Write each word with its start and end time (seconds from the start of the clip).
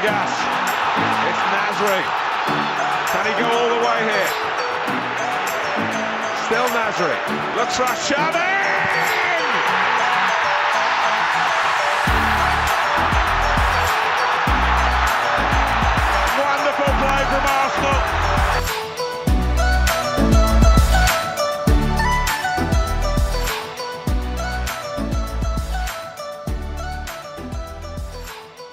Fabregas. 0.00 0.32
It's 1.28 1.42
Nasri. 1.52 2.00
Can 3.12 3.24
he 3.26 3.34
go 3.40 3.48
all 3.48 3.68
the 3.68 3.82
way 3.84 4.00
here? 4.08 4.30
Still 6.46 6.68
Nasri. 6.72 7.16
Looks 7.56 7.76
for 7.76 7.84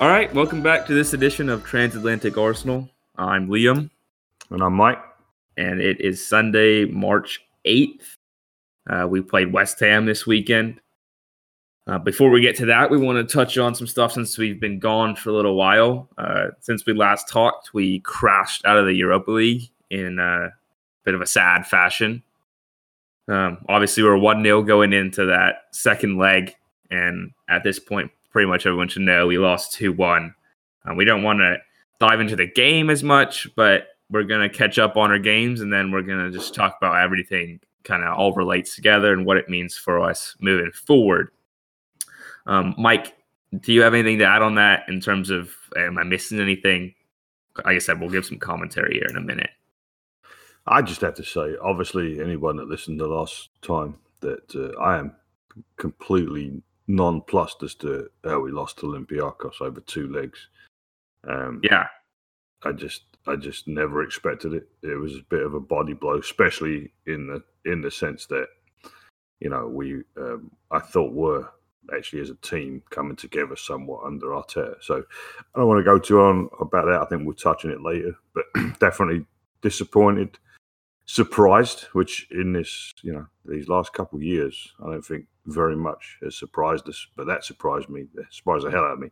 All 0.08 0.14
right, 0.14 0.34
welcome 0.34 0.62
back 0.64 0.86
to 0.86 0.94
this 0.94 1.12
edition 1.12 1.50
of 1.50 1.66
Transatlantic 1.66 2.38
Arsenal. 2.38 2.90
I'm 3.18 3.50
Liam, 3.50 3.90
And 4.50 4.64
I'm 4.64 4.72
Mike. 4.72 5.04
and 5.58 5.82
it 5.82 6.00
is 6.00 6.26
Sunday, 6.26 6.86
March 6.86 7.42
8th. 7.66 8.16
Uh, 8.90 9.06
we 9.10 9.20
played 9.20 9.52
West 9.52 9.82
Ham 9.82 10.06
this 10.06 10.26
weekend. 10.26 10.80
Uh, 11.88 12.00
before 12.00 12.30
we 12.30 12.40
get 12.40 12.56
to 12.56 12.68
that, 12.68 12.90
we 12.90 12.98
want 12.98 13.18
to 13.18 13.36
touch 13.36 13.58
on 13.58 13.76
some 13.76 13.86
stuff 13.86 14.14
since 14.14 14.38
we've 14.38 14.62
been 14.62 14.80
gone 14.80 15.14
for 15.14 15.32
a 15.32 15.34
little 15.34 15.58
while. 15.58 16.08
Uh, 16.18 16.52
since 16.62 16.86
we 16.86 16.94
last 16.94 17.28
talked, 17.28 17.74
we 17.74 18.00
crashed 18.00 18.64
out 18.64 18.78
of 18.78 18.86
the 18.86 18.96
Europa 18.96 19.32
League 19.32 19.70
in 19.90 20.20
a 20.20 20.54
bit 21.04 21.16
of 21.16 21.22
a 21.22 21.28
sad 21.28 21.68
fashion. 21.68 22.24
Um, 23.28 23.58
obviously, 23.68 24.04
we 24.04 24.10
are 24.10 24.18
1 24.18 24.42
0 24.42 24.64
going 24.64 24.94
into 24.94 25.26
that 25.26 25.64
second 25.72 26.18
leg. 26.18 26.56
And 26.90 27.32
at 27.50 27.66
this 27.66 27.78
point, 27.78 28.10
pretty 28.32 28.48
much 28.48 28.66
everyone 28.66 28.88
should 28.88 29.04
know 29.04 29.28
we 29.28 29.38
lost 29.38 29.74
2 29.74 29.94
1. 29.94 30.34
Uh, 30.86 30.94
we 30.94 31.06
don't 31.06 31.24
want 31.24 31.40
to 31.40 31.58
dive 32.00 32.20
into 32.20 32.36
the 32.36 32.48
game 32.48 32.90
as 32.90 33.04
much, 33.04 33.48
but 33.56 33.88
we're 34.10 34.24
going 34.24 34.48
to 34.48 34.56
catch 34.56 34.80
up 34.80 34.96
on 34.98 35.12
our 35.12 35.20
games 35.20 35.62
and 35.62 35.72
then 35.72 35.92
we're 35.92 36.02
going 36.02 36.20
to 36.20 36.32
just 36.32 36.54
talk 36.54 36.78
about 36.78 37.02
everything 37.02 37.60
kind 37.84 38.04
of 38.04 38.18
all 38.18 38.34
relates 38.34 38.76
together 38.76 39.14
and 39.14 39.26
what 39.26 39.38
it 39.38 39.50
means 39.50 39.78
for 39.78 40.02
us 40.02 40.36
moving 40.40 40.72
forward. 40.72 41.30
Um, 42.46 42.76
Mike, 42.78 43.16
do 43.60 43.74
you 43.74 43.82
have 43.82 43.94
anything 43.94 44.20
to 44.20 44.26
add 44.26 44.42
on 44.42 44.56
that 44.56 44.84
in 44.88 45.00
terms 45.00 45.30
of 45.30 45.52
am 45.76 45.98
I 45.98 46.04
missing 46.04 46.40
anything? 46.40 46.94
Like 47.58 47.76
I 47.76 47.80
said, 47.80 48.00
we'll 48.00 48.10
give 48.10 48.26
some 48.26 48.40
commentary 48.40 48.96
here 48.96 49.08
in 49.10 49.18
a 49.18 49.22
minute. 49.22 49.50
I 50.68 50.82
just 50.82 51.02
have 51.02 51.16
to 51.16 51.24
say, 51.24 51.56
obviously, 51.62 52.22
anyone 52.22 52.58
that 52.58 52.68
listened 52.68 53.00
the 53.00 53.08
last 53.08 53.50
time, 53.62 53.96
that 54.20 54.54
uh, 54.54 54.78
I 54.82 54.98
am 54.98 55.16
completely 55.78 56.62
nonplussed 56.88 57.64
as 57.64 57.76
to 57.76 58.10
how 58.24 58.40
we 58.40 58.52
lost 58.52 58.80
to 58.80 58.88
Olympiacos 58.88 59.62
over 59.62 59.82
two 59.82 60.08
legs. 60.12 60.48
Um, 61.28 61.62
Yeah, 61.64 61.88
I 62.64 62.72
just, 62.74 63.04
I 63.28 63.36
just 63.36 63.68
never 63.68 64.04
expected 64.04 64.54
it. 64.54 64.70
It 64.84 65.00
was 65.00 65.16
a 65.16 65.24
bit 65.30 65.44
of 65.44 65.54
a 65.54 65.60
body 65.60 65.94
blow, 65.94 66.18
especially 66.20 66.94
in 67.08 67.28
the 67.28 67.44
in 67.72 67.82
the 67.82 67.92
sense 67.92 68.26
that, 68.28 68.48
you 69.40 69.50
know, 69.50 69.68
we, 69.68 70.04
um, 70.18 70.52
I 70.72 70.80
thought 70.80 71.14
were 71.14 71.50
actually 71.96 72.22
as 72.22 72.30
a 72.30 72.36
team 72.36 72.82
coming 72.90 73.16
together 73.16 73.56
somewhat 73.56 74.06
under 74.06 74.28
Arteta. 74.28 74.76
So 74.82 75.04
I 75.56 75.60
don't 75.60 75.68
want 75.68 75.80
to 75.80 75.84
go 75.84 76.00
too 76.00 76.22
on 76.22 76.50
about 76.60 76.86
that. 76.86 77.02
I 77.02 77.06
think 77.06 77.26
we'll 77.26 77.36
touch 77.36 77.66
on 77.66 77.72
it 77.72 77.82
later, 77.82 78.18
but 78.34 78.46
definitely 78.80 79.26
disappointed, 79.62 80.38
surprised, 81.08 81.86
which 81.94 82.28
in 82.32 82.54
this, 82.54 82.94
you 83.02 83.14
know, 83.14 83.26
these 83.46 83.68
last 83.68 83.94
couple 83.94 84.22
years, 84.22 84.74
I 84.86 84.92
don't 84.92 85.06
think 85.06 85.26
very 85.46 85.76
much 85.76 86.18
has 86.22 86.38
surprised 86.38 86.88
us, 86.88 87.08
but 87.16 87.26
that 87.28 87.44
surprised 87.44 87.90
me, 87.90 88.06
that 88.14 88.32
surprised 88.32 88.66
the 88.66 88.72
hell 88.72 88.84
out 88.84 88.94
of 88.94 89.00
me. 89.00 89.10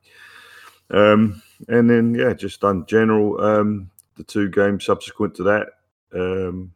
Um, 0.91 1.41
and 1.69 1.89
then, 1.89 2.13
yeah, 2.13 2.33
just 2.33 2.63
on 2.63 2.85
general, 2.85 3.41
um, 3.41 3.89
the 4.17 4.23
two 4.23 4.49
games 4.49 4.85
subsequent 4.85 5.33
to 5.35 5.43
that 5.43 5.67
um, 6.13 6.71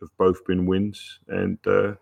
have 0.00 0.10
both 0.18 0.44
been 0.44 0.66
wins. 0.66 1.20
And 1.28 1.58
uh, 1.66 1.94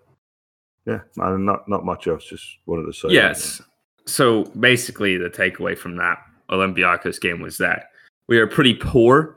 yeah, 0.87 1.01
no, 1.17 1.37
not 1.37 1.69
not 1.69 1.85
much 1.85 2.07
else. 2.07 2.25
Just 2.25 2.59
wanted 2.67 2.87
to 2.87 2.93
say. 2.93 3.09
that. 3.09 3.15
Yes. 3.15 3.63
So 4.07 4.45
basically, 4.59 5.17
the 5.17 5.31
takeaway 5.31 5.77
from 5.77 5.97
that 5.97 6.19
Olympiacos 6.51 7.21
game 7.21 7.41
was 7.41 7.59
that 7.59 7.91
we 8.27 8.39
are 8.39 8.47
pretty 8.47 8.75
poor. 8.75 9.37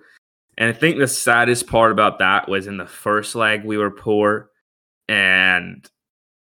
And 0.58 0.70
I 0.70 0.74
think 0.74 0.98
the 0.98 1.08
saddest 1.08 1.68
part 1.68 1.92
about 1.92 2.20
that 2.20 2.50
was 2.50 2.68
in 2.68 2.78
the 2.78 2.88
first 2.88 3.36
leg, 3.36 3.64
we 3.64 3.78
were 3.78 3.92
poor. 3.92 4.50
And 5.08 5.88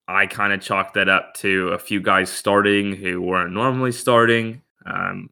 I 0.07 0.27
kind 0.27 0.53
of 0.53 0.61
chalked 0.61 0.95
that 0.95 1.09
up 1.09 1.35
to 1.37 1.69
a 1.69 1.79
few 1.79 2.01
guys 2.01 2.31
starting 2.31 2.95
who 2.95 3.23
weren't 3.23 3.53
normally 3.53 3.93
starting 3.93 4.61
um, 4.85 5.31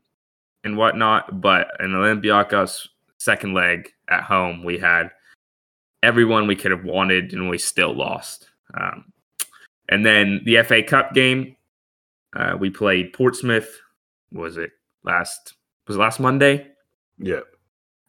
and 0.65 0.77
whatnot. 0.77 1.41
But 1.41 1.69
in 1.81 1.91
Olympiacos' 1.91 2.89
second 3.19 3.53
leg 3.53 3.93
at 4.09 4.23
home, 4.23 4.65
we 4.65 4.79
had 4.79 5.11
everyone 6.03 6.47
we 6.47 6.57
could 6.57 6.71
have 6.71 6.85
wanted 6.85 7.33
and 7.35 7.51
we 7.51 7.59
still 7.59 7.95
lost. 7.95 8.49
Um, 8.75 9.13
and 9.89 10.07
then 10.07 10.41
the 10.45 10.63
FA 10.63 10.83
Cup 10.83 11.13
game, 11.13 11.57
uh, 12.35 12.57
we 12.59 12.71
played 12.71 13.13
Portsmouth. 13.13 13.81
Was 14.33 14.57
it 14.57 14.71
last? 15.05 15.55
Was 15.87 15.97
it 15.97 16.01
last 16.01 16.19
Monday? 16.19 16.69
Yeah. 17.19 17.41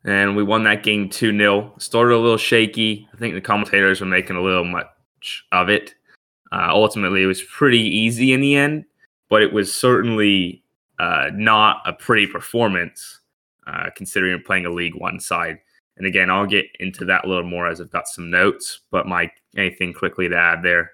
And 0.05 0.35
we 0.35 0.43
won 0.43 0.63
that 0.63 0.83
game 0.83 1.09
2 1.09 1.37
0. 1.37 1.73
Started 1.77 2.15
a 2.15 2.19
little 2.19 2.37
shaky. 2.37 3.07
I 3.13 3.17
think 3.17 3.35
the 3.35 3.41
commentators 3.41 4.01
were 4.01 4.07
making 4.07 4.35
a 4.35 4.41
little 4.41 4.65
much 4.65 5.45
of 5.51 5.69
it. 5.69 5.95
Uh, 6.51 6.67
ultimately, 6.69 7.23
it 7.23 7.27
was 7.27 7.41
pretty 7.41 7.79
easy 7.79 8.33
in 8.33 8.41
the 8.41 8.55
end, 8.55 8.85
but 9.29 9.41
it 9.41 9.53
was 9.53 9.73
certainly 9.73 10.63
uh, 10.99 11.29
not 11.33 11.81
a 11.85 11.93
pretty 11.93 12.27
performance 12.27 13.21
uh, 13.65 13.89
considering 13.95 14.41
playing 14.45 14.65
a 14.65 14.71
League 14.71 14.95
One 14.95 15.19
side. 15.19 15.59
And 15.97 16.07
again, 16.07 16.29
I'll 16.29 16.45
get 16.45 16.65
into 16.79 17.05
that 17.05 17.25
a 17.25 17.27
little 17.27 17.43
more 17.43 17.67
as 17.67 17.79
I've 17.79 17.91
got 17.91 18.07
some 18.07 18.29
notes. 18.29 18.81
But 18.91 19.07
Mike, 19.07 19.41
anything 19.55 19.93
quickly 19.93 20.27
to 20.27 20.35
add 20.35 20.63
there? 20.63 20.91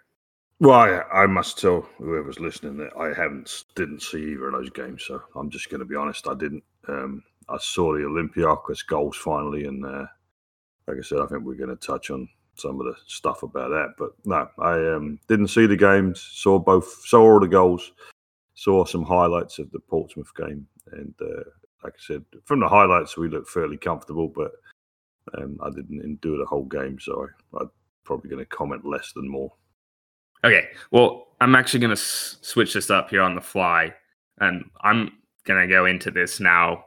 Well, 0.59 0.77
I, 0.77 1.23
I 1.23 1.25
must 1.25 1.57
tell 1.57 1.87
whoever's 1.97 2.39
listening 2.39 2.77
that 2.77 2.95
I 2.97 3.13
haven't 3.13 3.63
didn't 3.75 4.01
see 4.01 4.31
either 4.31 4.47
of 4.47 4.53
those 4.53 4.69
games, 4.69 5.03
so 5.07 5.21
I'm 5.35 5.49
just 5.49 5.69
going 5.69 5.79
to 5.79 5.85
be 5.85 5.95
honest. 5.95 6.27
I 6.27 6.33
didn't. 6.35 6.63
Um, 6.87 7.23
I 7.51 7.57
saw 7.59 7.93
the 7.93 7.99
Olympiacos 7.99 8.85
goals 8.85 9.17
finally, 9.17 9.65
and 9.65 9.85
uh, 9.85 10.05
like 10.87 10.97
I 10.97 11.01
said, 11.01 11.19
I 11.19 11.27
think 11.27 11.43
we're 11.43 11.55
going 11.55 11.75
to 11.75 11.87
touch 11.87 12.09
on 12.09 12.27
some 12.55 12.79
of 12.79 12.85
the 12.85 12.95
stuff 13.07 13.43
about 13.43 13.69
that. 13.69 13.93
But 13.97 14.11
no, 14.25 14.49
I 14.59 14.95
um, 14.95 15.19
didn't 15.27 15.47
see 15.47 15.65
the 15.65 15.77
games. 15.77 16.21
Saw 16.33 16.59
both. 16.59 17.01
Saw 17.05 17.21
all 17.21 17.39
the 17.39 17.47
goals. 17.47 17.91
Saw 18.55 18.85
some 18.85 19.03
highlights 19.03 19.59
of 19.59 19.71
the 19.71 19.79
Portsmouth 19.79 20.33
game, 20.35 20.67
and 20.91 21.13
uh, 21.21 21.49
like 21.83 21.93
I 21.93 21.99
said, 21.99 22.25
from 22.45 22.59
the 22.59 22.67
highlights, 22.67 23.17
we 23.17 23.29
looked 23.29 23.49
fairly 23.49 23.77
comfortable, 23.77 24.27
but 24.27 24.51
um, 25.37 25.57
I 25.63 25.69
didn't 25.69 26.03
endure 26.03 26.37
the 26.37 26.45
whole 26.45 26.65
game, 26.65 26.99
so 26.99 27.27
I, 27.53 27.57
I'm 27.61 27.71
probably 28.03 28.29
going 28.29 28.43
to 28.43 28.49
comment 28.49 28.85
less 28.85 29.13
than 29.13 29.29
more. 29.29 29.53
Okay. 30.43 30.67
Well, 30.91 31.27
I'm 31.41 31.55
actually 31.55 31.81
going 31.81 31.95
to 31.95 32.01
s- 32.01 32.37
switch 32.41 32.73
this 32.73 32.89
up 32.89 33.09
here 33.09 33.21
on 33.21 33.35
the 33.35 33.41
fly. 33.41 33.93
And 34.39 34.69
I'm 34.81 35.11
going 35.43 35.61
to 35.61 35.67
go 35.67 35.85
into 35.85 36.11
this 36.11 36.39
now. 36.39 36.85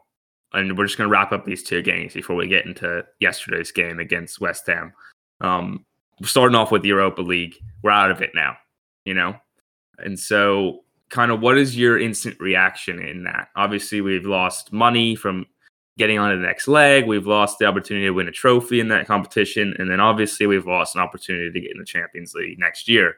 And 0.55 0.77
we're 0.77 0.87
just 0.87 0.99
going 0.99 1.09
to 1.09 1.13
wrap 1.13 1.33
up 1.33 1.45
these 1.45 1.63
two 1.63 1.83
games 1.83 2.13
before 2.13 2.37
we 2.37 2.47
get 2.47 2.67
into 2.67 3.05
yesterday's 3.21 3.73
game 3.73 3.99
against 3.99 4.41
West 4.41 4.67
Ham. 4.67 4.93
Um, 5.41 5.85
starting 6.23 6.57
off 6.57 6.71
with 6.71 6.83
the 6.83 6.89
Europa 6.89 7.23
League, 7.23 7.57
we're 7.83 7.91
out 7.91 8.11
of 8.11 8.21
it 8.21 8.31
now, 8.35 8.57
you 9.05 9.15
know? 9.15 9.35
And 9.99 10.19
so, 10.19 10.85
kind 11.11 11.31
of, 11.31 11.41
what 11.41 11.59
is 11.59 11.77
your 11.77 11.99
instant 11.99 12.39
reaction 12.41 13.01
in 13.01 13.25
that? 13.25 13.49
Obviously, 13.57 14.01
we've 14.01 14.27
lost 14.27 14.73
money 14.73 15.15
from 15.15 15.47
getting 15.99 16.19
on 16.19 16.31
to 16.31 16.37
the 16.37 16.43
next 16.43 16.69
leg. 16.69 17.07
We've 17.07 17.27
lost 17.27 17.59
the 17.59 17.67
opportunity 17.67 18.07
to 18.07 18.13
win 18.13 18.29
a 18.29 18.33
trophy 18.33 18.81
in 18.81 18.89
that 18.89 19.07
competition. 19.07 19.75
And 19.79 19.91
then, 19.91 20.01
obviously, 20.01 20.47
we've 20.47 20.67
lost 20.67 20.95
an 20.95 21.03
opportunity 21.03 21.51
to 21.51 21.61
get 21.61 21.73
in 21.73 21.79
the 21.79 21.85
Champions 21.85 22.35
League 22.35 22.59
next 22.59 22.89
year. 22.89 23.17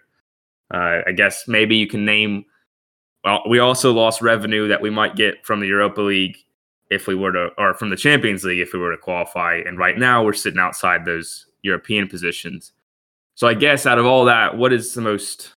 Uh, 0.73 1.01
I 1.07 1.13
guess 1.13 1.47
maybe 1.47 1.77
you 1.77 1.87
can 1.87 2.05
name. 2.05 2.45
Well, 3.23 3.43
we 3.49 3.59
also 3.59 3.93
lost 3.93 4.21
revenue 4.23 4.69
that 4.69 4.83
we 4.83 4.91
might 4.91 5.17
get 5.17 5.47
from 5.47 5.61
the 5.61 5.67
Europa 5.67 6.03
League 6.03 6.37
if 6.95 7.07
we 7.07 7.15
were 7.15 7.33
to, 7.33 7.51
or 7.59 7.75
from 7.75 7.91
the 7.91 7.97
Champions 7.97 8.45
League 8.45 8.61
if 8.61 8.73
we 8.73 8.79
were 8.79 8.93
to 8.93 8.97
qualify. 8.97 9.57
And 9.67 9.79
right 9.79 9.99
now 9.99 10.25
we're 10.25 10.33
sitting 10.33 10.61
outside 10.61 11.05
those 11.05 11.47
European 11.63 12.09
positions. 12.09 12.73
So 13.35 13.49
I 13.49 13.55
guess 13.55 13.85
out 13.87 13.99
of 13.99 14.07
all 14.07 14.25
that, 14.27 14.57
what 14.57 14.73
is 14.73 14.95
the 14.95 15.01
most 15.01 15.55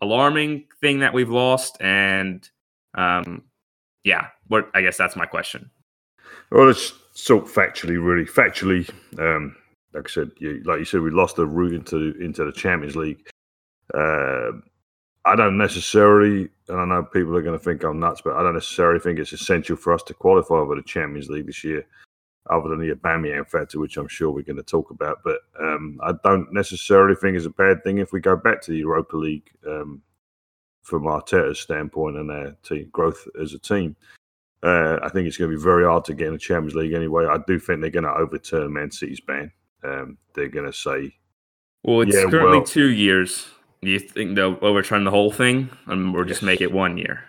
alarming 0.00 0.64
thing 0.80 1.00
that 1.00 1.12
we've 1.12 1.30
lost? 1.30 1.76
And 1.80 2.48
um, 2.94 3.42
yeah, 4.04 4.28
what 4.46 4.70
I 4.74 4.82
guess 4.82 4.96
that's 4.96 5.16
my 5.16 5.26
question. 5.26 5.70
Well, 6.50 6.68
it's 6.68 6.92
of 7.14 7.40
factually, 7.40 8.02
really 8.02 8.24
factually. 8.24 8.88
Um, 9.18 9.56
like 9.92 10.06
I 10.06 10.10
said, 10.10 10.30
you, 10.38 10.62
like 10.64 10.78
you 10.78 10.84
said, 10.84 11.00
we 11.00 11.10
lost 11.10 11.36
the 11.36 11.46
route 11.46 11.74
into 11.74 12.14
into 12.20 12.44
the 12.44 12.52
Champions 12.52 12.96
League. 12.96 13.28
Uh, 13.92 14.52
I 15.24 15.36
don't 15.36 15.58
necessarily, 15.58 16.48
and 16.68 16.80
I 16.80 16.84
know 16.84 17.02
people 17.02 17.36
are 17.36 17.42
going 17.42 17.58
to 17.58 17.62
think 17.64 17.82
I'm 17.84 17.98
nuts, 18.00 18.22
but 18.24 18.34
I 18.36 18.42
don't 18.42 18.54
necessarily 18.54 19.00
think 19.00 19.18
it's 19.18 19.32
essential 19.32 19.76
for 19.76 19.92
us 19.92 20.02
to 20.04 20.14
qualify 20.14 20.64
for 20.64 20.76
the 20.76 20.82
Champions 20.82 21.28
League 21.28 21.46
this 21.46 21.64
year, 21.64 21.84
other 22.48 22.68
than 22.70 22.78
the 22.80 22.94
Aubameyang 22.94 23.46
factor, 23.48 23.78
which 23.78 23.96
I'm 23.96 24.08
sure 24.08 24.30
we're 24.30 24.42
going 24.42 24.56
to 24.56 24.62
talk 24.62 24.90
about. 24.90 25.18
But 25.24 25.40
um, 25.60 25.98
I 26.02 26.12
don't 26.24 26.52
necessarily 26.52 27.14
think 27.14 27.36
it's 27.36 27.46
a 27.46 27.50
bad 27.50 27.82
thing 27.84 27.98
if 27.98 28.12
we 28.12 28.20
go 28.20 28.36
back 28.36 28.62
to 28.62 28.70
the 28.70 28.78
Europa 28.78 29.16
League 29.16 29.50
um, 29.66 30.00
from 30.82 31.02
Arteta's 31.02 31.60
standpoint 31.60 32.16
and 32.16 32.30
our 32.30 32.56
team 32.62 32.88
growth 32.92 33.26
as 33.40 33.52
a 33.52 33.58
team. 33.58 33.96
Uh, 34.62 34.98
I 35.02 35.08
think 35.10 35.26
it's 35.28 35.36
going 35.36 35.50
to 35.50 35.56
be 35.56 35.62
very 35.62 35.84
hard 35.84 36.04
to 36.06 36.14
get 36.14 36.28
in 36.28 36.32
the 36.32 36.38
Champions 36.38 36.74
League 36.74 36.94
anyway. 36.94 37.26
I 37.26 37.38
do 37.46 37.58
think 37.58 37.80
they're 37.80 37.90
going 37.90 38.04
to 38.04 38.14
overturn 38.14 38.72
Man 38.72 38.90
City's 38.90 39.20
ban. 39.20 39.52
Um, 39.84 40.16
they're 40.34 40.48
going 40.48 40.66
to 40.66 40.72
say, 40.72 41.14
Well, 41.84 42.00
it's 42.00 42.16
Yeah, 42.16 42.24
currently 42.30 42.58
well- 42.58 42.66
two 42.66 42.88
years. 42.90 43.48
You 43.82 43.98
think 44.00 44.34
they'll 44.34 44.58
overturn 44.62 45.04
the 45.04 45.10
whole 45.10 45.30
thing, 45.30 45.70
and 45.86 46.14
or 46.14 46.24
just 46.24 46.42
Yes. 46.42 46.46
make 46.46 46.60
it 46.60 46.72
one 46.72 46.96
year? 46.98 47.24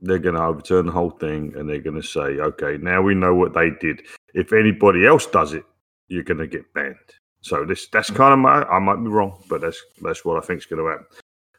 they're 0.00 0.20
going 0.20 0.36
to 0.36 0.40
overturn 0.44 0.86
the 0.86 0.92
whole 0.92 1.10
thing 1.10 1.52
and 1.56 1.68
they're 1.68 1.80
going 1.80 2.00
to 2.00 2.06
say, 2.06 2.20
okay, 2.20 2.78
now 2.80 3.02
we 3.02 3.16
know 3.16 3.34
what 3.34 3.52
they 3.52 3.70
did. 3.80 4.00
If 4.32 4.52
anybody 4.52 5.04
else 5.04 5.26
does 5.26 5.54
it, 5.54 5.64
you're 6.06 6.22
going 6.22 6.38
to 6.38 6.46
get 6.46 6.72
banned. 6.72 6.94
So 7.40 7.64
this 7.64 7.88
that's 7.88 8.08
kind 8.08 8.32
of 8.32 8.38
my 8.38 8.62
I 8.62 8.78
might 8.78 9.02
be 9.02 9.08
wrong, 9.10 9.42
but 9.48 9.60
that's 9.60 9.82
that's 10.00 10.24
what 10.24 10.40
I 10.40 10.46
think 10.46 10.60
is 10.60 10.66
going 10.66 10.82
to 10.84 10.88
happen. 10.88 11.06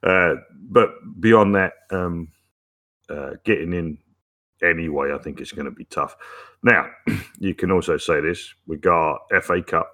Uh, 0.01 0.41
but 0.69 0.91
beyond 1.19 1.55
that, 1.55 1.73
um, 1.91 2.29
uh, 3.09 3.31
getting 3.43 3.73
in 3.73 3.97
anyway, 4.63 5.11
I 5.13 5.17
think 5.17 5.41
it's 5.41 5.51
going 5.51 5.65
to 5.65 5.71
be 5.71 5.83
tough. 5.85 6.15
Now, 6.63 6.87
you 7.39 7.53
can 7.55 7.71
also 7.71 7.97
say 7.97 8.21
this: 8.21 8.53
we 8.67 8.77
got 8.77 9.19
FA 9.43 9.61
Cup. 9.61 9.91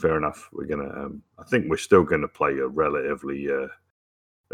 Fair 0.00 0.16
enough. 0.16 0.48
We're 0.52 0.66
gonna. 0.66 0.88
Um, 0.88 1.22
I 1.36 1.42
think 1.44 1.66
we're 1.68 1.76
still 1.78 2.04
going 2.04 2.20
to 2.22 2.28
play 2.28 2.52
a 2.58 2.66
relatively 2.68 3.48
uh, 3.50 3.66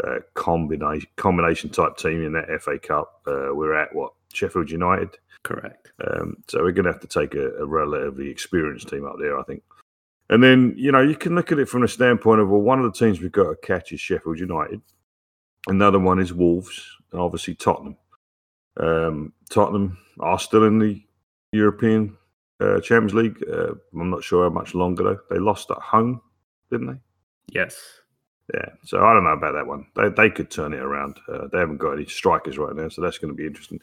uh, 0.03 0.19
combination 0.33 1.09
combination 1.15 1.69
type 1.69 1.97
team 1.97 2.23
in 2.23 2.33
that 2.33 2.61
FA 2.61 2.77
Cup. 2.79 3.21
Uh, 3.27 3.49
we're 3.53 3.75
at 3.75 3.93
what 3.95 4.13
Sheffield 4.33 4.69
United, 4.69 5.17
Correct. 5.43 5.91
um, 6.05 6.37
so 6.47 6.61
we're 6.61 6.71
going 6.71 6.85
to 6.85 6.91
have 6.91 7.01
to 7.01 7.07
take 7.07 7.35
a, 7.35 7.51
a 7.55 7.65
relatively 7.65 8.29
experienced 8.29 8.89
team 8.89 9.05
up 9.05 9.15
there, 9.19 9.39
I 9.39 9.43
think. 9.43 9.63
And 10.29 10.43
then 10.43 10.73
you 10.75 10.91
know 10.91 11.01
you 11.01 11.15
can 11.15 11.35
look 11.35 11.51
at 11.51 11.59
it 11.59 11.69
from 11.69 11.81
the 11.81 11.87
standpoint 11.87 12.41
of 12.41 12.49
well, 12.49 12.61
one 12.61 12.79
of 12.79 12.85
the 12.85 12.97
teams 12.97 13.21
we've 13.21 13.31
got 13.31 13.49
to 13.49 13.55
catch 13.55 13.91
is 13.91 14.01
Sheffield 14.01 14.39
United, 14.39 14.81
another 15.67 15.99
one 15.99 16.19
is 16.19 16.33
Wolves, 16.33 16.83
and 17.11 17.21
obviously 17.21 17.55
Tottenham. 17.55 17.97
Um, 18.77 19.33
Tottenham 19.49 19.97
are 20.19 20.39
still 20.39 20.65
in 20.65 20.79
the 20.79 21.01
European 21.53 22.17
uh, 22.59 22.79
Champions 22.81 23.13
League. 23.13 23.43
Uh, 23.49 23.73
I'm 23.93 24.09
not 24.09 24.23
sure 24.23 24.43
how 24.43 24.53
much 24.53 24.73
longer 24.73 25.03
though. 25.03 25.19
They 25.29 25.39
lost 25.39 25.71
at 25.71 25.77
home, 25.77 26.21
didn't 26.71 26.87
they? 26.87 26.99
Yes. 27.51 28.01
Yeah, 28.53 28.69
so 28.83 29.03
I 29.03 29.13
don't 29.13 29.23
know 29.23 29.31
about 29.31 29.53
that 29.53 29.65
one. 29.65 29.87
They 29.95 30.09
they 30.09 30.29
could 30.29 30.51
turn 30.51 30.73
it 30.73 30.81
around. 30.81 31.19
Uh, 31.27 31.47
they 31.51 31.57
haven't 31.57 31.77
got 31.77 31.93
any 31.93 32.05
strikers 32.05 32.59
right 32.59 32.75
now, 32.75 32.89
so 32.89 33.01
that's 33.01 33.17
going 33.17 33.33
to 33.33 33.37
be 33.37 33.47
interesting. 33.47 33.79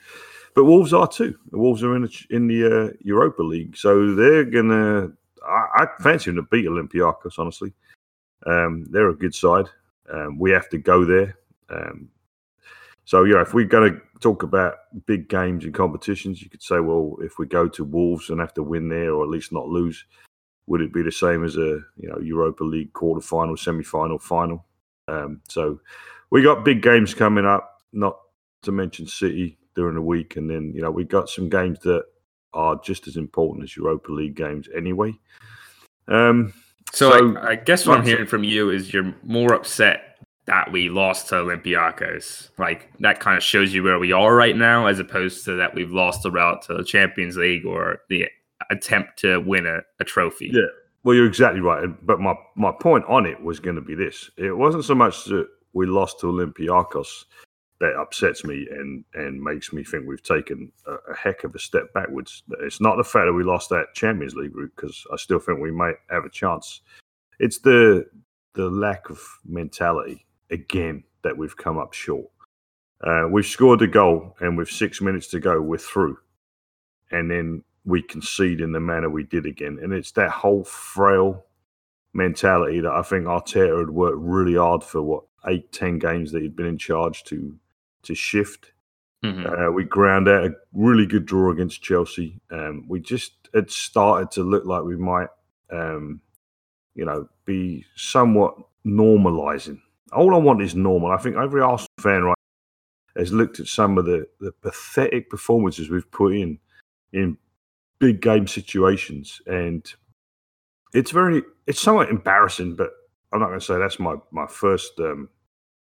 But 0.55 0.67
Wolves 0.67 0.93
are 0.93 1.09
too. 1.09 1.37
The 1.51 1.59
Wolves 1.59 1.83
are 1.83 1.97
in 1.97 2.03
the, 2.03 2.27
in 2.31 2.47
the 2.47 2.67
uh, 2.67 2.93
Europa 3.01 3.43
League, 3.43 3.77
so 3.77 4.15
they're 4.15 4.45
gonna. 4.45 5.11
I, 5.45 5.67
I 5.83 5.87
fancy 6.01 6.31
them 6.31 6.37
to 6.37 6.43
beat 6.43 6.67
Olympiacos. 6.67 7.39
Honestly, 7.39 7.73
um, 8.47 8.87
they're 8.91 9.09
a 9.09 9.17
good 9.17 9.35
side. 9.35 9.67
Um, 10.13 10.39
we 10.39 10.53
have 10.53 10.69
to 10.71 10.79
go 10.79 11.05
there. 11.05 11.39
Um, 11.69 12.09
so 13.05 13.25
yeah, 13.25 13.41
if 13.41 13.55
we're 13.55 13.65
going 13.65 13.95
to 13.95 14.01
talk 14.21 14.43
about 14.43 14.75
big 15.07 15.29
games 15.29 15.65
and 15.65 15.75
competitions, 15.75 16.41
you 16.41 16.49
could 16.49 16.63
say, 16.63 16.79
well, 16.79 17.17
if 17.21 17.39
we 17.39 17.47
go 17.47 17.69
to 17.69 17.85
Wolves 17.85 18.31
and 18.31 18.41
have 18.41 18.55
to 18.55 18.63
win 18.63 18.89
there, 18.89 19.13
or 19.13 19.25
at 19.25 19.31
least 19.31 19.53
not 19.53 19.69
lose, 19.69 20.05
would 20.67 20.81
it 20.81 20.93
be 20.93 21.03
the 21.03 21.13
same 21.13 21.45
as 21.45 21.57
a 21.57 21.81
you 21.97 22.09
know 22.09 22.19
Europa 22.21 22.65
League 22.65 22.93
quarter 22.93 23.21
final, 23.21 23.57
semi 23.57 23.83
final, 23.85 24.19
final? 24.19 24.65
Um, 25.09 25.41
so 25.49 25.81
we 26.31 26.43
got 26.43 26.65
big 26.65 26.83
games 26.83 27.15
coming 27.15 27.45
up. 27.47 27.81
Not 27.93 28.17
to 28.63 28.73
mention 28.73 29.07
City 29.07 29.59
during 29.75 29.95
the 29.97 30.03
week, 30.03 30.37
and 30.37 30.49
then 30.49 30.73
you 30.75 30.81
know 30.83 30.91
we 30.91 31.05
got 31.05 31.29
some 31.29 31.49
games 31.49 31.79
that 31.81 32.05
are 32.55 32.77
just 32.85 33.07
as 33.09 33.17
important 33.17 33.65
as 33.65 33.77
Europa 33.77 34.13
League 34.13 34.37
games 34.37 34.69
anyway. 34.75 35.15
Um, 36.09 36.53
So, 36.93 37.11
So- 37.11 37.37
I, 37.39 37.51
I 37.51 37.55
guess 37.57 37.87
what 37.87 37.99
I'm 37.99 38.05
hearing 38.05 38.27
from 38.27 38.45
you 38.45 38.69
is 38.71 38.93
you're 38.93 39.15
more 39.23 39.55
upset 39.55 40.19
that 40.47 40.71
we 40.73 40.89
lost 40.91 41.29
to 41.29 41.37
Olympiacos. 41.37 42.51
Like 42.59 42.91
that 43.01 43.21
kind 43.21 43.37
of 43.37 43.43
shows 43.43 43.73
you 43.73 43.83
where 43.83 43.99
we 43.99 44.13
are 44.13 44.35
right 44.35 44.57
now, 44.57 44.87
as 44.87 44.99
opposed 44.99 45.45
to 45.47 45.53
that 45.57 45.75
we've 45.75 45.93
lost 45.93 46.23
the 46.25 46.31
route 46.31 46.63
to 46.63 46.75
the 46.75 46.85
Champions 46.85 47.37
League 47.37 47.65
or 47.65 48.01
the 48.09 48.27
attempt 48.71 49.19
to 49.21 49.39
win 49.41 49.67
a, 49.67 49.81
a 50.01 50.05
trophy. 50.05 50.51
Yeah. 50.53 50.63
Well, 51.05 51.17
you're 51.17 51.27
exactly 51.27 51.61
right. 51.61 51.89
But 52.07 52.21
my, 52.21 52.35
my 52.55 52.73
point 52.73 53.05
on 53.09 53.27
it 53.27 53.43
was 53.43 53.61
going 53.61 53.77
to 53.77 53.83
be 53.83 53.95
this 53.95 54.31
it 54.37 54.57
wasn't 54.57 54.85
so 54.85 54.95
much 54.95 55.25
that 55.27 55.49
we 55.73 55.87
lost 55.87 56.21
to 56.21 56.27
Olympiacos 56.27 57.25
that 57.81 57.97
upsets 57.97 58.45
me 58.45 58.69
and, 58.71 59.05
and 59.15 59.43
makes 59.43 59.73
me 59.73 59.83
think 59.83 60.07
we've 60.07 60.23
taken 60.23 60.71
a, 60.87 60.93
a 61.11 61.17
heck 61.17 61.43
of 61.43 61.53
a 61.55 61.59
step 61.59 61.93
backwards. 61.93 62.45
It's 62.61 62.81
not 62.81 62.97
the 62.97 63.03
fact 63.03 63.27
that 63.27 63.33
we 63.33 63.43
lost 63.43 63.71
that 63.71 63.93
Champions 63.95 64.35
League 64.35 64.53
group 64.53 64.73
because 64.77 65.05
I 65.13 65.17
still 65.17 65.41
think 65.41 65.59
we 65.59 65.73
might 65.73 65.97
have 66.09 66.25
a 66.25 66.31
chance. 66.31 66.81
It's 67.41 67.59
the 67.59 68.07
the 68.55 68.69
lack 68.69 69.11
of 69.11 69.21
mentality 69.45 70.27
again 70.51 71.03
that 71.23 71.37
we've 71.37 71.57
come 71.57 71.79
up 71.79 71.93
short. 71.93 72.27
Uh, 73.03 73.27
we've 73.29 73.47
scored 73.47 73.83
a 73.83 73.87
goal, 73.87 74.37
and 74.41 74.57
with 74.57 74.69
six 74.69 75.01
minutes 75.01 75.27
to 75.29 75.41
go, 75.41 75.61
we're 75.61 75.79
through. 75.79 76.19
And 77.11 77.31
then 77.31 77.65
we 77.85 78.03
concede 78.03 78.61
in 78.61 78.73
the 78.73 78.81
manner 78.81 79.11
we 79.11 79.25
did 79.25 79.47
again. 79.47 79.79
And 79.83 79.93
it's 79.93 80.13
that 80.13 80.31
whole 80.31 80.65
frail 80.65 81.45
mentality 82.15 82.81
that 82.81 82.93
I 82.93 83.03
think 83.03 83.25
Arteta 83.25 83.79
had 83.79 83.91
worked 83.91 84.19
really 84.19 84.55
hard 84.55 84.85
for 84.85 85.03
what 85.03 85.25
eight, 85.49 85.73
ten 85.73 85.99
games 85.99 86.31
that 86.33 86.43
he'd 86.43 86.57
been 86.57 86.67
in 86.67 86.79
charge 86.79 87.25
to 87.25 87.57
to 88.03 88.15
shift. 88.15 88.73
Mhm. 89.25 89.69
Uh, 89.69 89.73
we 89.73 89.85
ground 89.85 90.29
out 90.29 90.45
a 90.45 90.55
really 90.73 91.07
good 91.07 91.27
draw 91.27 91.53
against 91.53 91.83
Chelsea. 91.83 92.41
Um, 92.51 92.85
we 92.89 93.01
just 93.01 93.49
had 93.55 93.71
started 93.71 94.33
to 94.33 94.43
look 94.43 94.65
like 94.65 94.83
we 94.83 94.97
might, 94.97 95.29
um, 95.71 96.21
you 96.95 97.05
know, 97.05 97.29
be 97.45 97.85
somewhat 97.95 98.57
normalising. 98.85 99.81
All 100.13 100.35
I 100.35 100.39
want 100.39 100.61
is 100.63 100.75
normal. 100.75 101.13
I 101.13 101.19
think 101.19 101.37
every 101.37 101.61
Arsenal 101.61 101.89
fan 102.01 102.25
right 102.25 102.37
has 103.17 103.33
looked 103.33 103.61
at 103.61 103.69
some 103.69 103.97
of 103.97 104.07
the, 104.07 104.27
the 104.41 104.53
pathetic 104.53 105.31
performances 105.31 105.89
we've 105.89 106.11
put 106.11 106.35
in 106.35 106.59
in 107.13 107.39
big 108.03 108.21
game 108.21 108.49
situations, 108.49 109.41
and 109.47 109.95
it's 110.93 111.13
very 111.13 111.43
it's 111.69 111.81
somewhat 111.81 112.11
embarrassing. 112.11 112.75
But 112.75 112.91
I'm 113.33 113.39
not 113.39 113.47
going 113.47 113.61
to 113.61 113.65
say 113.65 113.79
that's 113.79 114.01
my 114.01 114.17
my 114.33 114.47
first 114.49 114.99
um, 114.99 115.29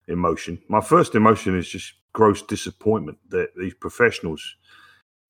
emotion. 0.07 0.57
My 0.69 0.79
first 0.79 1.15
emotion 1.15 1.57
is 1.57 1.67
just 1.67 1.93
gross 2.13 2.41
disappointment 2.41 3.17
that 3.29 3.49
these 3.57 3.73
professionals 3.73 4.41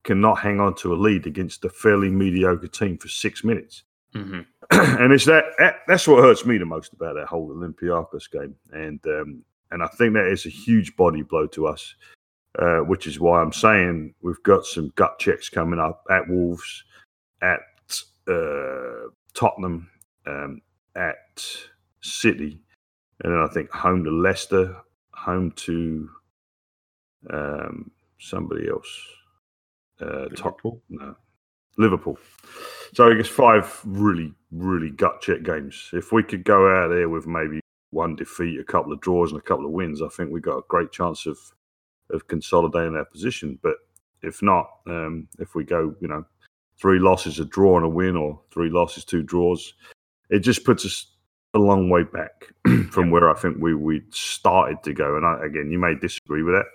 cannot 0.04 0.38
hang 0.38 0.60
on 0.60 0.74
to 0.76 0.94
a 0.94 0.96
lead 0.96 1.26
against 1.26 1.64
a 1.64 1.68
fairly 1.68 2.10
mediocre 2.10 2.68
team 2.68 2.96
for 2.96 3.08
six 3.08 3.42
minutes. 3.42 3.82
Mhm. 4.14 4.46
and 4.70 5.12
it's 5.12 5.24
that, 5.24 5.44
that 5.58 5.80
that's 5.88 6.06
what 6.06 6.22
hurts 6.22 6.46
me 6.46 6.58
the 6.58 6.64
most 6.64 6.92
about 6.92 7.16
that 7.16 7.26
whole 7.26 7.50
Olympiacos 7.50 8.30
game, 8.30 8.54
and 8.72 9.00
um, 9.06 9.42
and 9.72 9.82
I 9.82 9.88
think 9.88 10.14
that 10.14 10.28
is 10.28 10.46
a 10.46 10.50
huge 10.50 10.94
body 10.96 11.22
blow 11.22 11.48
to 11.48 11.66
us, 11.66 11.94
uh, 12.58 12.80
which 12.80 13.06
is 13.06 13.20
why 13.20 13.40
I'm 13.40 13.52
saying 13.52 14.14
we've 14.20 14.42
got 14.42 14.66
some 14.66 14.92
gut 14.96 15.18
checks 15.18 15.48
coming 15.48 15.78
up 15.78 16.04
at 16.10 16.28
Wolves, 16.28 16.84
at 17.40 17.60
uh, 18.26 19.08
Tottenham, 19.34 19.88
um, 20.26 20.60
at 20.96 21.46
City, 22.00 22.60
and 23.22 23.32
then 23.32 23.40
I 23.40 23.46
think 23.52 23.70
home 23.70 24.04
to 24.04 24.10
Leicester, 24.10 24.76
home 25.14 25.52
to 25.52 26.08
um, 27.30 27.90
somebody 28.18 28.68
else. 28.68 28.88
Uh, 30.00 30.26
Liverpool. 30.30 30.82
no, 30.88 31.16
Liverpool. 31.76 32.18
So 32.94 33.10
I 33.10 33.14
guess 33.14 33.28
five 33.28 33.80
really, 33.84 34.32
really 34.50 34.90
gut 34.90 35.20
check 35.20 35.42
games. 35.42 35.90
If 35.92 36.12
we 36.12 36.22
could 36.22 36.44
go 36.44 36.68
out 36.74 36.88
there 36.88 37.08
with 37.08 37.26
maybe 37.26 37.60
one 37.90 38.16
defeat, 38.16 38.60
a 38.60 38.64
couple 38.64 38.92
of 38.92 39.00
draws, 39.00 39.30
and 39.30 39.40
a 39.40 39.44
couple 39.44 39.66
of 39.66 39.72
wins, 39.72 40.02
I 40.02 40.08
think 40.08 40.30
we 40.30 40.40
got 40.40 40.58
a 40.58 40.62
great 40.68 40.92
chance 40.92 41.26
of 41.26 41.38
of 42.10 42.26
consolidating 42.28 42.96
our 42.96 43.04
position. 43.04 43.58
But 43.62 43.76
if 44.22 44.42
not, 44.42 44.68
um, 44.86 45.28
if 45.38 45.54
we 45.54 45.64
go, 45.64 45.94
you 46.00 46.08
know, 46.08 46.24
three 46.80 46.98
losses, 46.98 47.38
a 47.38 47.44
draw, 47.44 47.76
and 47.76 47.84
a 47.84 47.88
win, 47.88 48.16
or 48.16 48.40
three 48.52 48.70
losses, 48.70 49.04
two 49.04 49.22
draws, 49.22 49.74
it 50.30 50.40
just 50.40 50.64
puts 50.64 50.84
us 50.84 51.06
a 51.54 51.58
long 51.58 51.88
way 51.88 52.04
back 52.04 52.52
from 52.90 53.10
where 53.10 53.30
I 53.30 53.34
think 53.34 53.58
we 53.58 53.74
we 53.74 54.02
started 54.10 54.82
to 54.84 54.92
go. 54.92 55.16
And 55.16 55.26
I, 55.26 55.44
again, 55.46 55.70
you 55.70 55.78
may 55.78 55.94
disagree 55.94 56.42
with 56.42 56.54
that. 56.54 56.66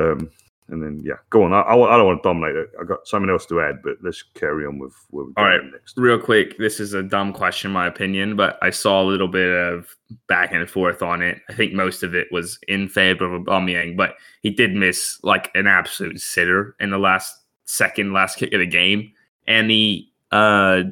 Um, 0.00 0.30
and 0.68 0.82
then 0.82 1.00
yeah, 1.04 1.14
go 1.30 1.44
on. 1.44 1.52
I, 1.52 1.60
I, 1.60 1.74
don't 1.74 2.06
want 2.06 2.22
to 2.22 2.28
dominate 2.28 2.56
it. 2.56 2.70
I 2.80 2.84
got 2.84 3.06
something 3.06 3.28
else 3.28 3.44
to 3.46 3.60
add, 3.60 3.82
but 3.82 3.96
let's 4.02 4.22
carry 4.34 4.66
on 4.66 4.78
with 4.78 4.94
where 5.10 5.26
we're 5.26 5.32
All 5.36 5.44
right. 5.44 5.60
next. 5.70 5.98
Real 5.98 6.18
quick, 6.18 6.56
this 6.56 6.80
is 6.80 6.94
a 6.94 7.02
dumb 7.02 7.32
question, 7.32 7.70
in 7.70 7.74
my 7.74 7.86
opinion, 7.86 8.34
but 8.34 8.58
I 8.62 8.70
saw 8.70 9.02
a 9.02 9.04
little 9.04 9.28
bit 9.28 9.54
of 9.54 9.94
back 10.26 10.52
and 10.52 10.68
forth 10.68 11.02
on 11.02 11.20
it. 11.20 11.40
I 11.50 11.52
think 11.52 11.74
most 11.74 12.02
of 12.02 12.14
it 12.14 12.28
was 12.30 12.58
in 12.66 12.88
favor 12.88 13.34
of 13.34 13.42
Aubameyang, 13.42 13.96
but 13.96 14.14
he 14.42 14.50
did 14.50 14.74
miss 14.74 15.18
like 15.22 15.50
an 15.54 15.66
absolute 15.66 16.20
sitter 16.20 16.74
in 16.80 16.90
the 16.90 16.98
last 16.98 17.42
second, 17.66 18.14
last 18.14 18.38
kick 18.38 18.52
of 18.54 18.60
the 18.60 18.66
game. 18.66 19.12
Any 19.46 20.12
uh, 20.32 20.84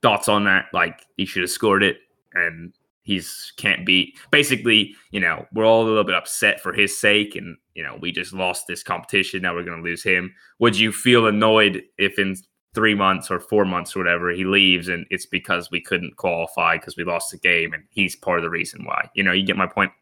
thoughts 0.00 0.28
on 0.28 0.44
that? 0.44 0.66
Like 0.72 1.04
he 1.18 1.26
should 1.26 1.42
have 1.42 1.50
scored 1.50 1.82
it, 1.82 1.98
and 2.32 2.72
he's 3.04 3.52
can't 3.56 3.86
beat. 3.86 4.18
Basically, 4.30 4.94
you 5.10 5.20
know, 5.20 5.46
we're 5.52 5.64
all 5.64 5.84
a 5.84 5.88
little 5.88 6.04
bit 6.04 6.14
upset 6.14 6.60
for 6.60 6.72
his 6.72 6.98
sake, 6.98 7.36
and 7.36 7.56
you 7.74 7.82
know, 7.82 7.96
we 8.00 8.12
just 8.12 8.32
lost 8.32 8.66
this 8.66 8.82
competition. 8.82 9.42
Now 9.42 9.54
we're 9.54 9.64
going 9.64 9.78
to 9.78 9.88
lose 9.88 10.02
him. 10.02 10.34
Would 10.58 10.78
you 10.78 10.92
feel 10.92 11.26
annoyed 11.26 11.82
if 11.98 12.18
in 12.18 12.36
three 12.74 12.94
months 12.94 13.30
or 13.30 13.38
four 13.38 13.64
months 13.64 13.94
or 13.94 14.00
whatever 14.00 14.30
he 14.30 14.44
leaves 14.44 14.88
and 14.88 15.06
it's 15.10 15.26
because 15.26 15.70
we 15.70 15.80
couldn't 15.80 16.16
qualify 16.16 16.76
because 16.76 16.96
we 16.96 17.04
lost 17.04 17.30
the 17.30 17.38
game 17.38 17.72
and 17.72 17.84
he's 17.90 18.16
part 18.16 18.38
of 18.38 18.42
the 18.42 18.50
reason 18.50 18.84
why? 18.84 19.08
You 19.14 19.22
know, 19.22 19.30
you 19.32 19.46
get 19.46 19.56
my 19.56 19.66
point. 19.66 19.92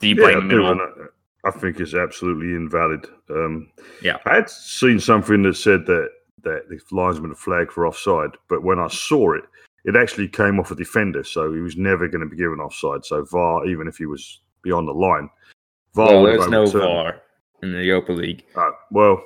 Do 0.00 0.08
you 0.08 0.16
blame 0.16 0.36
I 0.36 0.40
him 0.40 0.50
at 0.50 0.58
all? 0.58 0.80
I- 0.80 1.50
think 1.52 1.80
it's 1.80 1.94
absolutely 1.94 2.48
invalid. 2.54 3.06
Um, 3.30 3.70
Yeah. 4.02 4.18
I 4.26 4.34
had 4.34 4.50
seen 4.50 5.00
something 5.00 5.42
that 5.44 5.56
said 5.56 5.86
that 5.86 6.10
that 6.42 6.68
the 6.68 6.78
linesman 6.92 7.34
flagged 7.34 7.72
for 7.72 7.86
offside, 7.86 8.30
but 8.48 8.62
when 8.62 8.78
I 8.78 8.88
saw 8.88 9.32
it, 9.32 9.44
it 9.88 9.96
actually 9.96 10.28
came 10.28 10.60
off 10.60 10.70
a 10.70 10.74
defender, 10.74 11.24
so 11.24 11.50
he 11.50 11.60
was 11.60 11.78
never 11.78 12.08
going 12.08 12.20
to 12.20 12.26
be 12.28 12.36
given 12.36 12.60
offside. 12.60 13.06
So 13.06 13.24
VAR, 13.24 13.64
even 13.66 13.88
if 13.88 13.96
he 13.96 14.04
was 14.04 14.40
beyond 14.60 14.86
the 14.86 14.92
line, 14.92 15.30
VAR. 15.94 16.06
Well, 16.08 16.24
there's 16.24 16.48
no 16.48 16.66
VAR 16.66 17.22
in 17.62 17.72
the 17.72 17.82
Europa 17.82 18.12
League. 18.12 18.44
Oh, 18.54 18.72
well, 18.90 19.24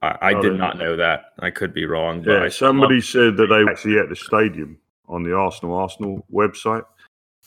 I, 0.00 0.16
I 0.22 0.34
Oh, 0.34 0.42
did 0.42 0.56
not 0.56 0.78
know 0.78 0.94
that. 0.94 1.32
I 1.40 1.50
could 1.50 1.74
be 1.74 1.86
wrong. 1.86 2.22
Yeah. 2.22 2.44
I 2.44 2.48
Somebody 2.50 3.00
said 3.00 3.36
that 3.36 3.48
they 3.48 3.64
were 3.64 3.70
actually 3.70 3.98
at 3.98 4.08
the 4.08 4.14
stadium 4.14 4.78
on 5.08 5.24
the 5.24 5.34
Arsenal 5.34 5.74
Arsenal 5.74 6.24
website, 6.32 6.84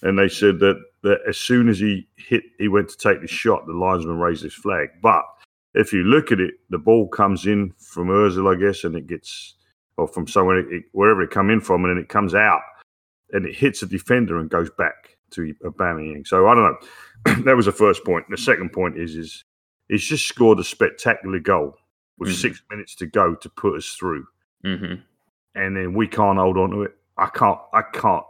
and 0.01 0.19
they 0.19 0.27
said 0.27 0.59
that 0.59 0.83
that 1.03 1.19
as 1.29 1.37
soon 1.37 1.69
as 1.69 1.79
he 1.79 2.09
hit, 2.17 2.43
he 2.59 2.67
went 2.67 2.89
to 2.89 2.97
take 2.97 3.21
the 3.21 3.27
shot, 3.27 3.65
the 3.67 3.71
linesman 3.73 4.19
raised 4.19 4.43
his 4.43 4.53
flag. 4.53 4.89
But 5.01 5.23
if 5.75 5.93
you 5.93 6.03
look 6.03 6.33
at 6.33 6.41
it, 6.41 6.55
the 6.71 6.77
ball 6.77 7.07
comes 7.07 7.45
in 7.45 7.73
from 7.79 8.09
Özil, 8.09 8.53
I 8.53 8.59
guess, 8.59 8.83
and 8.83 8.97
it 8.97 9.07
gets 9.07 9.55
or 9.97 10.07
from 10.07 10.27
somewhere 10.27 10.59
it, 10.59 10.85
wherever 10.91 11.21
it 11.21 11.31
come 11.31 11.49
in 11.49 11.59
from, 11.59 11.83
and 11.83 11.91
then 11.95 12.01
it 12.01 12.09
comes 12.09 12.35
out 12.35 12.61
and 13.31 13.45
it 13.45 13.55
hits 13.55 13.81
a 13.81 13.85
defender 13.87 14.39
and 14.39 14.49
goes 14.49 14.69
back 14.77 15.17
to 15.31 15.53
a 15.63 15.69
Aubameyang. 15.69 16.25
So 16.25 16.47
I 16.47 16.55
don't 16.55 16.63
know. 16.63 17.43
that 17.45 17.55
was 17.55 17.65
the 17.65 17.71
first 17.71 18.05
point. 18.05 18.25
The 18.29 18.37
second 18.37 18.71
point 18.71 18.97
is 18.97 19.15
is 19.15 19.43
he's 19.89 20.05
just 20.05 20.27
scored 20.27 20.59
a 20.59 20.63
spectacular 20.63 21.39
goal 21.39 21.75
with 22.17 22.29
Mhm. 22.29 22.35
six 22.35 22.61
minutes 22.71 22.95
to 22.95 23.05
go 23.07 23.35
to 23.35 23.49
put 23.49 23.75
us 23.75 23.89
through, 23.93 24.25
hmm 24.63 24.95
and 25.55 25.75
then 25.75 25.93
we 25.95 26.07
can't 26.07 26.37
hold 26.37 26.57
on 26.57 26.69
to 26.69 26.83
it. 26.83 26.95
I 27.17 27.25
can't. 27.27 27.59
I 27.73 27.81
can't 27.81 28.23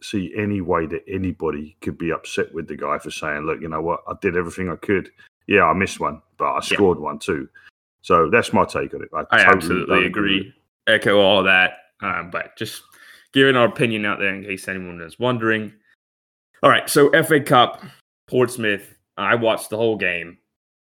see 0.00 0.32
any 0.36 0.60
way 0.60 0.86
that 0.86 1.02
anybody 1.08 1.76
could 1.80 1.98
be 1.98 2.12
upset 2.12 2.54
with 2.54 2.68
the 2.68 2.76
guy 2.76 2.98
for 2.98 3.10
saying, 3.10 3.42
"Look, 3.42 3.60
you 3.60 3.68
know 3.68 3.82
what? 3.82 4.00
I 4.06 4.14
did 4.20 4.36
everything 4.36 4.68
I 4.70 4.76
could. 4.76 5.10
Yeah, 5.48 5.64
I 5.64 5.72
missed 5.72 5.98
one, 5.98 6.22
but 6.36 6.44
I 6.52 6.56
Yeah. 6.56 6.60
scored 6.76 6.98
one 7.00 7.18
too." 7.18 7.48
So 8.02 8.30
that's 8.30 8.52
my 8.52 8.64
take 8.64 8.94
on 8.94 9.02
it. 9.02 9.08
I 9.12 9.22
totally 9.24 9.44
absolutely 9.56 10.06
agree. 10.06 10.54
Echo 10.88 11.20
all 11.20 11.42
that. 11.44 11.72
Um, 12.00 12.30
but 12.30 12.56
just 12.56 12.82
giving 13.32 13.56
our 13.56 13.66
opinion 13.66 14.06
out 14.06 14.18
there 14.18 14.34
in 14.34 14.44
case 14.44 14.68
anyone 14.68 15.00
is 15.00 15.18
wondering. 15.18 15.72
All 16.62 16.70
right. 16.70 16.88
So 16.88 17.10
FA 17.22 17.40
Cup, 17.40 17.82
Portsmouth. 18.26 18.94
I 19.16 19.34
watched 19.34 19.70
the 19.70 19.76
whole 19.76 19.96
game. 19.96 20.38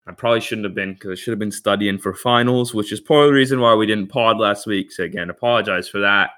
I 0.06 0.12
probably 0.12 0.40
shouldn't 0.40 0.64
have 0.64 0.74
been 0.74 0.94
because 0.94 1.12
I 1.12 1.14
should 1.14 1.30
have 1.32 1.38
been 1.38 1.52
studying 1.52 1.98
for 1.98 2.12
finals, 2.12 2.74
which 2.74 2.92
is 2.92 3.00
part 3.00 3.24
of 3.24 3.28
the 3.28 3.34
reason 3.34 3.60
why 3.60 3.74
we 3.74 3.86
didn't 3.86 4.08
pod 4.08 4.38
last 4.38 4.66
week. 4.66 4.90
So 4.90 5.04
again, 5.04 5.30
apologize 5.30 5.88
for 5.88 6.00
that. 6.00 6.30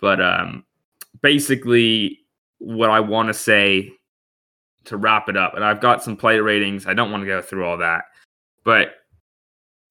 But 0.00 0.20
um, 0.20 0.64
basically, 1.22 2.20
what 2.58 2.90
I 2.90 3.00
want 3.00 3.28
to 3.28 3.34
say 3.34 3.92
to 4.84 4.96
wrap 4.96 5.28
it 5.28 5.36
up, 5.36 5.54
and 5.54 5.64
I've 5.64 5.80
got 5.80 6.02
some 6.02 6.16
player 6.16 6.42
ratings. 6.42 6.86
I 6.86 6.94
don't 6.94 7.10
want 7.10 7.22
to 7.22 7.26
go 7.26 7.42
through 7.42 7.64
all 7.64 7.78
that, 7.78 8.04
but 8.64 8.94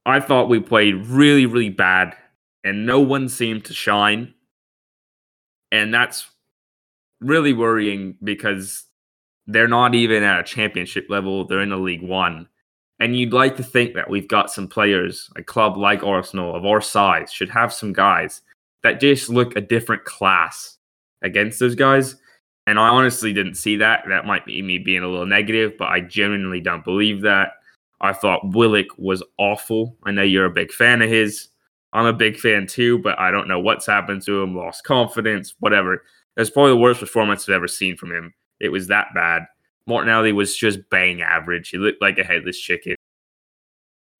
I 0.05 0.19
thought 0.19 0.49
we 0.49 0.59
played 0.59 1.05
really, 1.05 1.45
really 1.45 1.69
bad, 1.69 2.15
and 2.63 2.85
no 2.85 2.99
one 2.99 3.29
seemed 3.29 3.65
to 3.65 3.73
shine. 3.73 4.33
And 5.71 5.93
that's 5.93 6.27
really 7.21 7.53
worrying 7.53 8.15
because 8.23 8.85
they're 9.47 9.67
not 9.67 9.95
even 9.95 10.23
at 10.23 10.39
a 10.39 10.43
championship 10.43 11.07
level, 11.09 11.45
they're 11.45 11.61
in 11.61 11.71
a 11.71 11.77
League 11.77 12.03
One. 12.03 12.47
And 12.99 13.17
you'd 13.17 13.33
like 13.33 13.55
to 13.57 13.63
think 13.63 13.93
that 13.93 14.09
we've 14.09 14.27
got 14.27 14.51
some 14.51 14.67
players, 14.67 15.29
a 15.37 15.43
club 15.43 15.77
like 15.77 16.03
Arsenal 16.03 16.55
of 16.55 16.65
our 16.65 16.81
size, 16.81 17.31
should 17.31 17.49
have 17.49 17.73
some 17.73 17.93
guys 17.93 18.41
that 18.83 18.99
just 18.99 19.29
look 19.29 19.55
a 19.55 19.61
different 19.61 20.03
class 20.03 20.77
against 21.21 21.59
those 21.59 21.75
guys. 21.75 22.15
And 22.67 22.77
I 22.77 22.89
honestly 22.89 23.33
didn't 23.33 23.55
see 23.55 23.77
that. 23.77 24.03
That 24.09 24.25
might 24.25 24.45
be 24.45 24.61
me 24.61 24.77
being 24.77 25.01
a 25.01 25.07
little 25.07 25.25
negative, 25.25 25.73
but 25.77 25.87
I 25.87 26.01
genuinely 26.01 26.59
don't 26.59 26.83
believe 26.83 27.21
that. 27.21 27.53
I 28.01 28.13
thought 28.13 28.53
Willock 28.53 28.87
was 28.97 29.23
awful. 29.37 29.97
I 30.03 30.11
know 30.11 30.21
you're 30.21 30.45
a 30.45 30.51
big 30.51 30.71
fan 30.71 31.01
of 31.01 31.09
his. 31.09 31.47
I'm 31.93 32.05
a 32.05 32.13
big 32.13 32.37
fan 32.37 32.67
too, 32.67 32.99
but 32.99 33.17
I 33.19 33.31
don't 33.31 33.47
know 33.47 33.59
what's 33.59 33.85
happened 33.85 34.21
to 34.23 34.41
him. 34.41 34.55
Lost 34.55 34.83
confidence, 34.83 35.55
whatever. 35.59 36.03
That's 36.35 36.49
probably 36.49 36.71
the 36.71 36.77
worst 36.77 36.99
performance 36.99 37.47
I've 37.47 37.55
ever 37.55 37.67
seen 37.67 37.97
from 37.97 38.11
him. 38.11 38.33
It 38.59 38.69
was 38.69 38.87
that 38.87 39.07
bad. 39.15 39.43
Martinelli 39.87 40.31
was 40.31 40.55
just 40.55 40.79
bang 40.89 41.21
average. 41.21 41.69
He 41.69 41.77
looked 41.77 42.01
like 42.01 42.19
a 42.19 42.23
headless 42.23 42.59
chicken. 42.59 42.95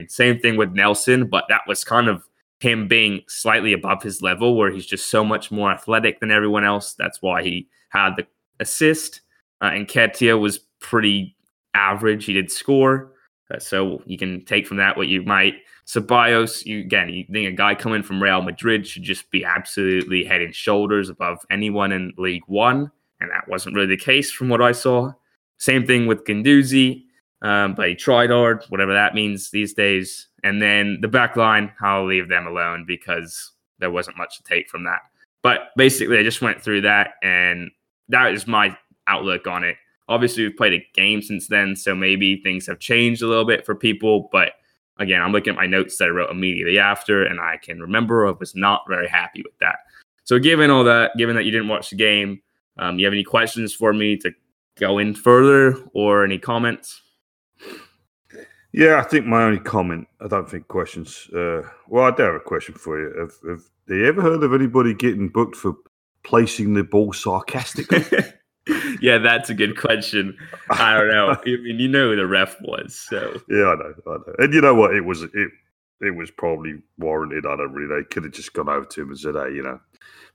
Same 0.08 0.40
thing 0.40 0.56
with 0.56 0.72
Nelson, 0.72 1.26
but 1.26 1.44
that 1.48 1.62
was 1.68 1.84
kind 1.84 2.08
of 2.08 2.24
him 2.58 2.88
being 2.88 3.22
slightly 3.28 3.72
above 3.72 4.02
his 4.02 4.20
level, 4.20 4.56
where 4.56 4.70
he's 4.70 4.86
just 4.86 5.10
so 5.10 5.24
much 5.24 5.50
more 5.50 5.70
athletic 5.70 6.20
than 6.20 6.30
everyone 6.30 6.64
else. 6.64 6.94
That's 6.94 7.22
why 7.22 7.42
he 7.42 7.68
had 7.90 8.16
the 8.16 8.26
assist. 8.58 9.20
Uh, 9.62 9.70
and 9.74 9.86
Nketiah 9.86 10.40
was 10.40 10.58
pretty 10.80 11.36
average. 11.74 12.24
He 12.24 12.32
did 12.32 12.50
score. 12.50 13.12
Uh, 13.50 13.58
so 13.58 14.02
you 14.06 14.16
can 14.16 14.44
take 14.44 14.66
from 14.66 14.76
that 14.76 14.96
what 14.96 15.08
you 15.08 15.22
might. 15.22 15.54
Ceballos, 15.86 16.64
you 16.64 16.80
again, 16.80 17.08
you 17.08 17.24
think 17.30 17.48
a 17.48 17.52
guy 17.52 17.74
coming 17.74 18.02
from 18.02 18.22
Real 18.22 18.42
Madrid 18.42 18.86
should 18.86 19.02
just 19.02 19.30
be 19.30 19.44
absolutely 19.44 20.24
head 20.24 20.40
and 20.40 20.54
shoulders 20.54 21.08
above 21.08 21.38
anyone 21.50 21.90
in 21.92 22.12
League 22.16 22.44
One, 22.46 22.90
and 23.20 23.30
that 23.30 23.48
wasn't 23.48 23.74
really 23.74 23.88
the 23.88 23.96
case 23.96 24.30
from 24.30 24.48
what 24.48 24.62
I 24.62 24.72
saw. 24.72 25.12
Same 25.58 25.86
thing 25.86 26.06
with 26.06 26.24
Guendouzi, 26.24 27.04
um, 27.42 27.74
but 27.74 27.88
he 27.88 27.94
tried 27.94 28.30
hard, 28.30 28.64
whatever 28.68 28.92
that 28.92 29.14
means 29.14 29.50
these 29.50 29.74
days. 29.74 30.28
And 30.44 30.62
then 30.62 30.98
the 31.00 31.08
back 31.08 31.36
line, 31.36 31.72
I'll 31.80 32.06
leave 32.06 32.28
them 32.28 32.46
alone 32.46 32.84
because 32.86 33.52
there 33.78 33.90
wasn't 33.90 34.16
much 34.16 34.36
to 34.36 34.42
take 34.44 34.68
from 34.70 34.84
that. 34.84 35.00
But 35.42 35.70
basically, 35.76 36.18
I 36.18 36.22
just 36.22 36.40
went 36.40 36.62
through 36.62 36.82
that, 36.82 37.14
and 37.22 37.70
that 38.08 38.32
is 38.32 38.46
my 38.46 38.76
outlook 39.06 39.46
on 39.46 39.64
it. 39.64 39.76
Obviously, 40.10 40.42
we've 40.42 40.56
played 40.56 40.74
a 40.74 40.86
game 40.92 41.22
since 41.22 41.46
then, 41.46 41.76
so 41.76 41.94
maybe 41.94 42.42
things 42.42 42.66
have 42.66 42.80
changed 42.80 43.22
a 43.22 43.26
little 43.26 43.44
bit 43.44 43.64
for 43.64 43.74
people. 43.74 44.28
But 44.32 44.54
again, 44.98 45.22
I'm 45.22 45.32
looking 45.32 45.52
at 45.52 45.56
my 45.56 45.66
notes 45.66 45.96
that 45.96 46.06
I 46.06 46.08
wrote 46.08 46.30
immediately 46.30 46.78
after, 46.78 47.24
and 47.24 47.40
I 47.40 47.56
can 47.56 47.80
remember 47.80 48.26
I 48.26 48.32
was 48.32 48.54
not 48.54 48.82
very 48.88 49.08
happy 49.08 49.42
with 49.42 49.56
that. 49.60 49.76
So, 50.24 50.38
given 50.38 50.70
all 50.70 50.84
that, 50.84 51.12
given 51.16 51.36
that 51.36 51.44
you 51.44 51.52
didn't 51.52 51.68
watch 51.68 51.90
the 51.90 51.96
game, 51.96 52.42
um, 52.76 52.98
you 52.98 53.06
have 53.06 53.14
any 53.14 53.24
questions 53.24 53.72
for 53.72 53.92
me 53.92 54.16
to 54.18 54.32
go 54.78 54.98
in 54.98 55.14
further 55.14 55.76
or 55.94 56.24
any 56.24 56.38
comments? 56.38 57.02
Yeah, 58.72 58.98
I 58.98 59.02
think 59.02 59.26
my 59.26 59.44
only 59.44 59.58
comment, 59.58 60.08
I 60.20 60.28
don't 60.28 60.48
think 60.48 60.68
questions. 60.68 61.28
Uh, 61.34 61.62
well, 61.88 62.04
I 62.04 62.10
do 62.12 62.22
have 62.22 62.34
a 62.34 62.40
question 62.40 62.74
for 62.74 63.00
you. 63.00 63.18
Have, 63.18 63.32
have 63.48 63.62
they 63.86 64.06
ever 64.06 64.22
heard 64.22 64.42
of 64.42 64.54
anybody 64.54 64.94
getting 64.94 65.28
booked 65.28 65.56
for 65.56 65.74
placing 66.22 66.74
the 66.74 66.84
ball 66.84 67.12
sarcastically? 67.12 68.04
yeah, 69.00 69.18
that's 69.18 69.50
a 69.50 69.54
good 69.54 69.78
question. 69.78 70.36
I 70.70 70.94
don't 70.94 71.08
know. 71.08 71.30
I 71.44 71.44
mean, 71.44 71.78
you 71.78 71.88
know 71.88 72.10
who 72.10 72.16
the 72.16 72.26
ref 72.26 72.56
was, 72.62 72.94
so 72.94 73.40
yeah, 73.48 73.66
I 73.68 73.74
know, 73.74 73.94
I 74.06 74.10
know. 74.10 74.34
And 74.38 74.54
you 74.54 74.60
know 74.60 74.74
what? 74.74 74.94
It 74.94 75.04
was 75.04 75.22
it 75.22 75.50
it 76.00 76.14
was 76.14 76.30
probably 76.30 76.80
warranted. 76.98 77.46
I 77.46 77.56
don't 77.56 77.72
really. 77.72 78.02
They 78.02 78.08
could 78.08 78.24
have 78.24 78.32
just 78.32 78.52
gone 78.52 78.68
over 78.68 78.86
to 78.86 79.02
him 79.02 79.08
and 79.08 79.18
said, 79.18 79.34
"Hey, 79.34 79.54
you 79.54 79.62
know." 79.62 79.80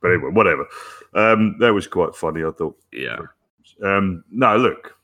But 0.02 0.12
anyway, 0.12 0.32
whatever. 0.32 0.68
Um, 1.14 1.58
that 1.60 1.74
was 1.74 1.88
quite 1.88 2.16
funny. 2.16 2.44
I 2.44 2.52
thought. 2.52 2.78
yeah. 2.92 3.18
Um, 3.84 4.24
no, 4.32 4.56
look, 4.58 4.96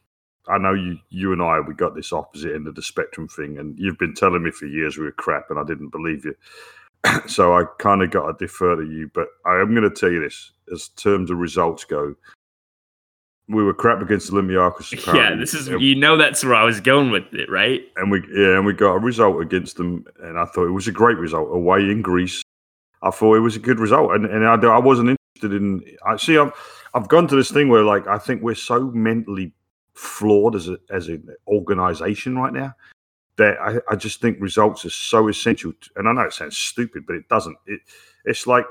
I 0.48 0.58
know 0.58 0.74
you, 0.74 0.98
you 1.10 1.34
and 1.34 1.42
I, 1.42 1.60
we 1.60 1.74
got 1.74 1.96
this 1.96 2.14
opposite 2.14 2.54
end 2.54 2.68
of 2.68 2.76
the 2.76 2.82
spectrum 2.82 3.28
thing, 3.28 3.58
and 3.58 3.78
you've 3.78 3.98
been 3.98 4.14
telling 4.14 4.44
me 4.44 4.52
for 4.52 4.66
years 4.66 4.98
we 4.98 5.06
were 5.06 5.12
crap, 5.12 5.50
and 5.50 5.60
I 5.60 5.64
didn't 5.64 5.90
believe 5.90 6.26
you. 6.26 6.36
so 7.28 7.54
I 7.54 7.64
kind 7.80 8.02
of 8.02 8.12
got 8.12 8.28
to 8.28 8.46
defer 8.46 8.76
to 8.76 8.84
you, 8.84 9.10
but 9.14 9.28
I 9.46 9.60
am 9.60 9.74
going 9.74 9.90
to 9.90 9.96
tell 9.96 10.12
you 10.12 10.22
this: 10.22 10.52
as 10.72 10.90
terms 10.90 11.32
of 11.32 11.38
results 11.38 11.84
go, 11.84 12.16
we 13.52 13.64
were 13.64 13.74
crap 13.74 14.02
against 14.02 14.32
Olympiacos. 14.32 14.92
Yeah, 15.16 15.36
this 15.36 15.54
is 15.54 15.68
you 15.68 15.96
know 15.96 16.18
that's 16.18 16.44
where 16.44 16.56
I 16.56 16.64
was 16.64 16.80
going 16.80 17.12
with 17.12 17.34
it, 17.34 17.50
right? 17.50 17.82
and 17.98 18.12
we 18.12 18.22
yeah, 18.34 18.58
and 18.58 18.66
we 18.66 18.74
got 18.74 18.94
a 18.94 19.00
result 19.00 19.42
against 19.42 19.78
them, 19.78 20.06
and 20.22 20.38
I 20.38 20.46
thought 20.46 20.66
it 20.66 20.72
was 20.72 20.88
a 20.88 20.92
great 20.92 21.18
result 21.18 21.54
away 21.54 21.80
in 21.80 22.02
Greece. 22.02 22.42
I 23.04 23.12
thought 23.12 23.36
it 23.36 23.42
was 23.42 23.56
a 23.56 23.60
good 23.60 23.80
result, 23.80 24.14
and 24.14 24.26
and 24.26 24.48
I, 24.48 24.56
I 24.56 24.80
wasn't 24.80 25.18
interested 25.36 25.56
in. 25.56 25.84
I 26.06 26.18
see. 26.18 26.38
I've 26.38 26.54
I've 26.94 27.08
gone 27.08 27.28
to 27.28 27.36
this 27.36 27.52
thing 27.52 27.70
where 27.70 27.84
like 27.84 28.08
I 28.08 28.18
think 28.18 28.42
we're 28.42 28.56
so 28.56 28.92
mentally 28.92 29.54
flawed 29.94 30.56
as 30.56 30.68
a 30.68 30.78
as 30.90 31.08
an 31.08 31.28
organization 31.48 32.38
right 32.38 32.54
now 32.54 32.74
that 33.38 33.58
I, 33.60 33.80
I 33.90 33.96
just 33.96 34.22
think 34.22 34.38
results 34.40 34.86
are 34.86 34.92
so 34.92 35.28
essential. 35.28 35.74
To, 35.74 35.90
and 35.96 36.08
I 36.08 36.14
know 36.14 36.22
it 36.22 36.34
sounds 36.34 36.58
stupid, 36.58 37.06
but 37.06 37.16
it 37.16 37.28
doesn't. 37.28 37.58
It 37.66 37.82
it's 38.26 38.48
like 38.48 38.66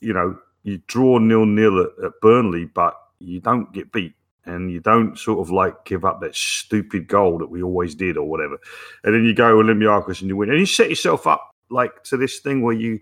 you 0.00 0.12
know 0.12 0.38
you 0.62 0.80
draw 0.86 1.18
nil 1.18 1.46
nil 1.46 1.80
at, 1.80 2.04
at 2.04 2.12
Burnley, 2.20 2.66
but 2.66 2.96
you 3.18 3.40
don't 3.40 3.72
get 3.72 3.92
beat. 3.92 4.14
And 4.50 4.70
you 4.70 4.80
don't 4.80 5.18
sort 5.18 5.38
of 5.38 5.50
like 5.50 5.84
give 5.84 6.04
up 6.04 6.20
that 6.20 6.34
stupid 6.34 7.08
goal 7.08 7.38
that 7.38 7.50
we 7.50 7.62
always 7.62 7.94
did 7.94 8.16
or 8.16 8.28
whatever. 8.28 8.58
And 9.04 9.14
then 9.14 9.24
you 9.24 9.34
go 9.34 9.56
Olympiacos 9.56 10.20
and 10.20 10.28
you 10.28 10.36
win. 10.36 10.50
And 10.50 10.58
you 10.58 10.66
set 10.66 10.90
yourself 10.90 11.26
up 11.26 11.50
like 11.70 12.02
to 12.04 12.16
this 12.16 12.38
thing 12.40 12.62
where 12.62 12.74
you 12.74 13.00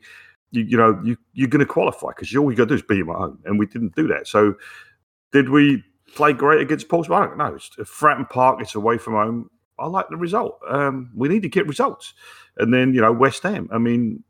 you, 0.50 0.62
you 0.64 0.76
know 0.76 1.00
you 1.04 1.16
you're 1.32 1.48
going 1.48 1.60
to 1.60 1.66
qualify 1.66 2.08
because 2.08 2.34
all 2.36 2.50
you 2.50 2.56
got 2.56 2.64
to 2.64 2.68
do 2.68 2.74
is 2.74 2.82
beat 2.82 3.00
them 3.00 3.10
at 3.10 3.16
home, 3.16 3.38
and 3.44 3.58
we 3.58 3.66
didn't 3.66 3.94
do 3.94 4.06
that. 4.08 4.26
So, 4.26 4.54
did 5.32 5.48
we 5.48 5.82
play 6.14 6.32
great 6.32 6.60
against 6.60 6.88
Portsmouth? 6.88 7.18
I 7.18 7.26
don't 7.26 7.38
know. 7.38 7.54
It's 7.54 7.70
Fratton 7.90 8.28
Park. 8.28 8.60
It's 8.60 8.74
away 8.74 8.98
from 8.98 9.14
home. 9.14 9.50
I 9.78 9.86
like 9.86 10.08
the 10.08 10.16
result. 10.16 10.58
Um, 10.68 11.10
we 11.14 11.28
need 11.28 11.42
to 11.42 11.48
get 11.48 11.66
results, 11.66 12.14
and 12.56 12.72
then 12.72 12.94
you 12.94 13.00
know 13.00 13.12
West 13.12 13.42
Ham. 13.42 13.68
I 13.72 13.78
mean, 13.78 14.22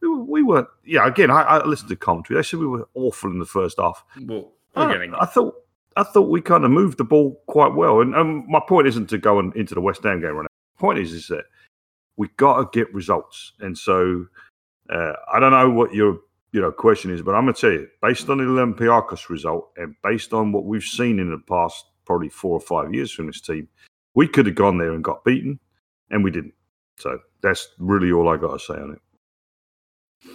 we, 0.00 0.08
we 0.08 0.42
weren't. 0.42 0.68
Yeah, 0.84 1.06
again, 1.06 1.30
I, 1.30 1.42
I 1.42 1.66
listened 1.66 1.90
to 1.90 1.96
commentary. 1.96 2.38
They 2.38 2.42
said 2.42 2.60
we 2.60 2.66
were 2.66 2.88
awful 2.94 3.30
in 3.30 3.38
the 3.38 3.46
first 3.46 3.78
half. 3.78 4.04
Well, 4.22 4.52
I, 4.76 5.08
I 5.20 5.26
thought 5.26 5.54
I 5.96 6.02
thought 6.04 6.28
we 6.28 6.40
kind 6.40 6.64
of 6.64 6.70
moved 6.70 6.98
the 6.98 7.04
ball 7.04 7.42
quite 7.46 7.74
well. 7.74 8.00
And 8.00 8.14
um, 8.14 8.44
my 8.48 8.60
point 8.60 8.86
isn't 8.86 9.08
to 9.08 9.18
go 9.18 9.38
on, 9.38 9.52
into 9.56 9.74
the 9.74 9.80
West 9.80 10.02
Ham 10.04 10.20
game 10.20 10.36
right 10.36 10.42
now. 10.42 10.46
The 10.76 10.80
point 10.80 10.98
is, 10.98 11.12
is 11.12 11.26
that 11.28 11.44
we 12.16 12.28
got 12.36 12.58
to 12.58 12.78
get 12.78 12.92
results. 12.94 13.52
And 13.60 13.76
so 13.76 14.26
uh, 14.88 15.12
I 15.32 15.40
don't 15.40 15.52
know 15.52 15.70
what 15.70 15.94
your 15.94 16.18
you 16.52 16.60
know 16.60 16.72
question 16.72 17.12
is, 17.12 17.22
but 17.22 17.34
I'm 17.34 17.44
going 17.44 17.54
to 17.54 17.60
tell 17.60 17.72
you, 17.72 17.88
based 18.02 18.28
on 18.28 18.38
the 18.38 18.44
Olympiacos 18.44 19.28
result 19.28 19.70
and 19.76 19.94
based 20.02 20.32
on 20.32 20.52
what 20.52 20.64
we've 20.64 20.82
seen 20.82 21.18
in 21.18 21.30
the 21.30 21.38
past 21.38 21.84
probably 22.04 22.28
four 22.28 22.52
or 22.52 22.60
five 22.60 22.92
years 22.92 23.12
from 23.12 23.26
this 23.26 23.40
team, 23.40 23.68
we 24.14 24.26
could 24.26 24.46
have 24.46 24.56
gone 24.56 24.78
there 24.78 24.92
and 24.92 25.04
got 25.04 25.24
beaten, 25.24 25.60
and 26.10 26.24
we 26.24 26.30
didn't. 26.30 26.54
So 26.98 27.18
that's 27.42 27.68
really 27.78 28.12
all 28.12 28.28
I 28.28 28.36
got 28.36 28.52
to 28.52 28.58
say 28.58 28.74
on 28.74 28.92
it. 28.92 30.30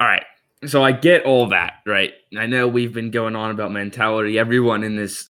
All 0.00 0.08
right. 0.08 0.24
So 0.66 0.82
I 0.84 0.92
get 0.92 1.24
all 1.24 1.48
that, 1.48 1.74
right? 1.86 2.12
I 2.38 2.46
know 2.46 2.68
we've 2.68 2.92
been 2.92 3.10
going 3.10 3.34
on 3.34 3.50
about 3.50 3.72
mentality. 3.72 4.38
Everyone 4.38 4.84
in 4.84 4.96
this 4.96 5.30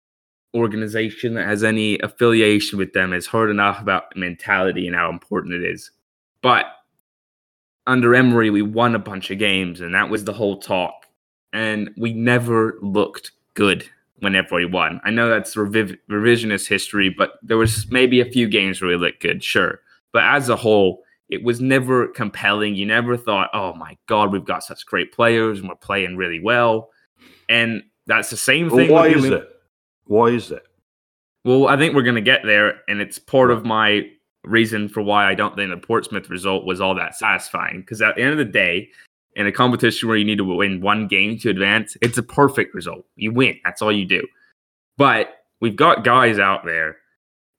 organization 0.55 1.33
that 1.33 1.47
has 1.47 1.63
any 1.63 1.99
affiliation 1.99 2.77
with 2.77 2.93
them 2.93 3.11
has 3.11 3.27
heard 3.27 3.49
enough 3.49 3.81
about 3.81 4.15
mentality 4.15 4.87
and 4.87 4.95
how 4.95 5.09
important 5.09 5.53
it 5.53 5.63
is. 5.69 5.91
But 6.41 6.65
under 7.85 8.15
Emery, 8.15 8.49
we 8.49 8.61
won 8.61 8.95
a 8.95 8.99
bunch 8.99 9.29
of 9.29 9.37
games, 9.37 9.81
and 9.81 9.93
that 9.93 10.09
was 10.09 10.23
the 10.23 10.33
whole 10.33 10.59
talk. 10.59 10.93
And 11.51 11.89
we 11.97 12.13
never 12.13 12.77
looked 12.81 13.31
good 13.53 13.87
whenever 14.19 14.55
we 14.55 14.65
won. 14.65 15.01
I 15.03 15.11
know 15.11 15.29
that's 15.29 15.55
reviv- 15.55 15.97
revisionist 16.09 16.67
history, 16.67 17.09
but 17.09 17.33
there 17.43 17.57
was 17.57 17.89
maybe 17.91 18.21
a 18.21 18.25
few 18.25 18.47
games 18.47 18.81
where 18.81 18.89
we 18.89 18.97
looked 18.97 19.21
good, 19.21 19.43
sure. 19.43 19.81
But 20.13 20.23
as 20.23 20.49
a 20.49 20.55
whole, 20.55 21.03
it 21.29 21.43
was 21.43 21.59
never 21.59 22.07
compelling. 22.07 22.75
You 22.75 22.85
never 22.85 23.17
thought, 23.17 23.49
oh 23.53 23.73
my 23.73 23.97
God, 24.07 24.31
we've 24.31 24.45
got 24.45 24.63
such 24.63 24.85
great 24.85 25.11
players 25.11 25.59
and 25.59 25.67
we're 25.67 25.75
playing 25.75 26.15
really 26.15 26.39
well. 26.39 26.89
And 27.49 27.83
that's 28.05 28.29
the 28.29 28.37
same 28.37 28.69
thing. 28.69 28.91
Well, 28.91 29.03
why 29.03 29.07
is 29.09 29.25
it? 29.25 29.49
Why 30.05 30.27
is 30.27 30.51
it? 30.51 30.63
Well, 31.43 31.67
I 31.67 31.77
think 31.77 31.95
we're 31.95 32.03
going 32.03 32.15
to 32.15 32.21
get 32.21 32.41
there. 32.45 32.81
And 32.87 33.01
it's 33.01 33.19
part 33.19 33.51
of 33.51 33.65
my 33.65 34.09
reason 34.43 34.87
for 34.87 35.01
why 35.01 35.29
I 35.29 35.35
don't 35.35 35.55
think 35.55 35.69
the 35.69 35.77
Portsmouth 35.77 36.29
result 36.29 36.65
was 36.65 36.79
all 36.79 36.95
that 36.95 37.15
satisfying. 37.15 37.81
Because 37.81 38.01
at 38.01 38.15
the 38.15 38.21
end 38.21 38.31
of 38.31 38.37
the 38.37 38.45
day, 38.45 38.89
in 39.35 39.47
a 39.47 39.51
competition 39.51 40.07
where 40.07 40.17
you 40.17 40.25
need 40.25 40.37
to 40.37 40.43
win 40.43 40.81
one 40.81 41.07
game 41.07 41.37
to 41.39 41.49
advance, 41.49 41.97
it's 42.01 42.17
a 42.17 42.23
perfect 42.23 42.73
result. 42.73 43.05
You 43.15 43.33
win. 43.33 43.59
That's 43.63 43.81
all 43.81 43.91
you 43.91 44.05
do. 44.05 44.25
But 44.97 45.43
we've 45.59 45.75
got 45.75 46.03
guys 46.03 46.39
out 46.39 46.65
there, 46.65 46.97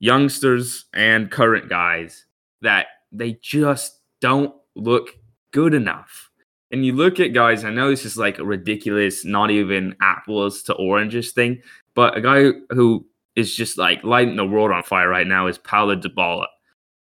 youngsters 0.00 0.86
and 0.92 1.30
current 1.30 1.68
guys, 1.68 2.26
that 2.62 2.86
they 3.12 3.38
just 3.42 4.00
don't 4.20 4.54
look 4.74 5.10
good 5.52 5.74
enough. 5.74 6.30
And 6.70 6.84
you 6.84 6.92
look 6.92 7.18
at 7.18 7.32
guys, 7.32 7.64
I 7.64 7.70
know 7.70 7.90
this 7.90 8.04
is 8.04 8.18
like 8.18 8.38
a 8.38 8.44
ridiculous, 8.44 9.24
not 9.24 9.50
even 9.50 9.96
apples 10.02 10.62
to 10.64 10.74
oranges 10.74 11.32
thing, 11.32 11.62
but 11.94 12.16
a 12.16 12.20
guy 12.20 12.50
who 12.70 13.06
is 13.36 13.54
just 13.54 13.78
like 13.78 14.04
lighting 14.04 14.36
the 14.36 14.44
world 14.44 14.70
on 14.70 14.82
fire 14.82 15.08
right 15.08 15.26
now 15.26 15.46
is 15.46 15.58
Paulo 15.58 15.96
Dybala. 15.96 16.46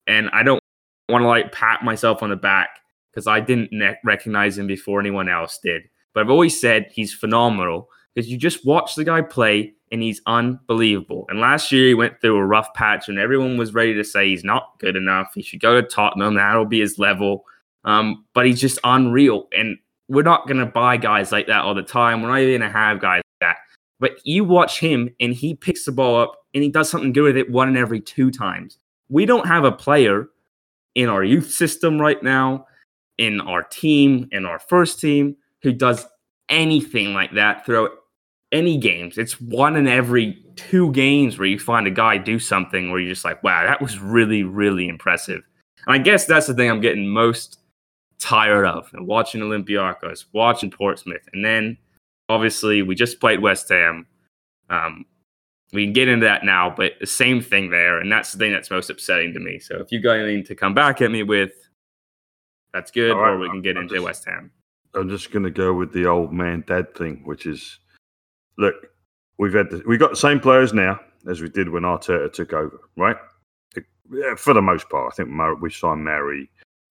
And 0.06 0.28
I 0.32 0.42
don't 0.42 0.61
want 1.08 1.23
to 1.23 1.28
like 1.28 1.52
pat 1.52 1.82
myself 1.82 2.23
on 2.23 2.30
the 2.30 2.37
back 2.37 2.80
because 3.11 3.26
I 3.26 3.40
didn't 3.40 3.73
ne- 3.73 3.96
recognize 4.04 4.58
him 4.58 4.66
before 4.66 5.00
anyone 5.00 5.28
else 5.28 5.58
did. 5.62 5.84
But 6.12 6.20
I've 6.20 6.30
always 6.30 6.61
said 6.61 6.90
he's 6.92 7.14
phenomenal 7.14 7.88
because 8.14 8.30
you 8.30 8.37
just 8.37 8.66
watch 8.66 8.94
the 8.94 9.04
guy 9.04 9.23
play 9.23 9.75
and 9.94 10.02
he's 10.02 10.20
unbelievable. 10.26 11.24
And 11.28 11.38
last 11.38 11.70
year 11.70 11.86
he 11.86 11.94
went 11.94 12.20
through 12.20 12.36
a 12.36 12.44
rough 12.44 12.74
patch 12.74 13.08
and 13.08 13.16
everyone 13.16 13.56
was 13.56 13.74
ready 13.74 13.94
to 13.94 14.02
say 14.02 14.28
he's 14.28 14.42
not 14.42 14.76
good 14.80 14.96
enough. 14.96 15.30
He 15.36 15.40
should 15.40 15.60
go 15.60 15.80
to 15.80 15.86
Tottenham. 15.86 16.34
That'll 16.34 16.64
be 16.64 16.80
his 16.80 16.98
level. 16.98 17.44
Um, 17.84 18.24
but 18.34 18.44
he's 18.44 18.60
just 18.60 18.80
unreal. 18.82 19.46
And 19.56 19.78
we're 20.08 20.24
not 20.24 20.48
going 20.48 20.58
to 20.58 20.66
buy 20.66 20.96
guys 20.96 21.30
like 21.30 21.46
that 21.46 21.62
all 21.62 21.76
the 21.76 21.82
time. 21.84 22.22
We're 22.22 22.30
not 22.30 22.40
even 22.40 22.60
going 22.60 22.72
to 22.72 22.76
have 22.76 23.00
guys 23.00 23.18
like 23.18 23.48
that. 23.48 23.56
But 24.00 24.16
you 24.24 24.42
watch 24.42 24.80
him 24.80 25.10
and 25.20 25.32
he 25.32 25.54
picks 25.54 25.84
the 25.84 25.92
ball 25.92 26.20
up 26.20 26.44
and 26.54 26.64
he 26.64 26.70
does 26.70 26.90
something 26.90 27.12
good 27.12 27.22
with 27.22 27.36
it 27.36 27.52
one 27.52 27.68
in 27.68 27.76
every 27.76 28.00
two 28.00 28.32
times. 28.32 28.78
We 29.08 29.26
don't 29.26 29.47
have 29.47 29.62
a 29.62 29.71
player 29.71 30.26
in 30.97 31.08
our 31.08 31.23
youth 31.23 31.52
system 31.52 32.00
right 32.00 32.21
now, 32.21 32.66
in 33.16 33.40
our 33.40 33.62
team, 33.62 34.28
in 34.32 34.45
our 34.45 34.58
first 34.58 34.99
team, 34.99 35.36
who 35.62 35.73
does 35.73 36.04
anything 36.49 37.14
like 37.14 37.32
that 37.34 37.64
throughout 37.64 37.92
any 38.54 38.78
games. 38.78 39.19
It's 39.19 39.40
one 39.40 39.76
in 39.76 39.86
every 39.86 40.43
two 40.56 40.93
games 40.93 41.38
where 41.38 41.49
you 41.49 41.58
find 41.58 41.86
a 41.86 41.90
guy 41.90 42.17
do 42.17 42.38
something 42.38 42.90
where 42.90 43.00
you're 43.00 43.12
just 43.12 43.25
like, 43.25 43.43
wow, 43.43 43.67
that 43.67 43.82
was 43.82 43.99
really, 43.99 44.45
really 44.45 44.88
impressive. 44.88 45.43
And 45.86 45.95
I 45.95 45.99
guess 45.99 46.25
that's 46.25 46.47
the 46.47 46.54
thing 46.54 46.71
I'm 46.71 46.80
getting 46.80 47.08
most 47.08 47.58
tired 48.21 48.64
of 48.64 48.88
watching 48.95 49.43
Olympiacos, 49.43 50.26
watching 50.32 50.71
Portsmouth. 50.71 51.28
And 51.34 51.45
then 51.45 51.76
obviously 52.28 52.80
we 52.82 52.95
just 52.95 53.21
played 53.21 53.40
West 53.40 53.69
Ham. 53.69 54.06
Um, 54.71 55.04
we 55.73 55.84
can 55.84 55.93
get 55.93 56.08
into 56.08 56.25
that 56.25 56.45
now, 56.45 56.73
but 56.75 56.93
the 57.00 57.06
same 57.06 57.43
thing 57.43 57.71
there. 57.71 57.99
And 57.99 58.10
that's 58.10 58.32
the 58.32 58.38
thing 58.38 58.52
that's 58.52 58.71
most 58.71 58.88
upsetting 58.88 59.34
to 59.34 59.40
me. 59.40 59.58
So 59.58 59.76
if 59.78 59.90
you 59.90 60.00
got 60.00 60.12
anything 60.12 60.45
to 60.45 60.54
come 60.54 60.73
back 60.73 61.02
at 61.02 61.10
me 61.10 61.25
with, 61.25 61.52
that's 62.73 62.93
good, 62.93 63.12
right, 63.12 63.30
or 63.30 63.38
we 63.38 63.49
can 63.49 63.62
get 63.62 63.76
I'm 63.76 63.82
into 63.82 63.95
just, 63.95 64.04
West 64.04 64.25
Ham. 64.26 64.52
I'm 64.95 65.08
just 65.08 65.32
going 65.32 65.43
to 65.43 65.50
go 65.50 65.75
with 65.75 65.93
the 65.93 66.06
old 66.06 66.32
man 66.32 66.62
dad 66.67 66.95
thing, 66.95 67.23
which 67.25 67.47
is 67.47 67.80
look, 68.58 68.75
we've 69.38 69.54
had 69.54 69.71
the, 69.71 69.82
we 69.86 69.97
got 69.97 70.10
the 70.10 70.17
same 70.17 70.40
players 70.40 70.73
now 70.73 71.00
as 71.28 71.40
we 71.40 71.49
did 71.49 71.69
when 71.69 71.82
Arteta 71.82 72.32
took 72.32 72.52
over, 72.52 72.80
right? 72.97 73.17
For 74.36 74.52
the 74.52 74.62
most 74.62 74.88
part, 74.90 75.12
I 75.12 75.17
think 75.17 75.30
we 75.60 75.71
signed 75.71 76.04
Mari, 76.04 76.50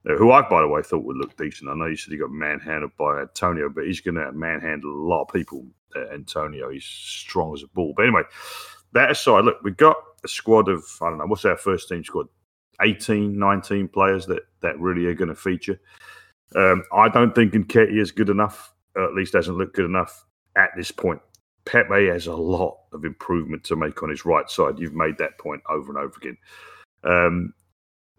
uh, 0.09 0.15
who 0.15 0.31
I, 0.31 0.41
by 0.41 0.61
the 0.61 0.67
way, 0.67 0.81
thought 0.81 1.03
would 1.03 1.17
look 1.17 1.37
decent. 1.37 1.69
I 1.69 1.75
know 1.75 1.85
you 1.85 1.95
said 1.95 2.11
he 2.11 2.17
got 2.17 2.31
manhandled 2.31 2.91
by 2.97 3.21
Antonio, 3.21 3.69
but 3.69 3.85
he's 3.85 4.01
going 4.01 4.15
to 4.15 4.31
manhandle 4.31 4.91
a 4.91 5.07
lot 5.07 5.23
of 5.23 5.33
people. 5.33 5.65
Uh, 5.95 6.11
Antonio, 6.11 6.71
he's 6.71 6.85
strong 6.85 7.53
as 7.53 7.61
a 7.61 7.67
bull. 7.67 7.93
But 7.95 8.07
anyway, 8.07 8.23
that 8.93 9.11
aside, 9.11 9.45
look, 9.45 9.61
we've 9.63 9.77
got 9.77 9.95
a 10.23 10.27
squad 10.27 10.67
of 10.67 10.83
I 11.01 11.09
don't 11.09 11.19
know 11.19 11.25
what's 11.27 11.45
our 11.45 11.55
first 11.55 11.87
team 11.87 12.03
squad, 12.03 12.27
18, 12.81 13.37
19 13.37 13.87
players 13.89 14.25
that 14.25 14.41
that 14.61 14.79
really 14.79 15.05
are 15.05 15.13
going 15.13 15.29
to 15.29 15.35
feature. 15.35 15.79
Um, 16.55 16.83
I 16.91 17.09
don't 17.09 17.33
think 17.35 17.53
Nketiah 17.53 17.99
is 17.99 18.11
good 18.11 18.29
enough. 18.29 18.73
at 18.97 19.13
least 19.13 19.33
doesn't 19.33 19.57
look 19.57 19.73
good 19.73 19.85
enough 19.85 20.25
at 20.55 20.71
this 20.75 20.91
point. 20.91 21.21
Pepe 21.65 22.07
has 22.07 22.27
a 22.27 22.35
lot 22.35 22.77
of 22.91 23.05
improvement 23.05 23.63
to 23.65 23.75
make 23.75 24.03
on 24.03 24.09
his 24.09 24.25
right 24.25 24.49
side. 24.49 24.79
You've 24.79 24.93
made 24.93 25.17
that 25.17 25.37
point 25.37 25.61
over 25.69 25.89
and 25.89 25.97
over 25.97 26.15
again. 26.17 26.37
Um, 27.03 27.53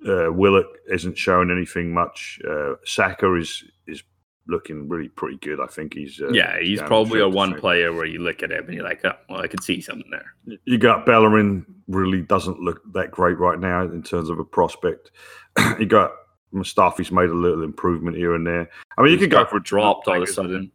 uh, 0.07 0.33
Willock 0.33 0.67
isn't 0.91 1.17
showing 1.17 1.51
anything 1.51 1.93
much. 1.93 2.39
Uh, 2.49 2.75
Saka 2.85 3.35
is 3.35 3.65
is 3.87 4.03
looking 4.47 4.89
really 4.89 5.09
pretty 5.09 5.39
good. 5.39 5.61
I 5.61 5.67
think 5.67 5.95
he's 5.95 6.21
uh, 6.21 6.31
yeah, 6.31 6.59
he's 6.61 6.81
probably 6.83 7.21
a 7.21 7.29
one 7.29 7.55
player 7.55 7.93
where 7.93 8.05
you 8.05 8.19
look 8.19 8.43
at 8.43 8.53
him 8.53 8.65
and 8.67 8.75
you're 8.75 8.85
like, 8.85 9.01
oh, 9.05 9.13
well, 9.29 9.41
I 9.41 9.47
could 9.47 9.63
see 9.63 9.81
something 9.81 10.11
there. 10.11 10.59
You 10.65 10.79
got 10.79 11.07
Bellerin 11.07 11.65
really 11.89 12.23
doesn't 12.23 12.61
look 12.61 12.81
that 12.93 13.11
great 13.11 13.39
right 13.39 13.59
now 13.59 13.83
in 13.83 14.03
terms 14.03 14.29
of 14.29 14.39
a 14.39 14.45
prospect. 14.45 15.11
you 15.79 15.87
got 15.87 16.13
Mustafi's 16.53 17.11
made 17.11 17.31
a 17.31 17.35
little 17.35 17.63
improvement 17.63 18.17
here 18.17 18.35
and 18.35 18.47
there. 18.47 18.69
I 18.99 19.03
mean, 19.03 19.13
he's 19.13 19.21
you 19.21 19.27
could 19.27 19.33
go 19.33 19.45
for 19.45 19.57
a 19.57 19.63
drop 19.63 20.07
all 20.07 20.17
of 20.17 20.23
a 20.23 20.27
sudden. 20.27 20.71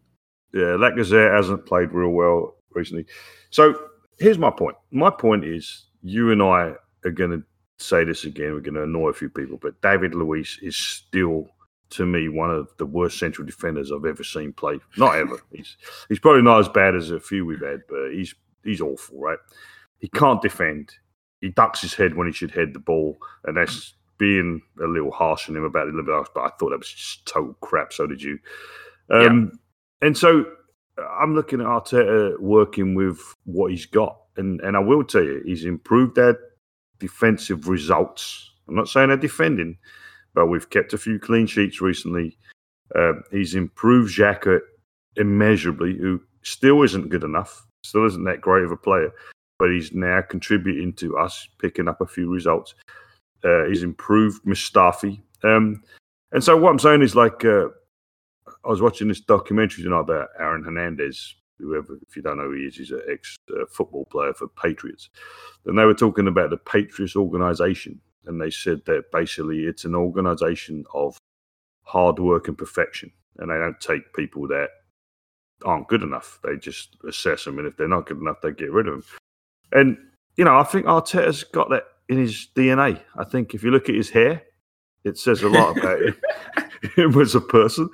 Yeah, 0.53 0.77
Lacazette 0.77 1.35
hasn't 1.35 1.67
played 1.67 1.91
real 1.91 2.09
well 2.09 2.55
recently. 2.79 3.05
So 3.51 3.75
here's 4.17 4.37
my 4.37 4.49
point. 4.49 4.75
My 4.91 5.09
point 5.09 5.45
is, 5.45 5.85
you 6.01 6.31
and 6.31 6.41
I 6.41 6.73
are 7.05 7.11
going 7.11 7.31
to 7.31 7.43
say 7.77 8.03
this 8.03 8.25
again. 8.25 8.53
We're 8.53 8.59
going 8.61 8.75
to 8.75 8.83
annoy 8.83 9.09
a 9.09 9.13
few 9.13 9.29
people, 9.29 9.57
but 9.61 9.81
David 9.81 10.15
Luiz 10.15 10.59
is 10.61 10.75
still, 10.75 11.47
to 11.91 12.05
me, 12.05 12.29
one 12.29 12.51
of 12.51 12.69
the 12.77 12.85
worst 12.85 13.19
central 13.19 13.45
defenders 13.45 13.91
I've 13.91 14.05
ever 14.05 14.23
seen 14.23 14.53
play. 14.53 14.79
Not 14.97 15.15
ever. 15.15 15.39
he's 15.51 15.77
he's 16.07 16.19
probably 16.19 16.41
not 16.41 16.59
as 16.59 16.69
bad 16.69 16.95
as 16.95 17.11
a 17.11 17.19
few 17.19 17.45
we've 17.45 17.61
had, 17.61 17.81
but 17.89 18.11
he's 18.11 18.35
he's 18.63 18.81
awful, 18.81 19.19
right? 19.19 19.39
He 19.99 20.07
can't 20.09 20.41
defend. 20.41 20.93
He 21.41 21.49
ducks 21.49 21.81
his 21.81 21.93
head 21.93 22.15
when 22.15 22.27
he 22.27 22.33
should 22.33 22.51
head 22.51 22.73
the 22.73 22.79
ball, 22.79 23.17
and 23.45 23.55
that's 23.55 23.93
being 24.17 24.61
a 24.81 24.85
little 24.85 25.11
harsh 25.11 25.49
on 25.49 25.55
him 25.55 25.63
about 25.63 25.87
the. 25.87 26.03
But 26.03 26.41
I 26.41 26.49
thought 26.49 26.69
that 26.69 26.79
was 26.79 26.91
just 26.91 27.25
total 27.25 27.55
crap. 27.61 27.93
So 27.93 28.07
did 28.07 28.21
you. 28.21 28.39
Um, 29.09 29.51
yeah. 30.01 30.07
And 30.07 30.17
so 30.17 30.45
I'm 31.19 31.35
looking 31.35 31.61
at 31.61 31.67
Arteta 31.67 32.39
working 32.39 32.95
with 32.95 33.19
what 33.45 33.71
he's 33.71 33.85
got, 33.85 34.17
and 34.37 34.59
and 34.61 34.75
I 34.75 34.79
will 34.79 35.03
tell 35.03 35.23
you, 35.23 35.41
he's 35.45 35.65
improved 35.65 36.15
their 36.15 36.39
defensive 36.99 37.67
results. 37.67 38.51
I'm 38.67 38.75
not 38.75 38.89
saying 38.89 39.07
they're 39.09 39.17
defending, 39.17 39.77
but 40.33 40.47
we've 40.47 40.69
kept 40.69 40.93
a 40.93 40.97
few 40.97 41.19
clean 41.19 41.47
sheets 41.47 41.81
recently. 41.81 42.37
Uh, 42.95 43.13
he's 43.31 43.55
improved 43.55 44.15
Xhaka 44.17 44.59
immeasurably, 45.15 45.97
who 45.97 46.21
still 46.43 46.83
isn't 46.83 47.09
good 47.09 47.23
enough, 47.23 47.65
still 47.83 48.05
isn't 48.05 48.23
that 48.25 48.41
great 48.41 48.63
of 48.63 48.71
a 48.71 48.77
player, 48.77 49.11
but 49.57 49.71
he's 49.71 49.93
now 49.93 50.21
contributing 50.21 50.93
to 50.93 51.17
us 51.17 51.47
picking 51.59 51.87
up 51.87 52.01
a 52.01 52.07
few 52.07 52.29
results. 52.29 52.75
Uh, 53.43 53.65
he's 53.65 53.83
improved 53.83 54.43
Mustafi. 54.45 55.19
Um, 55.43 55.81
and 56.31 56.43
so 56.43 56.57
what 56.57 56.71
I'm 56.71 56.79
saying 56.79 57.01
is 57.01 57.15
like 57.15 57.43
uh, 57.45 57.67
I 58.65 58.69
was 58.69 58.81
watching 58.81 59.07
this 59.07 59.21
documentary 59.21 59.83
tonight 59.83 60.01
about 60.01 60.29
Aaron 60.39 60.63
Hernandez, 60.63 61.35
whoever, 61.57 61.97
if 62.07 62.15
you 62.15 62.21
don't 62.21 62.37
know 62.37 62.45
who 62.45 62.57
he 62.57 62.63
is, 62.63 62.75
he's 62.75 62.91
an 62.91 63.01
ex 63.11 63.37
uh, 63.51 63.65
football 63.69 64.05
player 64.05 64.33
for 64.33 64.47
Patriots. 64.47 65.09
And 65.65 65.77
they 65.77 65.85
were 65.85 65.93
talking 65.93 66.27
about 66.27 66.49
the 66.49 66.57
Patriots 66.57 67.15
organization. 67.15 67.99
And 68.25 68.39
they 68.39 68.51
said 68.51 68.81
that 68.85 69.11
basically 69.11 69.59
it's 69.61 69.85
an 69.85 69.95
organization 69.95 70.85
of 70.93 71.17
hard 71.83 72.19
work 72.19 72.47
and 72.47 72.57
perfection. 72.57 73.11
And 73.37 73.49
they 73.49 73.57
don't 73.57 73.79
take 73.79 74.13
people 74.13 74.47
that 74.49 74.69
aren't 75.65 75.87
good 75.87 76.03
enough. 76.03 76.39
They 76.43 76.57
just 76.57 76.97
assess 77.07 77.45
them, 77.45 77.57
and 77.57 77.67
if 77.67 77.77
they're 77.77 77.87
not 77.87 78.05
good 78.05 78.19
enough, 78.19 78.41
they 78.41 78.51
get 78.51 78.71
rid 78.71 78.87
of 78.87 78.93
them. 78.93 79.03
And 79.71 79.97
you 80.35 80.45
know, 80.45 80.57
I 80.57 80.63
think 80.63 80.85
Arteta's 80.85 81.43
got 81.43 81.69
that 81.69 81.83
in 82.07 82.17
his 82.17 82.47
DNA. 82.55 83.01
I 83.17 83.23
think 83.23 83.53
if 83.53 83.63
you 83.63 83.71
look 83.71 83.89
at 83.89 83.95
his 83.95 84.09
hair, 84.09 84.43
it 85.03 85.17
says 85.17 85.43
a 85.43 85.49
lot 85.49 85.77
about 85.77 86.01
him, 86.01 86.15
him 86.95 87.21
as 87.21 87.35
a 87.35 87.41
person. 87.41 87.89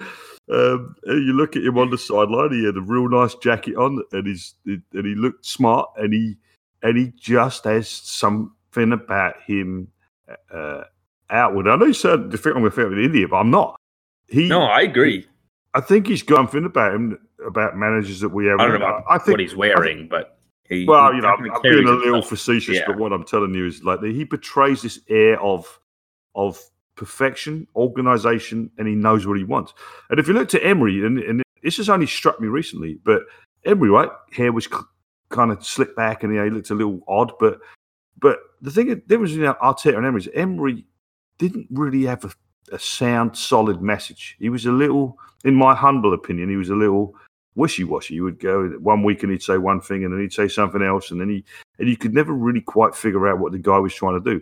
Um, 0.47 0.95
you 1.07 1.33
look 1.33 1.55
at 1.55 1.63
him 1.63 1.77
on 1.77 1.89
the 1.89 1.97
sideline; 1.97 2.51
he 2.51 2.65
had 2.65 2.77
a 2.77 2.81
real 2.81 3.09
nice 3.09 3.35
jacket 3.35 3.75
on, 3.75 4.03
and 4.11 4.27
he's 4.27 4.53
and 4.65 4.83
he 4.91 5.15
looked 5.15 5.45
smart, 5.45 5.89
and 5.97 6.13
he 6.13 6.37
and 6.83 6.97
he 6.97 7.11
just 7.19 7.63
has 7.63 7.89
something 7.89 8.91
about 8.91 9.41
him 9.41 9.87
uh, 10.53 10.83
outward. 11.29 11.67
I 11.67 11.75
know 11.75 11.85
you 11.85 11.93
said 11.93 12.31
the 12.31 12.37
thing 12.37 12.53
I'm 12.55 12.59
going 12.59 12.71
to 12.71 12.89
with 12.89 12.99
India, 12.99 13.27
but 13.27 13.37
I'm 13.37 13.51
not. 13.51 13.75
He, 14.27 14.47
no, 14.47 14.61
I 14.61 14.81
agree. 14.81 15.27
I 15.73 15.81
think 15.81 16.07
he's 16.07 16.23
got 16.23 16.37
something 16.37 16.65
about 16.65 16.93
him 16.93 17.19
about 17.45 17.75
managers 17.75 18.19
that 18.19 18.29
we 18.29 18.45
have. 18.45 18.59
I 18.59 18.67
don't 18.67 18.79
know 18.79 18.85
about 18.87 19.03
I 19.09 19.17
think, 19.17 19.33
what 19.33 19.39
he's 19.39 19.55
wearing, 19.55 19.97
think, 19.97 20.09
but 20.09 20.37
he, 20.69 20.85
well, 20.85 21.11
he 21.11 21.17
you 21.17 21.21
know, 21.21 21.29
I'm, 21.29 21.51
I'm 21.51 21.61
being 21.61 21.87
a 21.87 21.91
little 21.91 22.21
facetious, 22.21 22.75
yeah. 22.75 22.83
but 22.87 22.97
what 22.97 23.13
I'm 23.13 23.23
telling 23.23 23.53
you 23.53 23.65
is 23.65 23.83
like 23.83 24.01
he 24.01 24.23
betrays 24.23 24.81
this 24.81 24.99
air 25.09 25.41
of 25.41 25.79
of 26.33 26.59
perfection, 26.95 27.67
organization, 27.75 28.71
and 28.77 28.87
he 28.87 28.95
knows 28.95 29.27
what 29.27 29.37
he 29.37 29.43
wants. 29.43 29.73
And 30.09 30.19
if 30.19 30.27
you 30.27 30.33
look 30.33 30.53
at 30.53 30.63
Emery, 30.63 31.05
and, 31.05 31.19
and 31.19 31.43
this 31.63 31.77
has 31.77 31.89
only 31.89 32.07
struck 32.07 32.39
me 32.39 32.47
recently, 32.47 32.99
but 33.03 33.23
Emery, 33.65 33.89
right, 33.89 34.09
hair 34.31 34.51
was 34.51 34.67
kind 35.29 35.51
of 35.51 35.65
slicked 35.65 35.95
back, 35.95 36.23
and 36.23 36.33
you 36.33 36.39
know, 36.39 36.45
he 36.45 36.51
looked 36.51 36.69
a 36.69 36.75
little 36.75 37.01
odd, 37.07 37.31
but 37.39 37.59
but 38.17 38.39
the 38.61 38.71
thing 38.71 39.01
there 39.07 39.19
was 39.19 39.35
you 39.35 39.41
know 39.41 39.55
Arteta 39.61 39.97
and 39.97 40.05
Emery 40.05 40.21
is 40.21 40.29
Emery 40.33 40.85
didn't 41.37 41.67
really 41.69 42.03
have 42.03 42.23
a, 42.23 42.31
a 42.73 42.79
sound, 42.79 43.35
solid 43.35 43.81
message. 43.81 44.37
He 44.39 44.49
was 44.49 44.65
a 44.65 44.71
little, 44.71 45.19
in 45.43 45.53
my 45.53 45.75
humble 45.75 46.13
opinion, 46.13 46.49
he 46.49 46.55
was 46.55 46.69
a 46.69 46.75
little 46.75 47.13
wishy-washy. 47.55 48.13
You 48.13 48.23
would 48.23 48.39
go 48.39 48.69
one 48.79 49.03
week 49.03 49.23
and 49.23 49.31
he'd 49.31 49.43
say 49.43 49.57
one 49.57 49.81
thing, 49.81 50.03
and 50.03 50.13
then 50.13 50.21
he'd 50.21 50.33
say 50.33 50.47
something 50.47 50.81
else, 50.81 51.11
and 51.11 51.19
then 51.19 51.29
he 51.29 51.43
and 51.79 51.89
you 51.89 51.97
could 51.97 52.13
never 52.13 52.33
really 52.33 52.61
quite 52.61 52.95
figure 52.95 53.27
out 53.27 53.39
what 53.39 53.51
the 53.51 53.57
guy 53.57 53.79
was 53.79 53.93
trying 53.93 54.21
to 54.21 54.33
do. 54.33 54.41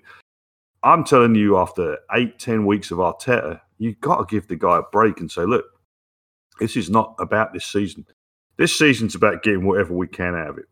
I'm 0.83 1.03
telling 1.03 1.35
you, 1.35 1.57
after 1.57 1.97
eight, 2.13 2.39
ten 2.39 2.65
weeks 2.65 2.91
of 2.91 2.97
Arteta, 2.97 3.61
you've 3.77 4.01
got 4.01 4.17
to 4.17 4.25
give 4.25 4.47
the 4.47 4.55
guy 4.55 4.79
a 4.79 4.83
break 4.91 5.19
and 5.19 5.31
say, 5.31 5.43
look, 5.43 5.65
this 6.59 6.75
is 6.75 6.89
not 6.89 7.15
about 7.19 7.53
this 7.53 7.65
season. 7.65 8.05
This 8.57 8.77
season's 8.77 9.15
about 9.15 9.43
getting 9.43 9.65
whatever 9.65 9.93
we 9.93 10.07
can 10.07 10.35
out 10.35 10.49
of 10.49 10.57
it. 10.57 10.65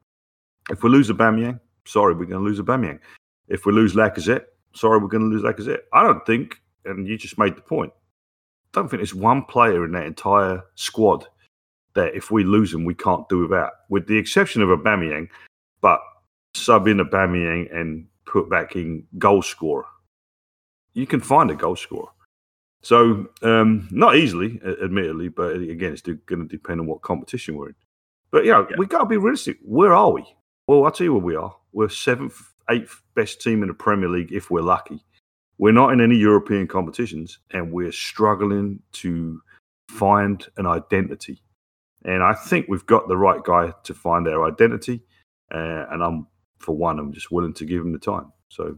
If 0.70 0.84
we 0.84 0.90
lose 0.90 1.10
Aubameyang, 1.10 1.60
sorry, 1.86 2.14
we're 2.14 2.26
going 2.26 2.44
to 2.44 2.50
lose 2.50 2.60
Aubameyang. 2.60 3.00
If 3.48 3.66
we 3.66 3.74
lose 3.74 3.96
Lacazette, 3.96 4.46
sorry, 4.74 5.00
we're 5.00 5.08
going 5.08 5.24
to 5.24 5.30
lose 5.30 5.44
Lacazette. 5.44 5.82
I 5.94 6.04
don't 6.04 6.26
think, 6.26 6.62
and 6.86 7.08
you 7.08 7.18
just 7.18 7.40
made 7.40 7.56
the 7.56 7.62
point, 7.62 7.92
I 7.96 8.70
don't 8.74 8.90
think 8.90 9.00
there's 9.00 9.16
one 9.16 9.44
player 9.46 9.84
in 9.84 9.92
that 9.94 10.06
entire 10.06 10.62
squad 10.76 11.26
that 11.96 12.16
if 12.16 12.32
we 12.32 12.44
lose 12.44 12.74
him, 12.74 12.86
we 12.86 12.94
can't 12.94 13.28
do 13.28 13.40
without, 13.40 13.72
with 13.90 14.08
the 14.08 14.18
exception 14.18 14.62
of 14.62 14.70
Aubameyang, 14.70 15.28
But 15.82 16.00
sub 16.54 16.88
in 16.88 16.98
Aubameyang 16.98 17.76
and 17.76 18.06
put 18.26 18.50
back 18.50 18.76
in 18.76 19.06
goal 19.18 19.42
scorer, 19.42 19.86
you 20.94 21.08
can 21.08 21.20
find 21.20 21.50
a 21.52 21.56
goal 21.56 21.76
scorer. 21.76 22.10
So 22.84 23.28
um, 23.44 23.88
not 23.92 24.16
easily, 24.16 24.60
admittedly, 24.84 25.30
but 25.30 25.56
again, 25.56 25.94
it's 25.94 26.02
going 26.02 26.42
to 26.42 26.46
depend 26.46 26.80
on 26.80 26.88
what 26.88 27.02
competition 27.02 27.56
we're 27.56 27.70
in. 27.70 27.76
But 28.32 28.46
you 28.46 28.52
know, 28.52 28.66
yeah. 28.70 28.76
we 28.78 28.88
got 28.88 29.00
to 29.00 29.06
be 29.06 29.18
realistic. 29.18 29.58
Where 29.62 29.94
are 29.94 30.12
we? 30.12 30.26
Well, 30.68 30.84
I'll 30.86 30.92
tell 30.92 31.06
you 31.06 31.14
where 31.14 31.24
we 31.24 31.36
are. 31.36 31.56
We're 31.74 31.90
seventh, 31.90 32.42
eighth 32.70 33.02
best 33.16 33.42
team 33.42 33.62
in 33.62 33.68
the 33.68 33.74
Premier 33.74 34.10
League 34.10 34.32
if 34.32 34.50
we're 34.50 34.62
lucky. 34.62 35.04
We're 35.58 35.74
not 35.74 35.94
in 35.94 36.02
any 36.02 36.16
European 36.16 36.68
competitions, 36.68 37.40
and 37.52 37.72
we're 37.72 37.92
struggling 37.92 38.82
to 38.94 39.42
find 39.90 40.48
an 40.58 40.66
identity. 40.66 41.44
And 42.04 42.24
I 42.24 42.34
think 42.34 42.66
we've 42.68 42.86
got 42.86 43.08
the 43.08 43.18
right 43.18 43.44
guy 43.44 43.74
to 43.84 43.94
find 43.94 44.28
our 44.28 44.48
identity. 44.48 45.04
Uh, 45.54 45.86
and 45.92 46.02
I'm, 46.02 46.28
for 46.58 46.76
one, 46.76 46.98
I'm 46.98 47.14
just 47.14 47.32
willing 47.32 47.54
to 47.56 47.66
give 47.66 47.82
him 47.82 47.92
the 47.92 48.00
time. 48.00 48.32
So, 48.50 48.78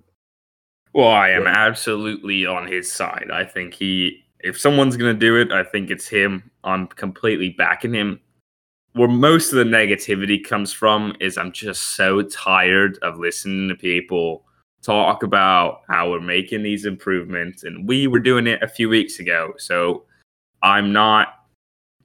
well, 0.94 1.10
I 1.10 1.30
am 1.30 1.48
absolutely 1.48 2.46
on 2.46 2.68
his 2.68 2.92
side. 2.92 3.30
I 3.34 3.44
think 3.44 3.74
he, 3.74 4.24
if 4.40 4.60
someone's 4.60 4.96
going 4.96 5.14
to 5.14 5.20
do 5.20 5.38
it, 5.38 5.52
I 5.52 5.64
think 5.64 5.90
it's 5.90 6.08
him. 6.08 6.50
I'm 6.64 6.88
completely 6.88 7.50
backing 7.50 7.94
him. 7.94 8.20
Where 8.94 9.08
most 9.08 9.52
of 9.52 9.58
the 9.58 9.64
negativity 9.64 10.44
comes 10.44 10.72
from 10.72 11.16
is 11.20 11.38
I'm 11.38 11.52
just 11.52 11.96
so 11.96 12.22
tired 12.22 13.00
of 13.02 13.18
listening 13.18 13.70
to 13.70 13.76
people 13.76 14.46
talk 14.84 15.24
about 15.24 15.82
how 15.88 16.12
we're 16.12 16.20
making 16.20 16.62
these 16.62 16.86
improvements 16.86 17.64
and 17.64 17.88
we 17.88 18.06
were 18.06 18.20
doing 18.20 18.46
it 18.46 18.62
a 18.62 18.68
few 18.68 18.90
weeks 18.90 19.20
ago. 19.20 19.54
So 19.58 20.04
I'm 20.62 20.94
not 20.94 21.46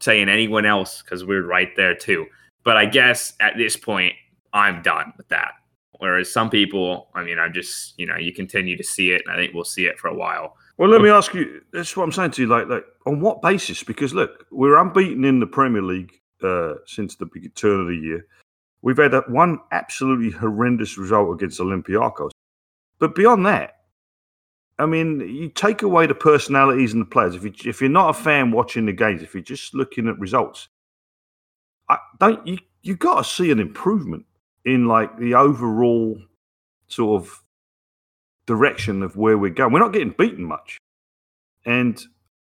saying 0.01 0.29
anyone 0.29 0.65
else 0.65 1.03
because 1.03 1.25
we're 1.25 1.45
right 1.45 1.75
there 1.77 1.95
too. 1.95 2.27
But 2.65 2.77
I 2.77 2.87
guess 2.87 3.35
at 3.41 3.57
this 3.57 3.77
point, 3.77 4.15
I'm 4.53 4.81
done 4.81 5.13
with 5.17 5.29
that. 5.29 5.53
Whereas 5.99 6.33
some 6.33 6.49
people, 6.49 7.09
I 7.15 7.25
mean, 7.25 7.39
I 7.39 7.49
just, 7.49 7.99
you 7.99 8.07
know, 8.07 8.17
you 8.17 8.33
continue 8.33 8.77
to 8.77 8.85
see 8.85 9.11
it, 9.11 9.23
and 9.27 9.35
I 9.35 9.37
think 9.37 9.53
we'll 9.53 9.65
see 9.65 9.87
it 9.87 9.99
for 9.99 10.09
a 10.09 10.15
while. 10.15 10.57
Well, 10.77 10.89
let 10.89 11.01
me 11.01 11.11
ask 11.11 11.35
you. 11.35 11.61
That's 11.73 11.97
what 11.97 12.05
I'm 12.05 12.13
saying 12.13 12.31
to 12.33 12.43
you. 12.43 12.49
Like, 12.49 12.69
like 12.69 12.85
on 13.05 13.21
what 13.21 13.43
basis? 13.43 13.83
Because 13.83 14.15
look, 14.15 14.47
we're 14.53 14.79
unbeaten 14.79 15.25
in 15.25 15.41
the 15.41 15.47
Premier 15.47 15.83
League 15.83 16.13
uh, 16.43 16.75
since 16.87 17.17
the 17.17 17.27
turn 17.55 17.81
of 17.81 17.89
the 17.89 17.97
year. 17.97 18.27
We've 18.83 18.97
had 18.97 19.11
that 19.11 19.29
one 19.29 19.59
absolutely 19.73 20.31
horrendous 20.31 20.97
result 20.97 21.35
against 21.35 21.59
Olympiacos, 21.59 22.31
but 23.01 23.17
beyond 23.17 23.45
that, 23.47 23.79
I 24.79 24.87
mean, 24.87 25.21
you 25.21 25.49
take 25.49 25.83
away 25.83 26.07
the 26.07 26.15
personalities 26.15 26.93
and 26.93 27.03
the 27.03 27.07
players. 27.07 27.35
If 27.35 27.43
you 27.43 27.53
if 27.65 27.81
you're 27.81 27.91
not 27.91 28.11
a 28.11 28.13
fan 28.15 28.53
watching 28.53 28.87
the 28.87 28.93
games, 28.93 29.23
if 29.23 29.35
you're 29.35 29.43
just 29.43 29.75
looking 29.75 30.07
at 30.07 30.17
results, 30.21 30.69
I 31.89 31.99
don't 32.21 32.47
you 32.47 32.59
you 32.83 32.95
got 32.95 33.25
to 33.25 33.25
see 33.29 33.51
an 33.51 33.59
improvement 33.59 34.25
in 34.69 34.87
like 34.87 35.19
the 35.19 35.35
overall 35.35 36.21
sort 36.89 37.23
of 37.23 37.43
direction 38.47 39.03
of 39.03 39.17
where 39.17 39.39
we're 39.39 39.51
going. 39.51 39.73
We're 39.73 39.79
not 39.81 39.93
getting 39.93 40.15
beaten 40.17 40.45
much, 40.45 40.79
and 41.65 42.01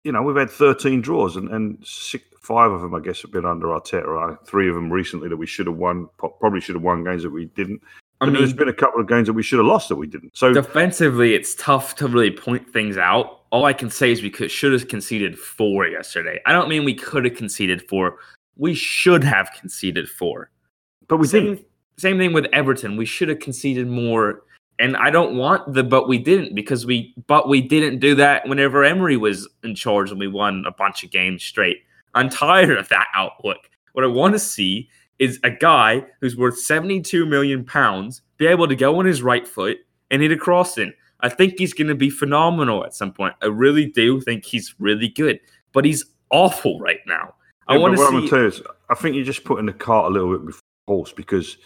you 0.02 0.12
know 0.12 0.22
we've 0.22 0.36
had 0.36 0.50
13 0.50 1.02
draws, 1.02 1.36
and 1.36 1.50
and 1.50 1.78
six, 1.84 2.24
five 2.40 2.70
of 2.70 2.80
them 2.80 2.94
I 2.94 3.00
guess 3.00 3.22
have 3.22 3.32
been 3.32 3.44
under 3.44 3.66
Arteta. 3.66 4.38
Three 4.46 4.68
of 4.68 4.74
them 4.74 4.90
recently 4.90 5.28
that 5.28 5.36
we 5.36 5.46
should 5.46 5.66
have 5.66 5.76
won, 5.76 6.08
probably 6.16 6.60
should 6.60 6.74
have 6.74 6.82
won 6.82 7.04
games 7.04 7.22
that 7.22 7.30
we 7.30 7.46
didn't. 7.46 7.82
I 8.18 8.24
mean, 8.24 8.34
there's 8.36 8.54
been 8.54 8.68
a 8.68 8.72
couple 8.72 8.98
of 8.98 9.08
games 9.08 9.26
that 9.26 9.34
we 9.34 9.42
should 9.42 9.58
have 9.58 9.66
lost 9.66 9.90
that 9.90 9.96
we 9.96 10.06
didn't. 10.06 10.34
So 10.34 10.54
defensively, 10.54 11.34
it's 11.34 11.54
tough 11.56 11.96
to 11.96 12.08
really 12.08 12.30
point 12.30 12.72
things 12.72 12.96
out. 12.96 13.42
All 13.50 13.66
I 13.66 13.74
can 13.74 13.90
say 13.90 14.10
is 14.10 14.22
we 14.22 14.30
could 14.30 14.50
should 14.50 14.72
have 14.72 14.88
conceded 14.88 15.38
four 15.38 15.86
yesterday. 15.86 16.40
I 16.46 16.52
don't 16.52 16.70
mean 16.70 16.84
we 16.84 16.94
could 16.94 17.26
have 17.26 17.36
conceded 17.36 17.86
four. 17.86 18.16
We 18.56 18.74
should 18.74 19.22
have 19.22 19.50
conceded 19.60 20.08
four. 20.08 20.50
But 21.08 21.18
we 21.18 21.26
same, 21.26 21.44
didn't. 21.44 21.66
Same 21.98 22.18
thing 22.18 22.32
with 22.32 22.46
Everton. 22.52 22.96
We 22.96 23.06
should 23.06 23.28
have 23.28 23.40
conceded 23.40 23.88
more. 23.88 24.42
And 24.78 24.96
I 24.96 25.10
don't 25.10 25.36
want 25.36 25.72
the 25.72 25.82
but 25.82 26.08
we 26.08 26.18
didn't 26.18 26.54
because 26.54 26.84
we 26.84 27.14
but 27.26 27.48
we 27.48 27.62
didn't 27.62 27.98
do 27.98 28.14
that 28.16 28.46
whenever 28.46 28.84
Emery 28.84 29.16
was 29.16 29.48
in 29.62 29.74
charge 29.74 30.10
and 30.10 30.20
we 30.20 30.28
won 30.28 30.64
a 30.66 30.72
bunch 30.72 31.02
of 31.02 31.10
games 31.10 31.42
straight. 31.42 31.78
I'm 32.14 32.28
tired 32.28 32.76
of 32.76 32.88
that 32.90 33.06
outlook. 33.14 33.70
What 33.92 34.04
I 34.04 34.08
want 34.08 34.34
to 34.34 34.38
see 34.38 34.90
is 35.18 35.40
a 35.44 35.50
guy 35.50 36.04
who's 36.20 36.36
worth 36.36 36.58
72 36.58 37.24
million 37.24 37.64
pounds 37.64 38.20
be 38.36 38.46
able 38.46 38.68
to 38.68 38.76
go 38.76 38.98
on 38.98 39.06
his 39.06 39.22
right 39.22 39.48
foot 39.48 39.78
and 40.10 40.20
hit 40.20 40.32
a 40.32 40.36
crossing. 40.36 40.92
I 41.20 41.30
think 41.30 41.54
he's 41.58 41.72
going 41.72 41.88
to 41.88 41.94
be 41.94 42.10
phenomenal 42.10 42.84
at 42.84 42.94
some 42.94 43.12
point. 43.12 43.34
I 43.40 43.46
really 43.46 43.86
do 43.86 44.20
think 44.20 44.44
he's 44.44 44.74
really 44.78 45.08
good, 45.08 45.40
but 45.72 45.84
he's 45.84 46.04
awful 46.30 46.78
right 46.78 47.00
now. 47.06 47.34
I 47.68 47.78
want 47.78 47.96
to 47.96 47.98
see. 47.98 48.16
I'm 48.16 48.28
tell 48.28 48.40
you 48.40 48.46
is, 48.46 48.62
I 48.90 48.94
think 48.94 49.16
you're 49.16 49.24
just 49.24 49.44
putting 49.44 49.66
the 49.66 49.72
cart 49.72 50.10
a 50.10 50.14
little 50.14 50.32
bit 50.32 50.46
before 50.46 50.62
the 50.86 50.92
horse 50.92 51.12
because 51.12 51.56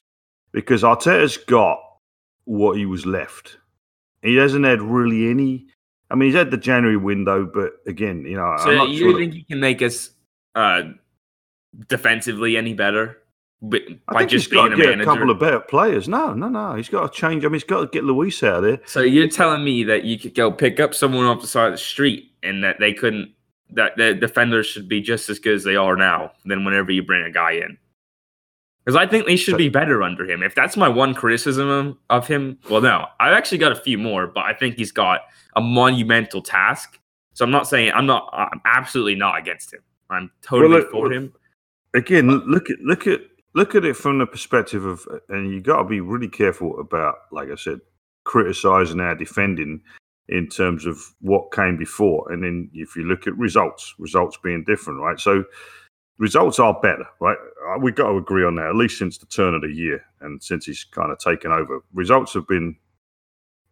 because 0.53 0.83
Arteta's 0.83 1.37
got 1.37 1.81
what 2.45 2.77
he 2.77 2.87
was 2.87 3.07
left. 3.07 3.59
He 4.23 4.37
hasn't 4.37 4.65
had 4.65 4.83
really 4.83 5.31
any. 5.31 5.67
I 6.11 6.17
mean, 6.17 6.29
he's 6.29 6.37
had 6.37 6.51
the 6.51 6.57
January 6.57 6.97
window, 6.97 7.47
but 7.47 7.75
again, 7.87 8.25
you 8.25 8.37
know, 8.37 8.45
I 8.45 8.65
so 8.65 8.85
you 8.85 8.99
sure 8.99 9.19
think 9.19 9.33
that, 9.33 9.37
he 9.37 9.45
can 9.45 9.61
make 9.61 9.81
us 9.81 10.11
uh, 10.55 10.83
defensively 11.89 12.57
any 12.57 12.75
better? 12.75 13.19
But 13.63 13.83
by 14.11 14.25
just 14.25 14.51
being 14.51 14.73
a, 14.73 15.03
a, 15.03 15.05
couple 15.05 15.31
of 15.31 15.39
better 15.39 15.61
players. 15.61 16.09
No, 16.09 16.33
no, 16.33 16.49
no. 16.49 16.75
He's 16.77 16.89
got 16.89 17.13
to 17.13 17.21
change. 17.21 17.45
I 17.45 17.49
mean, 17.49 17.55
he's 17.55 17.65
got 17.65 17.81
to 17.81 17.87
get 17.89 18.05
Luiz 18.05 18.43
out 18.43 18.57
of 18.57 18.63
there. 18.63 18.81
So 18.87 19.01
you're 19.03 19.29
telling 19.29 19.63
me 19.65 19.85
that 19.85 20.05
you 20.05 20.19
could 20.19 20.35
go 20.35 20.51
pick 20.51 20.81
up 20.81 20.95
someone 20.95 21.27
off 21.27 21.43
the 21.43 21.47
side 21.47 21.67
of 21.67 21.73
the 21.73 21.79
street 21.79 22.33
and 22.43 22.65
that 22.65 22.81
they 22.81 22.95
couldn't 22.95 23.35
that 23.73 23.97
the 23.97 24.15
defenders 24.15 24.67
should 24.67 24.89
be 24.89 25.01
just 25.01 25.29
as 25.29 25.39
good 25.39 25.55
as 25.55 25.65
they 25.65 25.77
are 25.77 25.95
now 25.95 26.33
than 26.45 26.65
whenever 26.65 26.91
you 26.91 27.03
bring 27.03 27.23
a 27.23 27.31
guy 27.31 27.53
in. 27.53 27.77
Because 28.85 28.97
I 28.97 29.07
think 29.07 29.27
they 29.27 29.37
should 29.37 29.59
be 29.59 29.69
better 29.69 30.03
under 30.03 30.29
him. 30.29 30.43
If 30.43 30.55
that's 30.55 30.77
my 30.77 30.89
one 30.89 31.15
criticism 31.15 31.99
of 32.09 32.27
him, 32.27 32.59
well, 32.71 32.81
no, 32.81 33.07
I've 33.21 33.35
actually 33.35 33.59
got 33.59 33.73
a 33.73 33.77
few 33.77 33.99
more, 33.99 34.27
but 34.27 34.45
I 34.45 34.55
think 34.55 34.77
he's 34.77 34.93
got 34.93 35.21
a 35.55 35.61
monumental 35.61 36.41
task. 36.41 36.99
So 37.35 37.45
I'm 37.45 37.51
not 37.51 37.69
saying 37.69 37.93
I'm 37.95 38.07
not. 38.07 38.29
I'm 38.33 38.61
absolutely 38.65 39.15
not 39.15 39.39
against 39.39 39.73
him. 39.73 39.81
I'm 40.09 40.31
totally 40.43 40.71
well, 40.71 40.79
look, 40.81 40.91
for 40.91 41.13
him. 41.13 41.33
Again, 41.95 42.29
look 42.29 42.71
at 42.71 42.79
look 42.81 43.07
at 43.07 43.21
look 43.55 43.75
at 43.75 43.85
it 43.85 43.97
from 43.97 44.19
the 44.19 44.27
perspective 44.27 44.85
of, 44.85 45.07
and 45.29 45.53
you 45.53 45.61
got 45.61 45.83
to 45.83 45.85
be 45.85 46.01
really 46.01 46.29
careful 46.29 46.81
about, 46.81 47.17
like 47.33 47.51
I 47.51 47.57
said, 47.57 47.81
criticizing 48.25 49.01
our 49.01 49.15
defending 49.15 49.83
in 50.29 50.49
terms 50.49 50.87
of 50.87 50.99
what 51.21 51.53
came 51.53 51.77
before. 51.77 52.31
And 52.33 52.43
then 52.43 52.71
if 52.73 52.97
you 52.97 53.05
look 53.05 53.27
at 53.27 53.37
results, 53.37 53.95
results 53.99 54.39
being 54.43 54.65
different, 54.65 55.01
right? 55.01 55.19
So 55.19 55.45
results 56.21 56.61
are 56.61 56.79
better, 56.81 57.07
right? 57.19 57.37
Uh, 57.67 57.79
We've 57.81 57.95
got 57.95 58.11
to 58.11 58.17
agree 58.19 58.45
on 58.45 58.55
that, 58.57 58.69
at 58.69 58.77
least 58.77 58.99
since 58.99 59.19
the 59.19 59.27
turn 59.27 59.55
of 59.55 59.63
the 59.63 59.73
year 59.73 60.05
and 60.21 60.41
since 60.41 60.67
he's 60.67 60.85
kind 60.85 61.11
of 61.11 61.19
taken 61.19 61.51
over. 61.51 61.83
Results 61.93 62.35
have 62.35 62.47
been 62.47 62.77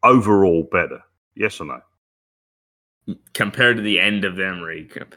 overall 0.03 0.67
better. 0.73 1.03
Yes 1.37 1.61
or 1.61 1.67
no? 1.67 3.15
Compared 3.35 3.77
to 3.77 3.83
the 3.83 4.01
end 4.01 4.25
of 4.25 4.37
the 4.37 4.47
Emery 4.47 4.87
camp- 4.87 5.17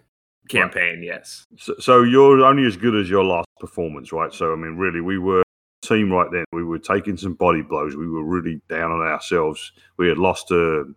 campaign, 0.50 1.02
yes. 1.02 1.48
So, 1.58 1.74
so 1.80 2.04
you're 2.04 2.46
only 2.46 2.66
as 2.66 2.78
good 2.78 2.96
as 2.96 3.10
your 3.10 3.24
last 3.24 3.48
performance, 3.60 4.12
right? 4.12 4.34
So, 4.34 4.54
I 4.54 4.56
mean, 4.56 4.78
really, 4.78 5.02
we 5.02 5.18
were 5.18 5.44
team 5.82 6.12
right 6.12 6.30
then. 6.32 6.46
We 6.52 6.64
were 6.64 6.80
taking 6.80 7.18
some 7.18 7.34
body 7.34 7.62
blows. 7.62 7.96
We 7.96 8.08
were 8.08 8.24
really 8.24 8.62
down 8.70 8.92
on 8.92 9.02
ourselves. 9.02 9.72
We 9.98 10.08
had 10.08 10.18
lost 10.18 10.50
to 10.50 10.94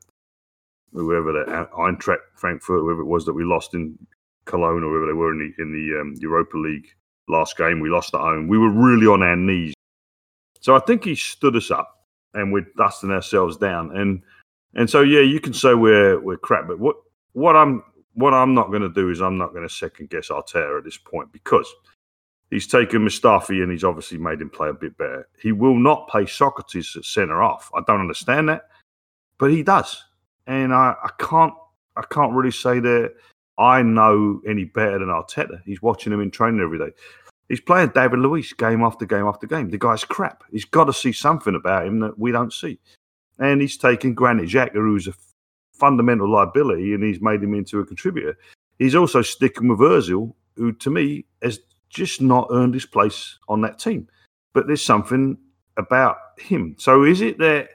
whoever 0.93 1.33
that 1.33 1.71
Eintracht 1.73 2.19
Frankfurt, 2.37 2.81
whoever 2.81 3.01
it 3.01 3.07
was 3.07 3.25
that 3.25 3.33
we 3.33 3.45
lost 3.45 3.75
in 3.75 3.99
Cologne 4.45 4.83
or 4.83 4.91
wherever 4.91 5.07
they 5.07 5.13
were 5.13 5.33
in 5.33 5.39
the 5.39 5.63
in 5.63 5.73
the 5.73 6.01
um, 6.01 6.15
Europa 6.19 6.57
League 6.57 6.89
last 7.29 7.57
game. 7.57 7.81
We 7.81 7.91
lost 7.91 8.15
at 8.15 8.21
home. 8.21 8.49
We 8.49 8.59
were 8.59 8.71
really 8.71 9.07
on 9.07 9.23
our 9.23 9.37
knees. 9.37 9.75
So 10.61 10.75
I 10.75 10.81
think 10.81 11.05
he 11.05 11.15
stood 11.15 11.57
us 11.57 11.71
up, 11.71 12.07
and 12.35 12.53
we're 12.53 12.67
dusting 12.77 13.11
ourselves 13.11 13.57
down. 13.57 13.97
And 13.97 14.23
and 14.75 14.89
so 14.89 15.03
yeah, 15.03 15.21
you 15.21 15.41
can 15.41 15.53
say 15.53 15.75
we're 15.75 16.21
we're 16.21 16.37
crap, 16.37 16.67
but 16.67 16.79
what 16.79 16.97
what 17.33 17.57
I'm 17.57 17.83
what 18.15 18.35
I'm 18.35 18.55
not 18.55 18.71
going 18.71 18.83
to 18.83 18.89
do 18.89 19.11
is 19.11 19.21
I'm 19.21 19.39
not 19.39 19.53
going 19.53 19.67
to 19.67 19.75
second 19.75 20.11
guess 20.11 20.29
Arteta 20.29 20.79
at 20.79 20.85
this 20.85 20.97
point 20.97 21.33
because 21.33 21.73
he's 22.51 22.67
taken 22.67 23.05
Mustafi 23.05 23.63
and 23.63 23.71
he's 23.71 23.85
obviously 23.85 24.19
made 24.19 24.41
him 24.41 24.51
play 24.51 24.69
a 24.69 24.75
bit 24.75 24.97
better. 24.97 25.29
He 25.41 25.53
will 25.53 25.77
not 25.77 26.09
play 26.09 26.23
Sokratis 26.25 26.97
at 26.97 27.05
centre 27.05 27.43
off. 27.43 27.71
I 27.75 27.81
don't 27.87 28.01
understand 28.01 28.49
that, 28.49 28.69
but 29.39 29.51
he 29.51 29.63
does, 29.63 30.03
and 30.47 30.73
I, 30.73 30.95
I 31.03 31.11
can't 31.19 31.55
I 31.97 32.03
can't 32.11 32.33
really 32.33 32.51
say 32.51 32.81
that 32.81 33.15
I 33.59 33.83
know 33.83 34.41
any 34.47 34.65
better 34.65 34.99
than 34.99 35.09
Arteta. 35.09 35.61
He's 35.65 35.83
watching 35.83 36.13
him 36.13 36.21
in 36.21 36.31
training 36.31 36.61
every 36.61 36.79
day. 36.79 36.91
He's 37.49 37.61
playing 37.61 37.93
David 37.95 38.21
Luiz 38.21 38.53
game 38.53 38.83
after 38.83 39.05
game 39.05 39.27
after 39.27 39.47
game. 39.47 39.71
The 39.71 39.79
guy's 39.79 40.05
crap. 40.05 40.45
He's 40.51 40.65
got 40.65 40.85
to 40.85 40.93
see 40.93 41.13
something 41.13 41.55
about 41.55 41.87
him 41.87 42.01
that 42.01 42.19
we 42.19 42.33
don't 42.33 42.53
see. 42.53 42.79
And 43.39 43.61
he's 43.61 43.77
taken 43.77 44.15
Granit 44.15 44.49
Xhaka, 44.49 44.75
who's 44.75 45.07
a 45.07 45.15
fundamental 45.73 46.31
liability, 46.31 46.95
and 46.95 47.05
he's 47.05 47.21
made 47.21 47.43
him 47.43 47.55
into 47.55 47.81
a 47.81 47.87
contributor. 47.87 48.39
He's 48.79 48.95
also 48.95 49.23
sticking 49.23 49.69
with 49.69 49.81
Ozil, 49.81 50.35
who 50.57 50.73
to 50.73 50.91
me 50.91 51.27
has 51.43 51.61
just 51.91 52.21
not 52.21 52.49
earned 52.51 52.75
his 52.75 52.87
place 52.87 53.39
on 53.49 53.61
that 53.61 53.79
team. 53.79 54.09
But 54.53 54.67
there's 54.67 54.83
something 54.83 55.37
about 55.77 56.17
him. 56.39 56.77
So 56.79 57.05
is 57.05 57.21
it 57.21 57.39
that 57.39 57.71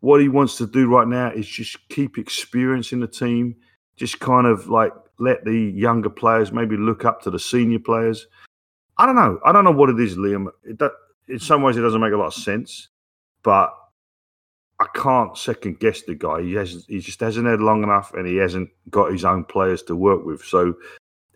what 0.00 0.20
he 0.20 0.28
wants 0.28 0.56
to 0.58 0.66
do 0.66 0.88
right 0.88 1.08
now 1.08 1.30
is 1.30 1.46
just 1.46 1.76
keep 1.88 2.16
experiencing 2.16 3.00
the 3.00 3.06
team, 3.06 3.56
just 3.96 4.20
kind 4.20 4.46
of 4.46 4.68
like 4.68 4.92
let 5.20 5.44
the 5.44 5.54
younger 5.54 6.10
players 6.10 6.52
maybe 6.52 6.76
look 6.76 7.04
up 7.04 7.22
to 7.22 7.30
the 7.30 7.38
senior 7.38 7.78
players? 7.78 8.26
I 8.98 9.06
don't 9.06 9.16
know. 9.16 9.38
I 9.44 9.52
don't 9.52 9.64
know 9.64 9.70
what 9.70 9.90
it 9.90 10.00
is, 10.00 10.16
Liam. 10.16 10.48
It, 10.64 10.78
do- 10.78 10.90
in 11.28 11.38
some 11.38 11.62
ways, 11.62 11.76
it 11.76 11.82
doesn't 11.82 12.00
make 12.00 12.12
a 12.12 12.16
lot 12.16 12.26
of 12.26 12.34
sense, 12.34 12.88
but 13.42 13.72
I 14.80 14.86
can't 14.94 15.36
second 15.36 15.78
guess 15.78 16.02
the 16.02 16.14
guy. 16.14 16.42
He 16.42 16.54
has 16.54 16.84
he 16.88 17.00
just 17.00 17.20
hasn't 17.20 17.46
had 17.46 17.60
long 17.60 17.82
enough, 17.82 18.12
and 18.14 18.26
he 18.26 18.36
hasn't 18.36 18.70
got 18.90 19.12
his 19.12 19.24
own 19.24 19.44
players 19.44 19.82
to 19.84 19.94
work 19.94 20.24
with. 20.24 20.42
So 20.42 20.74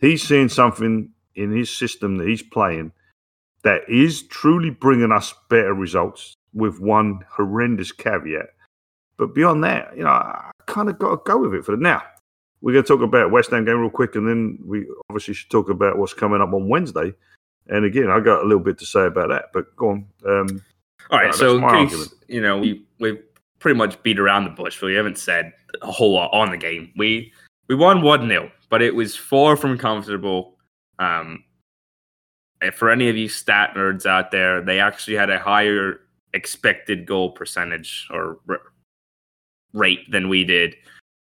he's 0.00 0.26
seeing 0.26 0.48
something 0.48 1.10
in 1.34 1.52
his 1.52 1.70
system 1.70 2.16
that 2.16 2.28
he's 2.28 2.42
playing 2.42 2.92
that 3.62 3.82
is 3.88 4.22
truly 4.24 4.70
bringing 4.70 5.12
us 5.12 5.34
better 5.48 5.74
results. 5.74 6.34
With 6.56 6.78
one 6.78 7.24
horrendous 7.28 7.90
caveat, 7.90 8.46
but 9.16 9.34
beyond 9.34 9.64
that, 9.64 9.96
you 9.96 10.04
know, 10.04 10.10
I 10.10 10.52
kind 10.66 10.88
of 10.88 11.00
got 11.00 11.10
to 11.10 11.16
go 11.28 11.38
with 11.38 11.54
it 11.54 11.64
for 11.64 11.76
now. 11.76 12.00
We're 12.64 12.72
going 12.72 12.84
to 12.84 12.88
talk 12.88 13.02
about 13.02 13.30
West 13.30 13.50
Ham 13.50 13.66
game 13.66 13.78
real 13.78 13.90
quick, 13.90 14.14
and 14.14 14.26
then 14.26 14.58
we 14.64 14.86
obviously 15.10 15.34
should 15.34 15.50
talk 15.50 15.68
about 15.68 15.98
what's 15.98 16.14
coming 16.14 16.40
up 16.40 16.54
on 16.54 16.66
Wednesday. 16.66 17.12
And 17.66 17.84
again, 17.84 18.08
I 18.08 18.20
got 18.20 18.40
a 18.40 18.46
little 18.46 18.64
bit 18.64 18.78
to 18.78 18.86
say 18.86 19.04
about 19.04 19.28
that, 19.28 19.50
but 19.52 19.76
go 19.76 19.90
on. 19.90 20.06
Um, 20.26 20.62
All 21.10 21.18
right, 21.18 21.28
Uh, 21.28 21.32
so 21.36 21.58
in 21.58 21.88
case, 21.88 22.14
you 22.26 22.40
know 22.40 22.56
we 22.56 22.82
we 23.00 23.18
pretty 23.58 23.76
much 23.76 24.02
beat 24.02 24.18
around 24.18 24.44
the 24.44 24.50
bush, 24.50 24.80
but 24.80 24.86
we 24.86 24.94
haven't 24.94 25.18
said 25.18 25.52
a 25.82 25.92
whole 25.92 26.14
lot 26.14 26.32
on 26.32 26.50
the 26.50 26.56
game. 26.56 26.90
We 26.96 27.34
we 27.68 27.74
won 27.74 28.00
one 28.00 28.26
0 28.26 28.50
but 28.70 28.80
it 28.80 28.94
was 28.94 29.14
far 29.14 29.58
from 29.58 29.76
comfortable. 29.76 30.56
Um, 30.98 31.44
for 32.72 32.90
any 32.90 33.10
of 33.10 33.16
you 33.18 33.28
stat 33.28 33.74
nerds 33.76 34.06
out 34.06 34.30
there, 34.30 34.62
they 34.62 34.80
actually 34.80 35.16
had 35.16 35.28
a 35.28 35.38
higher 35.38 36.00
expected 36.32 37.04
goal 37.04 37.32
percentage 37.32 38.08
or 38.10 38.38
r- 38.48 38.62
rate 39.74 40.10
than 40.10 40.30
we 40.30 40.44
did. 40.44 40.76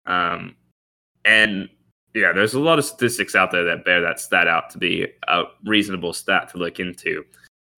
Um, 0.07 0.55
and 1.25 1.69
yeah, 2.15 2.33
there's 2.33 2.55
a 2.55 2.61
lot 2.61 2.79
of 2.79 2.85
statistics 2.85 3.35
out 3.35 3.51
there 3.51 3.65
that 3.65 3.85
bear 3.85 4.01
that 4.03 4.21
stat 4.21 4.47
out 4.47 4.71
to 4.71 4.79
be 4.79 5.07
a 5.29 5.45
reasonable 5.65 6.13
stat 6.13 6.51
to 6.51 6.59
look 6.59 6.79
into. 6.79 7.25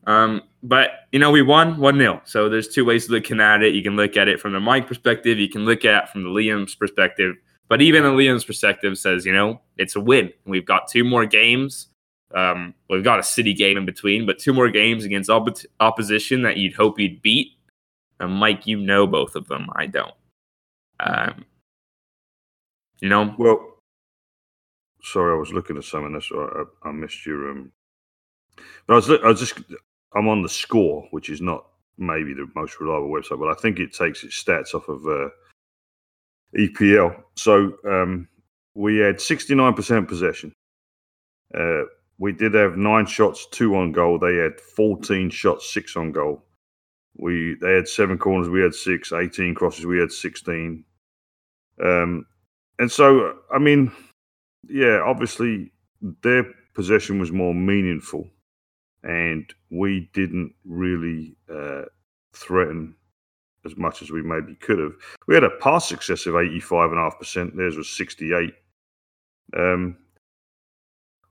Um, 0.07 0.43
but 0.63 0.91
you 1.13 1.19
know, 1.19 1.31
we 1.31 1.43
won 1.43 1.79
one 1.79 1.99
0 1.99 2.21
So 2.25 2.49
there's 2.49 2.69
two 2.69 2.85
ways 2.85 3.05
of 3.05 3.11
looking 3.11 3.41
at 3.41 3.63
it. 3.63 3.75
You 3.75 3.83
can 3.83 3.97
look 3.97 4.17
at 4.17 4.29
it 4.29 4.41
from 4.41 4.53
the 4.53 4.61
Mike 4.61 4.87
perspective. 4.87 5.39
You 5.39 5.49
can 5.49 5.65
look 5.65 5.85
at 5.85 6.05
it 6.05 6.09
from 6.11 6.25
the 6.25 6.29
Liam's 6.29 6.75
perspective. 6.75 7.37
But 7.69 7.81
even 7.81 8.03
the 8.03 8.11
Liam's 8.11 8.45
perspective 8.45 8.99
says, 8.99 9.25
you 9.25 9.33
know, 9.33 9.61
it's 9.79 9.97
a 9.97 10.01
win. 10.01 10.33
We've 10.45 10.67
got 10.67 10.89
two 10.89 11.05
more 11.05 11.25
games. 11.25 11.89
Um, 12.35 12.75
we've 12.91 13.05
got 13.05 13.21
a 13.21 13.23
city 13.23 13.55
game 13.55 13.79
in 13.79 13.87
between, 13.87 14.27
but 14.27 14.39
two 14.39 14.53
more 14.53 14.69
games 14.69 15.05
against 15.05 15.31
oppo- 15.31 15.65
opposition 15.81 16.43
that 16.43 16.57
you'd 16.57 16.75
hope 16.75 16.99
you'd 16.99 17.23
beat. 17.23 17.53
And 18.21 18.33
Mike, 18.33 18.67
you 18.67 18.79
know 18.79 19.07
both 19.07 19.37
of 19.37 19.49
them. 19.49 19.69
I 19.75 19.87
don't. 19.87 20.15
Um, 21.01 21.45
you 23.01 23.09
know, 23.09 23.35
Well, 23.39 23.75
sorry, 25.03 25.35
I 25.35 25.39
was 25.39 25.53
looking 25.53 25.77
at 25.77 25.85
something. 25.85 26.13
That's 26.13 26.31
I, 26.33 26.89
I 26.89 26.93
missed 26.93 27.25
your. 27.27 27.51
Um, 27.51 27.73
no, 28.89 28.95
I 28.95 28.97
was, 28.97 29.11
I 29.11 29.27
was 29.27 29.41
just 29.41 29.61
I'm 30.15 30.29
on 30.29 30.43
the 30.43 30.49
score, 30.49 31.07
which 31.11 31.29
is 31.29 31.41
not 31.41 31.67
maybe 31.99 32.35
the 32.35 32.49
most 32.55 32.81
reliable 32.81 33.09
website, 33.11 33.39
but 33.39 33.49
I 33.49 33.55
think 33.61 33.79
it 33.79 33.93
takes 33.93 34.25
its 34.25 34.43
stats 34.43 34.75
off 34.75 34.89
of 34.89 35.07
uh, 35.07 35.29
EPL. 36.57 37.23
So 37.37 37.75
um, 37.87 38.29
we 38.75 38.99
had 38.99 39.17
69% 39.17 40.09
possession. 40.09 40.53
Uh, 41.57 41.83
we 42.19 42.33
did 42.33 42.55
have 42.55 42.77
nine 42.77 43.07
shots, 43.07 43.47
two 43.51 43.77
on 43.77 43.93
goal. 43.93 44.19
They 44.19 44.37
had 44.37 44.61
14 44.61 45.31
shots, 45.31 45.73
six 45.73 45.97
on 45.97 46.13
goal. 46.13 46.45
We 47.17 47.57
they 47.61 47.75
had 47.75 47.87
seven 47.87 48.19
corners, 48.19 48.49
we 48.49 48.61
had 48.61 48.75
six, 48.75 49.13
18 49.13 49.55
crosses, 49.55 49.87
we 49.87 49.99
had 49.99 50.11
16. 50.11 50.85
Um, 51.83 52.27
and 52.79 52.91
so, 52.91 53.37
I 53.53 53.59
mean, 53.59 53.93
yeah, 54.69 55.01
obviously 55.05 55.73
their 56.23 56.45
possession 56.75 57.19
was 57.19 57.33
more 57.33 57.55
meaningful, 57.55 58.29
and 59.03 59.53
we 59.71 60.11
didn't 60.13 60.55
really 60.65 61.37
uh, 61.53 61.83
threaten 62.35 62.95
as 63.65 63.77
much 63.77 64.03
as 64.03 64.11
we 64.11 64.23
maybe 64.23 64.55
could 64.57 64.79
have. 64.79 64.93
We 65.27 65.35
had 65.35 65.45
a 65.45 65.51
pass 65.51 65.89
success 65.89 66.27
of 66.27 66.37
eighty-five 66.37 66.91
and 66.91 66.99
a 66.99 67.03
half 67.03 67.19
percent. 67.19 67.57
Theirs 67.57 67.77
was 67.77 67.89
sixty-eight. 67.89 68.55
Um, 69.57 69.97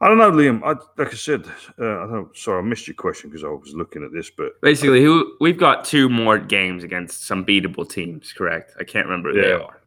I 0.01 0.07
don't 0.07 0.17
know, 0.17 0.31
Liam. 0.31 0.61
I, 0.63 0.75
like 1.01 1.13
I 1.13 1.15
said, 1.15 1.45
uh, 1.79 2.03
I 2.03 2.07
don't. 2.07 2.35
Sorry, 2.35 2.59
I 2.59 2.61
missed 2.61 2.87
your 2.87 2.95
question 2.95 3.29
because 3.29 3.43
I 3.43 3.47
was 3.47 3.73
looking 3.73 4.03
at 4.03 4.11
this, 4.11 4.29
but 4.29 4.59
basically, 4.61 5.01
who 5.01 5.35
we've 5.39 5.57
got 5.57 5.85
two 5.85 6.09
more 6.09 6.37
games 6.37 6.83
against 6.83 7.25
some 7.25 7.45
beatable 7.45 7.89
teams. 7.89 8.33
Correct? 8.33 8.73
I 8.79 8.83
can't 8.83 9.05
remember 9.05 9.31
who 9.31 9.41
they 9.41 9.51
are. 9.53 9.79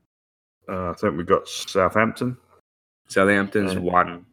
Uh, 0.69 0.91
I 0.91 0.95
think 0.95 1.17
we've 1.17 1.27
got 1.27 1.49
Southampton. 1.49 2.37
Southampton's 3.09 3.77
one. 3.77 4.27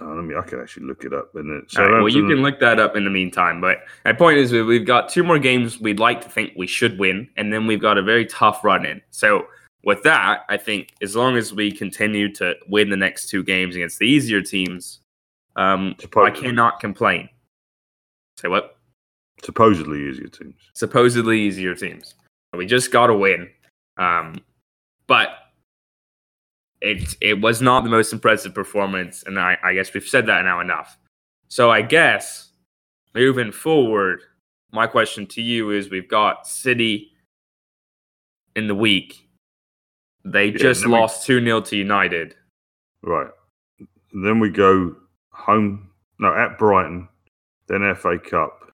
Uh, 0.00 0.14
let 0.14 0.24
me. 0.24 0.34
I 0.34 0.42
can 0.42 0.60
actually 0.60 0.86
look 0.86 1.04
it 1.04 1.12
up. 1.12 1.34
And 1.34 1.66
All 1.76 1.84
right, 1.84 2.00
well, 2.00 2.08
you 2.08 2.26
can 2.26 2.42
look 2.42 2.58
that 2.60 2.78
up 2.80 2.96
in 2.96 3.04
the 3.04 3.10
meantime. 3.10 3.60
But 3.60 3.78
my 4.04 4.12
point 4.12 4.38
is, 4.38 4.52
we- 4.52 4.62
we've 4.62 4.86
got 4.86 5.08
two 5.08 5.22
more 5.22 5.38
games 5.38 5.80
we'd 5.80 6.00
like 6.00 6.20
to 6.22 6.28
think 6.28 6.52
we 6.56 6.66
should 6.66 6.98
win, 6.98 7.28
and 7.36 7.52
then 7.52 7.66
we've 7.66 7.80
got 7.80 7.98
a 7.98 8.02
very 8.02 8.26
tough 8.26 8.64
run 8.64 8.86
in. 8.86 9.00
So, 9.10 9.46
with 9.84 10.02
that, 10.04 10.44
I 10.48 10.56
think 10.56 10.94
as 11.02 11.14
long 11.16 11.36
as 11.36 11.52
we 11.52 11.70
continue 11.72 12.32
to 12.34 12.54
win 12.68 12.90
the 12.90 12.96
next 12.96 13.28
two 13.28 13.42
games 13.42 13.74
against 13.76 13.98
the 13.98 14.06
easier 14.06 14.40
teams, 14.40 15.00
um, 15.56 15.94
I 16.16 16.30
cannot 16.30 16.80
complain. 16.80 17.28
Say 18.38 18.48
what? 18.48 18.76
supposedly 19.44 20.08
easier 20.08 20.28
teams. 20.28 20.54
Supposedly 20.74 21.40
easier 21.40 21.74
teams. 21.74 22.14
We 22.56 22.66
just 22.66 22.92
got 22.92 23.08
to 23.08 23.14
win. 23.14 23.48
Um, 23.96 24.40
but 25.06 25.30
it 26.82 27.16
it 27.20 27.40
was 27.40 27.62
not 27.62 27.84
the 27.84 27.90
most 27.90 28.12
impressive 28.12 28.52
performance, 28.52 29.22
and 29.22 29.38
I, 29.38 29.56
I 29.62 29.72
guess 29.72 29.94
we've 29.94 30.06
said 30.06 30.26
that 30.26 30.44
now 30.44 30.60
enough. 30.60 30.98
So 31.48 31.70
I 31.70 31.80
guess 31.80 32.50
moving 33.14 33.52
forward, 33.52 34.20
my 34.72 34.88
question 34.88 35.26
to 35.28 35.42
you 35.42 35.70
is: 35.70 35.90
We've 35.90 36.08
got 36.08 36.46
City 36.46 37.12
in 38.56 38.66
the 38.66 38.74
week. 38.74 39.28
They 40.24 40.46
Yeah, 40.46 40.58
just 40.58 40.84
lost 40.84 41.24
two 41.24 41.42
0 41.42 41.60
to 41.62 41.76
United. 41.76 42.34
Right. 43.02 43.30
Then 44.12 44.40
we 44.40 44.50
go 44.50 44.94
home, 45.30 45.88
no, 46.18 46.34
at 46.34 46.58
Brighton, 46.58 47.08
then 47.68 47.94
FA 47.94 48.18
Cup, 48.18 48.72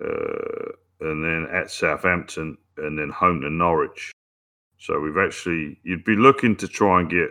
uh, 0.00 0.72
and 1.00 1.24
then 1.24 1.48
at 1.52 1.70
Southampton, 1.70 2.56
and 2.76 2.98
then 2.98 3.10
home 3.10 3.40
to 3.40 3.50
Norwich. 3.50 4.12
So 4.82 4.98
we've 4.98 5.16
actually, 5.16 5.78
you'd 5.84 6.04
be 6.04 6.16
looking 6.16 6.56
to 6.56 6.66
try 6.66 7.00
and 7.00 7.08
get 7.08 7.28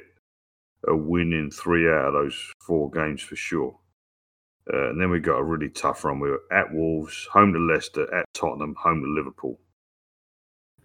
a 0.88 0.96
win 0.96 1.34
in 1.34 1.52
three 1.52 1.86
out 1.86 2.08
of 2.08 2.14
those 2.14 2.52
four 2.66 2.90
games 2.90 3.22
for 3.22 3.36
sure. 3.36 3.78
Uh, 4.74 4.92
and 4.92 5.02
then 5.02 5.10
we 5.10 5.20
got 5.20 5.36
a 5.36 5.44
really 5.44 5.68
tough 5.68 6.06
run. 6.06 6.22
We 6.22 6.30
were 6.30 6.44
at 6.50 6.74
Wolves, 6.74 7.28
home 7.30 7.52
to 7.52 7.60
Leicester, 7.60 8.14
at 8.16 8.26
Tottenham, 8.34 8.74
home 8.80 9.02
to 9.02 9.08
Liverpool. 9.08 9.60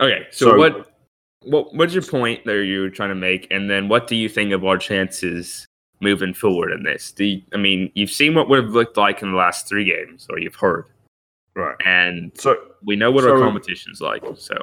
Okay, 0.00 0.26
so, 0.32 0.50
so 0.50 0.58
what 0.58 0.92
what 1.44 1.72
what's 1.74 1.94
your 1.94 2.02
point 2.02 2.44
there 2.44 2.64
you 2.64 2.80
were 2.80 2.90
trying 2.90 3.10
to 3.10 3.14
make, 3.14 3.46
and 3.52 3.70
then 3.70 3.88
what 3.88 4.08
do 4.08 4.16
you 4.16 4.28
think 4.28 4.52
of 4.52 4.64
our 4.64 4.76
chances 4.76 5.66
moving 6.00 6.34
forward 6.34 6.72
in 6.72 6.82
this? 6.82 7.12
Do 7.12 7.24
you, 7.24 7.42
I 7.54 7.58
mean 7.58 7.92
you've 7.94 8.10
seen 8.10 8.34
what 8.34 8.48
we've 8.48 8.68
looked 8.68 8.96
like 8.96 9.22
in 9.22 9.30
the 9.30 9.36
last 9.36 9.68
three 9.68 9.84
games, 9.84 10.26
or 10.30 10.40
you've 10.40 10.56
heard, 10.56 10.86
right? 11.54 11.76
And 11.84 12.32
so 12.34 12.56
we 12.84 12.96
know 12.96 13.12
what 13.12 13.22
so, 13.24 13.34
our 13.34 13.38
competition's 13.38 14.00
like. 14.00 14.24
So 14.36 14.56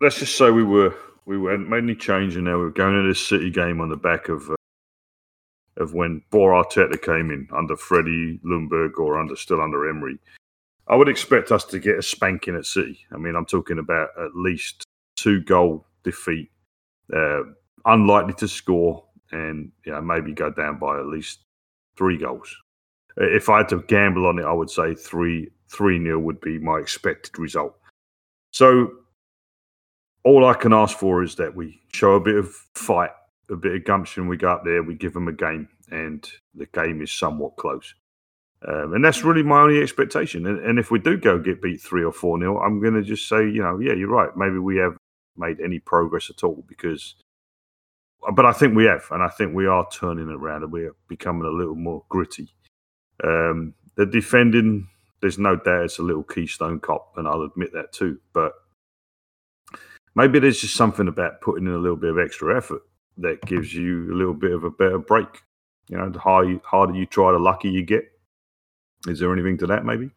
let's 0.00 0.18
just 0.18 0.36
say 0.36 0.50
we 0.50 0.62
were 0.62 0.94
we 1.24 1.36
hadn't 1.50 1.68
made 1.68 1.84
any 1.84 1.94
change, 1.94 2.36
and 2.36 2.44
now 2.44 2.58
we 2.58 2.64
are 2.64 2.70
going 2.70 2.96
into 2.96 3.08
this 3.08 3.26
City 3.26 3.50
game 3.50 3.80
on 3.80 3.88
the 3.88 3.96
back 3.96 4.28
of 4.28 4.50
uh, 4.50 4.54
of 5.78 5.94
when 5.94 6.22
Bor 6.30 6.52
Arteta 6.52 7.00
came 7.00 7.30
in 7.30 7.48
under 7.56 7.76
Freddie 7.76 8.38
Ljungberg 8.44 8.98
or 8.98 9.18
under 9.18 9.36
still 9.36 9.60
under 9.60 9.88
Emery. 9.88 10.18
I 10.88 10.96
would 10.96 11.08
expect 11.08 11.52
us 11.52 11.64
to 11.66 11.78
get 11.78 11.98
a 11.98 12.02
spanking 12.02 12.56
at 12.56 12.66
City. 12.66 12.98
I 13.12 13.16
mean, 13.16 13.36
I'm 13.36 13.46
talking 13.46 13.78
about 13.78 14.10
at 14.18 14.34
least 14.34 14.84
two 15.16 15.40
goal 15.40 15.86
defeat, 16.04 16.50
uh, 17.14 17.42
unlikely 17.86 18.34
to 18.34 18.48
score, 18.48 19.04
and 19.30 19.70
you 19.86 19.92
know, 19.92 20.00
maybe 20.00 20.32
go 20.32 20.50
down 20.50 20.78
by 20.78 20.98
at 20.98 21.06
least 21.06 21.40
three 21.96 22.18
goals. 22.18 22.54
If 23.16 23.48
I 23.48 23.58
had 23.58 23.68
to 23.70 23.82
gamble 23.82 24.26
on 24.26 24.38
it, 24.38 24.44
I 24.44 24.52
would 24.52 24.70
say 24.70 24.94
three 24.94 25.50
three 25.68 25.98
nil 25.98 26.18
would 26.18 26.40
be 26.40 26.58
my 26.58 26.78
expected 26.78 27.38
result. 27.38 27.76
So 28.50 28.90
all 30.24 30.46
I 30.46 30.54
can 30.54 30.72
ask 30.72 30.96
for 30.96 31.22
is 31.22 31.34
that 31.36 31.54
we 31.54 31.80
show 31.92 32.12
a 32.12 32.20
bit 32.20 32.36
of 32.36 32.48
fight, 32.74 33.10
a 33.50 33.56
bit 33.56 33.74
of 33.74 33.84
gumption. 33.84 34.28
We 34.28 34.36
go 34.36 34.52
up 34.52 34.64
there, 34.64 34.82
we 34.82 34.94
give 34.94 35.14
them 35.14 35.28
a 35.28 35.32
game, 35.32 35.68
and 35.90 36.28
the 36.54 36.66
game 36.66 37.02
is 37.02 37.12
somewhat 37.12 37.56
close. 37.56 37.94
Um, 38.66 38.94
and 38.94 39.04
that's 39.04 39.24
really 39.24 39.42
my 39.42 39.60
only 39.60 39.82
expectation. 39.82 40.46
And, 40.46 40.60
and, 40.60 40.78
if 40.78 40.92
we 40.92 41.00
do 41.00 41.16
go 41.16 41.38
get 41.38 41.60
beat 41.60 41.80
three 41.80 42.04
or 42.04 42.12
four 42.12 42.38
nil, 42.38 42.58
I'm 42.58 42.80
going 42.80 42.94
to 42.94 43.02
just 43.02 43.28
say, 43.28 43.38
you 43.38 43.60
know, 43.60 43.80
yeah, 43.80 43.92
you're 43.92 44.08
right. 44.08 44.30
Maybe 44.36 44.58
we 44.58 44.76
have 44.76 44.96
made 45.36 45.60
any 45.60 45.80
progress 45.80 46.30
at 46.30 46.44
all 46.44 46.64
because, 46.68 47.16
but 48.34 48.46
I 48.46 48.52
think 48.52 48.76
we 48.76 48.84
have, 48.84 49.04
and 49.10 49.20
I 49.20 49.28
think 49.28 49.52
we 49.52 49.66
are 49.66 49.88
turning 49.90 50.28
around 50.28 50.62
and 50.62 50.70
we're 50.70 50.94
becoming 51.08 51.44
a 51.44 51.50
little 51.50 51.74
more 51.74 52.04
gritty. 52.08 52.54
Um, 53.24 53.74
the 53.96 54.06
defending, 54.06 54.86
there's 55.20 55.40
no 55.40 55.56
doubt 55.56 55.84
it's 55.84 55.98
a 55.98 56.02
little 56.02 56.22
keystone 56.22 56.78
cop, 56.78 57.14
and 57.16 57.26
I'll 57.26 57.42
admit 57.42 57.72
that 57.72 57.92
too. 57.92 58.20
But 58.32 58.52
maybe 60.14 60.38
there's 60.38 60.60
just 60.60 60.76
something 60.76 61.08
about 61.08 61.40
putting 61.40 61.66
in 61.66 61.72
a 61.72 61.78
little 61.78 61.96
bit 61.96 62.10
of 62.10 62.18
extra 62.18 62.56
effort 62.56 62.82
that 63.18 63.40
gives 63.42 63.74
you 63.74 64.12
a 64.12 64.16
little 64.16 64.34
bit 64.34 64.52
of 64.52 64.64
a 64.64 64.70
better 64.70 64.98
break. 64.98 65.42
You 65.88 65.98
know, 65.98 66.10
the 66.10 66.18
harder 66.18 66.50
you, 66.50 66.60
harder 66.64 66.94
you 66.94 67.06
try, 67.06 67.32
the 67.32 67.38
luckier 67.38 67.70
you 67.70 67.82
get. 67.82 68.04
Is 69.06 69.18
there 69.18 69.32
anything 69.32 69.58
to 69.58 69.66
that? 69.66 69.84
Maybe. 69.84 70.10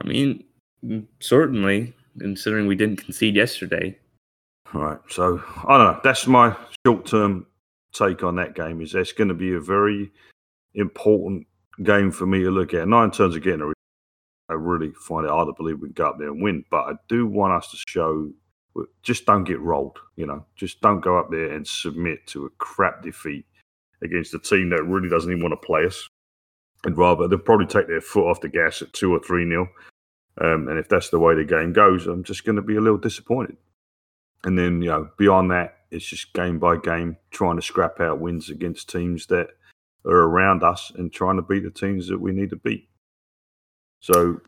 I 0.00 0.06
mean, 0.06 0.44
mm, 0.84 1.06
certainly, 1.20 1.94
considering 2.18 2.66
we 2.66 2.74
didn't 2.74 3.02
concede 3.02 3.36
yesterday. 3.36 3.96
All 4.74 4.82
right, 4.82 4.98
so 5.08 5.42
I 5.66 5.78
don't 5.78 5.94
know. 5.94 6.00
That's 6.02 6.26
my 6.26 6.56
short-term 6.84 7.46
take 7.92 8.24
on 8.24 8.34
that 8.36 8.56
game. 8.56 8.80
Is 8.80 8.92
that's 8.92 9.12
going 9.12 9.28
to 9.28 9.34
be 9.34 9.54
a 9.54 9.60
very 9.60 10.10
important 10.74 11.46
game 11.82 12.10
for 12.10 12.26
me 12.26 12.40
to 12.40 12.50
look 12.50 12.74
at. 12.74 12.88
Not 12.88 13.04
in 13.04 13.10
terms 13.12 13.36
of 13.36 13.42
getting 13.42 13.60
a 13.60 13.72
I 14.50 14.54
really 14.54 14.92
find 14.92 15.24
it 15.24 15.30
hard 15.30 15.48
to 15.48 15.54
believe 15.56 15.80
we 15.80 15.88
can 15.88 15.94
go 15.94 16.10
up 16.10 16.18
there 16.18 16.28
and 16.28 16.42
win. 16.42 16.64
But 16.70 16.84
I 16.84 16.92
do 17.08 17.26
want 17.26 17.54
us 17.54 17.70
to 17.70 17.78
show 17.88 18.30
just 19.02 19.26
don't 19.26 19.44
get 19.44 19.60
rolled. 19.60 19.98
You 20.16 20.26
know, 20.26 20.44
just 20.56 20.80
don't 20.80 21.00
go 21.00 21.18
up 21.18 21.30
there 21.30 21.52
and 21.52 21.66
submit 21.66 22.26
to 22.28 22.46
a 22.46 22.50
crap 22.58 23.02
defeat 23.02 23.46
against 24.02 24.34
a 24.34 24.38
team 24.38 24.70
that 24.70 24.84
really 24.84 25.08
doesn't 25.08 25.30
even 25.30 25.42
want 25.42 25.60
to 25.60 25.66
play 25.66 25.86
us. 25.86 26.08
And 26.84 26.96
rather, 26.98 27.26
they'll 27.26 27.38
probably 27.38 27.66
take 27.66 27.88
their 27.88 28.00
foot 28.00 28.28
off 28.28 28.40
the 28.40 28.48
gas 28.48 28.82
at 28.82 28.92
two 28.92 29.14
or 29.14 29.20
three 29.20 29.44
nil. 29.44 29.68
Um, 30.40 30.68
and 30.68 30.78
if 30.78 30.88
that's 30.88 31.10
the 31.10 31.18
way 31.18 31.34
the 31.34 31.44
game 31.44 31.72
goes, 31.72 32.06
I'm 32.06 32.24
just 32.24 32.44
going 32.44 32.56
to 32.56 32.62
be 32.62 32.76
a 32.76 32.80
little 32.80 32.98
disappointed. 32.98 33.56
And 34.44 34.58
then, 34.58 34.82
you 34.82 34.88
know, 34.88 35.08
beyond 35.16 35.50
that, 35.52 35.76
it's 35.90 36.04
just 36.04 36.34
game 36.34 36.58
by 36.58 36.76
game, 36.76 37.16
trying 37.30 37.56
to 37.56 37.62
scrap 37.62 38.00
out 38.00 38.20
wins 38.20 38.50
against 38.50 38.90
teams 38.90 39.26
that 39.26 39.48
are 40.04 40.10
around 40.10 40.62
us 40.62 40.92
and 40.94 41.12
trying 41.12 41.36
to 41.36 41.42
beat 41.42 41.62
the 41.62 41.70
teams 41.70 42.08
that 42.08 42.20
we 42.20 42.32
need 42.32 42.50
to 42.50 42.56
beat. 42.56 42.88
So 44.00 44.40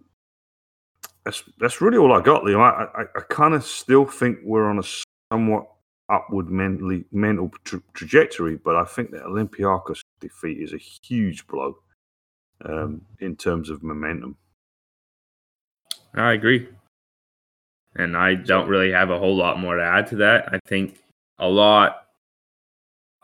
that's 1.27 1.43
that's 1.59 1.81
really 1.81 1.99
all 1.99 2.13
I 2.13 2.23
got, 2.23 2.45
Liam. 2.45 2.61
I 2.61 3.03
I, 3.03 3.05
I 3.17 3.21
kind 3.29 3.53
of 3.53 3.65
still 3.65 4.07
think 4.07 4.39
we're 4.45 4.71
on 4.71 4.79
a 4.79 4.83
somewhat 5.33 5.67
upward 6.09 6.49
mentally 6.49 7.05
mental 7.11 7.51
tra- 7.65 7.83
trajectory, 7.95 8.57
but 8.57 8.77
I 8.77 8.85
think 8.85 9.11
that 9.11 9.25
Olympiacos 9.25 10.03
defeat 10.21 10.63
is 10.63 10.73
a 10.73 10.79
huge 10.79 11.45
blow 11.49 11.79
um, 12.65 13.03
in 13.19 13.35
terms 13.35 13.71
of 13.71 13.83
momentum. 13.83 14.37
I 16.15 16.33
agree, 16.33 16.69
and 17.97 18.17
I 18.17 18.37
don't 18.37 18.69
really 18.69 18.93
have 18.93 19.11
a 19.11 19.19
whole 19.19 19.35
lot 19.35 19.59
more 19.59 19.75
to 19.75 19.85
add 19.85 20.07
to 20.09 20.17
that. 20.17 20.49
I 20.53 20.61
think 20.69 21.01
a 21.41 21.49
lot, 21.49 22.07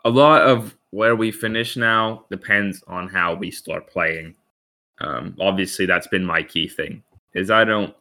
a 0.03 0.09
lot 0.09 0.41
of 0.41 0.75
where 0.91 1.15
we 1.15 1.31
finish 1.31 1.77
now 1.77 2.25
depends 2.29 2.83
on 2.85 3.07
how 3.07 3.33
we 3.33 3.49
start 3.49 3.87
playing. 3.87 4.35
Um, 4.99 5.37
obviously, 5.39 5.85
that's 5.85 6.07
been 6.07 6.25
my 6.25 6.43
key 6.43 6.67
thing 6.67 7.01
is 7.33 7.49
I 7.49 7.63
don't 7.63 7.93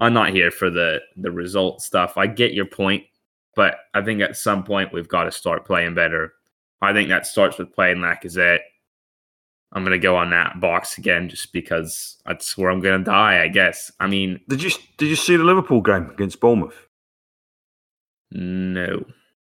I'm 0.00 0.12
not 0.12 0.30
here 0.30 0.50
for 0.50 0.70
the 0.70 1.00
the 1.16 1.30
result 1.30 1.80
stuff. 1.82 2.16
I 2.16 2.26
get 2.26 2.52
your 2.52 2.66
point, 2.66 3.04
but 3.54 3.76
I 3.94 4.02
think 4.02 4.20
at 4.20 4.36
some 4.36 4.64
point 4.64 4.92
we've 4.92 5.08
got 5.08 5.24
to 5.24 5.32
start 5.32 5.64
playing 5.64 5.94
better. 5.94 6.34
I 6.82 6.92
think 6.92 7.08
that 7.08 7.26
starts 7.26 7.58
with 7.58 7.72
playing 7.72 7.98
Lacazette. 7.98 8.60
I'm 9.72 9.82
gonna 9.82 9.98
go 9.98 10.16
on 10.16 10.30
that 10.30 10.60
box 10.60 10.98
again 10.98 11.28
just 11.28 11.52
because 11.52 12.16
that's 12.26 12.56
where 12.56 12.70
I'm 12.70 12.80
gonna 12.80 13.04
die. 13.04 13.42
I 13.42 13.48
guess. 13.48 13.90
I 14.00 14.06
mean, 14.06 14.40
did 14.48 14.62
you 14.62 14.70
did 14.98 15.08
you 15.08 15.16
see 15.16 15.36
the 15.36 15.44
Liverpool 15.44 15.80
game 15.80 16.10
against 16.10 16.40
Bournemouth? 16.40 16.88
No, 18.30 19.04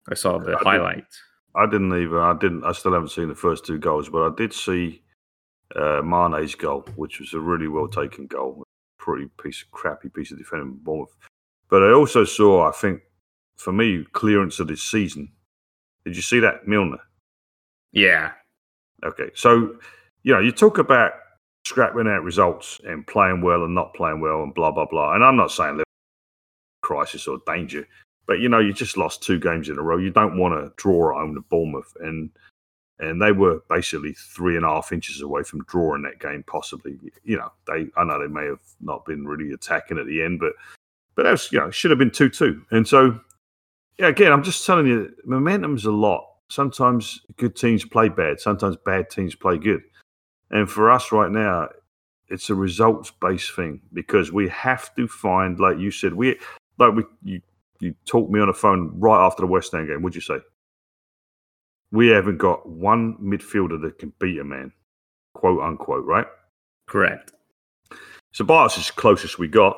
I 0.09 0.15
saw 0.15 0.39
the 0.39 0.57
I 0.57 0.63
highlights. 0.63 1.23
Didn't, 1.55 1.63
I 1.63 1.71
didn't 1.71 2.03
even. 2.03 2.19
I 2.19 2.37
didn't. 2.39 2.65
I 2.65 2.73
still 2.73 2.93
haven't 2.93 3.11
seen 3.11 3.29
the 3.29 3.35
first 3.35 3.67
two 3.67 3.79
goals, 3.79 4.09
but 4.09 4.23
I 4.23 4.35
did 4.37 4.53
see 4.53 5.03
uh, 5.75 6.03
Mane's 6.03 6.55
goal, 6.55 6.85
which 6.97 7.21
was 7.21 7.33
a 7.35 7.41
really 7.41 7.69
well 7.69 7.89
taken 7.89 8.27
goal 8.27 8.66
pretty 9.07 9.29
piece 9.41 9.63
of 9.63 9.71
crappy 9.71 10.09
piece 10.09 10.33
of 10.33 10.39
defending 10.39 10.75
Bournemouth. 10.83 11.17
But 11.71 11.85
I 11.85 11.93
also 11.93 12.25
saw, 12.25 12.69
I 12.69 12.73
think, 12.73 13.03
for 13.57 13.73
me, 13.73 14.05
clearance 14.13 14.59
of 14.59 14.67
this 14.67 14.83
season. 14.83 15.31
Did 16.05 16.17
you 16.17 16.23
see 16.23 16.41
that 16.41 16.67
Milner? 16.67 16.99
Yeah. 17.93 18.33
Okay, 19.05 19.31
so 19.35 19.77
you 20.25 20.33
know 20.33 20.41
you 20.41 20.51
talk 20.51 20.79
about 20.79 21.13
scrapping 21.65 22.09
out 22.09 22.25
results 22.25 22.81
and 22.85 23.07
playing 23.07 23.43
well 23.43 23.65
and 23.65 23.75
not 23.75 23.95
playing 23.95 24.21
well 24.21 24.43
and 24.43 24.55
blah 24.55 24.73
blah 24.73 24.87
blah. 24.87 25.15
And 25.15 25.25
I'm 25.25 25.37
not 25.37 25.53
saying 25.53 25.83
crisis 26.83 27.29
or 27.29 27.39
danger, 27.47 27.87
but 28.27 28.41
you 28.41 28.49
know 28.49 28.59
you 28.59 28.73
just 28.73 28.97
lost 28.97 29.23
two 29.23 29.39
games 29.39 29.69
in 29.69 29.79
a 29.79 29.83
row. 29.83 29.99
You 29.99 30.11
don't 30.11 30.39
want 30.39 30.55
to 30.55 30.73
draw 30.77 31.11
at 31.11 31.21
home 31.21 31.35
to 31.35 31.43
Bournemouth, 31.43 31.97
and 32.01 32.31
and 32.99 33.21
they 33.21 33.33
were 33.33 33.61
basically 33.69 34.13
three 34.13 34.57
and 34.57 34.65
a 34.65 34.69
half 34.69 34.93
inches 34.93 35.21
away 35.21 35.43
from 35.43 35.65
drawing 35.65 36.03
that 36.03 36.19
game. 36.21 36.43
Possibly, 36.47 36.99
you 37.25 37.37
know, 37.37 37.53
they 37.67 37.87
I 37.97 38.05
know 38.05 38.21
they 38.21 38.33
may 38.33 38.47
have 38.47 38.61
not 38.81 39.05
been 39.05 39.27
really 39.27 39.53
attacking 39.53 39.99
at 39.99 40.07
the 40.07 40.23
end, 40.23 40.41
but 40.41 40.53
but 41.15 41.25
that 41.25 41.33
was 41.33 41.51
you 41.53 41.59
know 41.59 41.71
should 41.71 41.91
have 41.91 41.99
been 41.99 42.11
two 42.11 42.31
two. 42.31 42.63
And 42.71 42.87
so, 42.87 43.21
yeah, 43.99 44.09
again, 44.09 44.33
I'm 44.33 44.43
just 44.43 44.65
telling 44.65 44.87
you, 44.87 45.15
momentum's 45.25 45.85
a 45.85 45.91
lot. 45.91 46.27
Sometimes 46.49 47.21
good 47.37 47.57
teams 47.57 47.85
play 47.85 48.09
bad. 48.09 48.41
Sometimes 48.41 48.77
bad 48.77 49.11
teams 49.11 49.35
play 49.35 49.59
good. 49.59 49.83
And 50.51 50.71
for 50.71 50.91
us 50.91 51.11
right 51.11 51.31
now, 51.31 51.69
it's 52.29 52.51
a 52.51 52.55
results 52.55 53.13
based 53.21 53.55
thing 53.55 53.81
because 53.93 54.33
we 54.33 54.49
have 54.49 54.95
to 54.95 55.09
find, 55.09 55.59
like 55.59 55.79
you 55.79 55.91
said, 55.91 56.15
we 56.15 56.39
like 56.79 56.95
we 56.95 57.05
you 57.25 57.41
you 57.81 57.95
talked 58.07 58.31
me 58.31 58.41
on 58.41 58.47
the 58.47 58.55
phone 58.55 58.91
right 58.95 59.25
after 59.25 59.43
the 59.43 59.47
West 59.47 59.73
Ham 59.73 59.87
game. 59.87 60.03
What'd 60.03 60.15
you 60.15 60.21
say? 60.21 60.39
We 61.93 62.09
haven't 62.09 62.39
got 62.39 62.69
one 62.69 63.17
midfielder 63.23 63.81
that 63.83 63.99
can 63.99 64.13
beat 64.19 64.39
a 64.39 64.45
man, 64.45 64.73
quote 65.35 65.61
unquote, 65.61 66.05
right? 66.05 66.27
Correct. 66.87 67.33
So 68.33 68.45
Bart's 68.45 68.77
is 68.77 68.91
closest 68.91 69.39
we 69.39 69.49
got, 69.49 69.77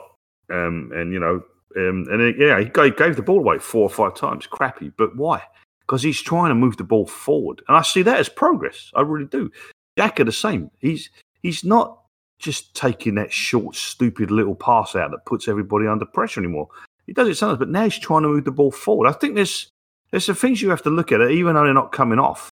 um, 0.51 0.91
and 0.95 1.13
you 1.13 1.21
know, 1.21 1.43
um, 1.77 2.07
and 2.11 2.21
it, 2.21 2.37
yeah, 2.39 2.59
he 2.59 2.67
gave, 2.67 2.97
gave 2.97 3.17
the 3.17 3.23
ball 3.23 3.39
away 3.39 3.59
four 3.59 3.83
or 3.83 3.91
five 3.91 4.15
times. 4.15 4.47
Crappy, 4.47 4.91
but 4.97 5.17
why? 5.17 5.43
Because 5.81 6.03
he's 6.03 6.21
trying 6.21 6.49
to 6.49 6.55
move 6.55 6.77
the 6.77 6.85
ball 6.85 7.07
forward, 7.07 7.63
and 7.69 7.77
I 7.77 7.83
see 7.83 8.03
that 8.03 8.19
as 8.19 8.29
progress. 8.29 8.91
I 8.95 9.03
really 9.03 9.27
do. 9.27 9.51
Xhaka 9.99 10.25
the 10.25 10.33
same. 10.33 10.71
He's 10.79 11.11
he's 11.43 11.65
not 11.65 12.01
just 12.39 12.75
taking 12.75 13.17
that 13.17 13.33
short, 13.33 13.75
stupid 13.75 14.31
little 14.31 14.55
pass 14.55 14.95
out 14.95 15.11
that 15.11 15.27
puts 15.27 15.49
everybody 15.49 15.87
under 15.87 16.05
pressure 16.05 16.41
anymore. 16.41 16.69
He 17.07 17.13
does 17.13 17.29
it 17.29 17.37
sometimes, 17.37 17.59
but 17.59 17.69
now 17.69 17.85
he's 17.85 17.99
trying 17.99 18.23
to 18.23 18.29
move 18.29 18.45
the 18.45 18.51
ball 18.51 18.71
forward. 18.71 19.09
I 19.09 19.13
think 19.13 19.35
there's 19.35 19.71
there's 20.11 20.25
some 20.25 20.35
things 20.35 20.63
you 20.63 20.71
have 20.71 20.83
to 20.83 20.91
look 20.91 21.13
at 21.13 21.21
even 21.31 21.55
though 21.55 21.65
they're 21.65 21.75
not 21.75 21.93
coming 21.93 22.19
off. 22.19 22.51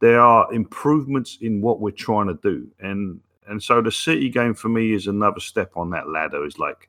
There 0.00 0.20
are 0.20 0.52
improvements 0.52 1.38
in 1.40 1.60
what 1.60 1.80
we're 1.80 1.90
trying 1.90 2.28
to 2.28 2.38
do, 2.42 2.68
and 2.78 3.20
and 3.46 3.62
so 3.62 3.82
the 3.82 3.90
City 3.90 4.28
game 4.28 4.54
for 4.54 4.68
me 4.68 4.92
is 4.92 5.06
another 5.06 5.40
step 5.40 5.72
on 5.76 5.90
that 5.90 6.08
ladder. 6.08 6.46
Is 6.46 6.58
like, 6.58 6.88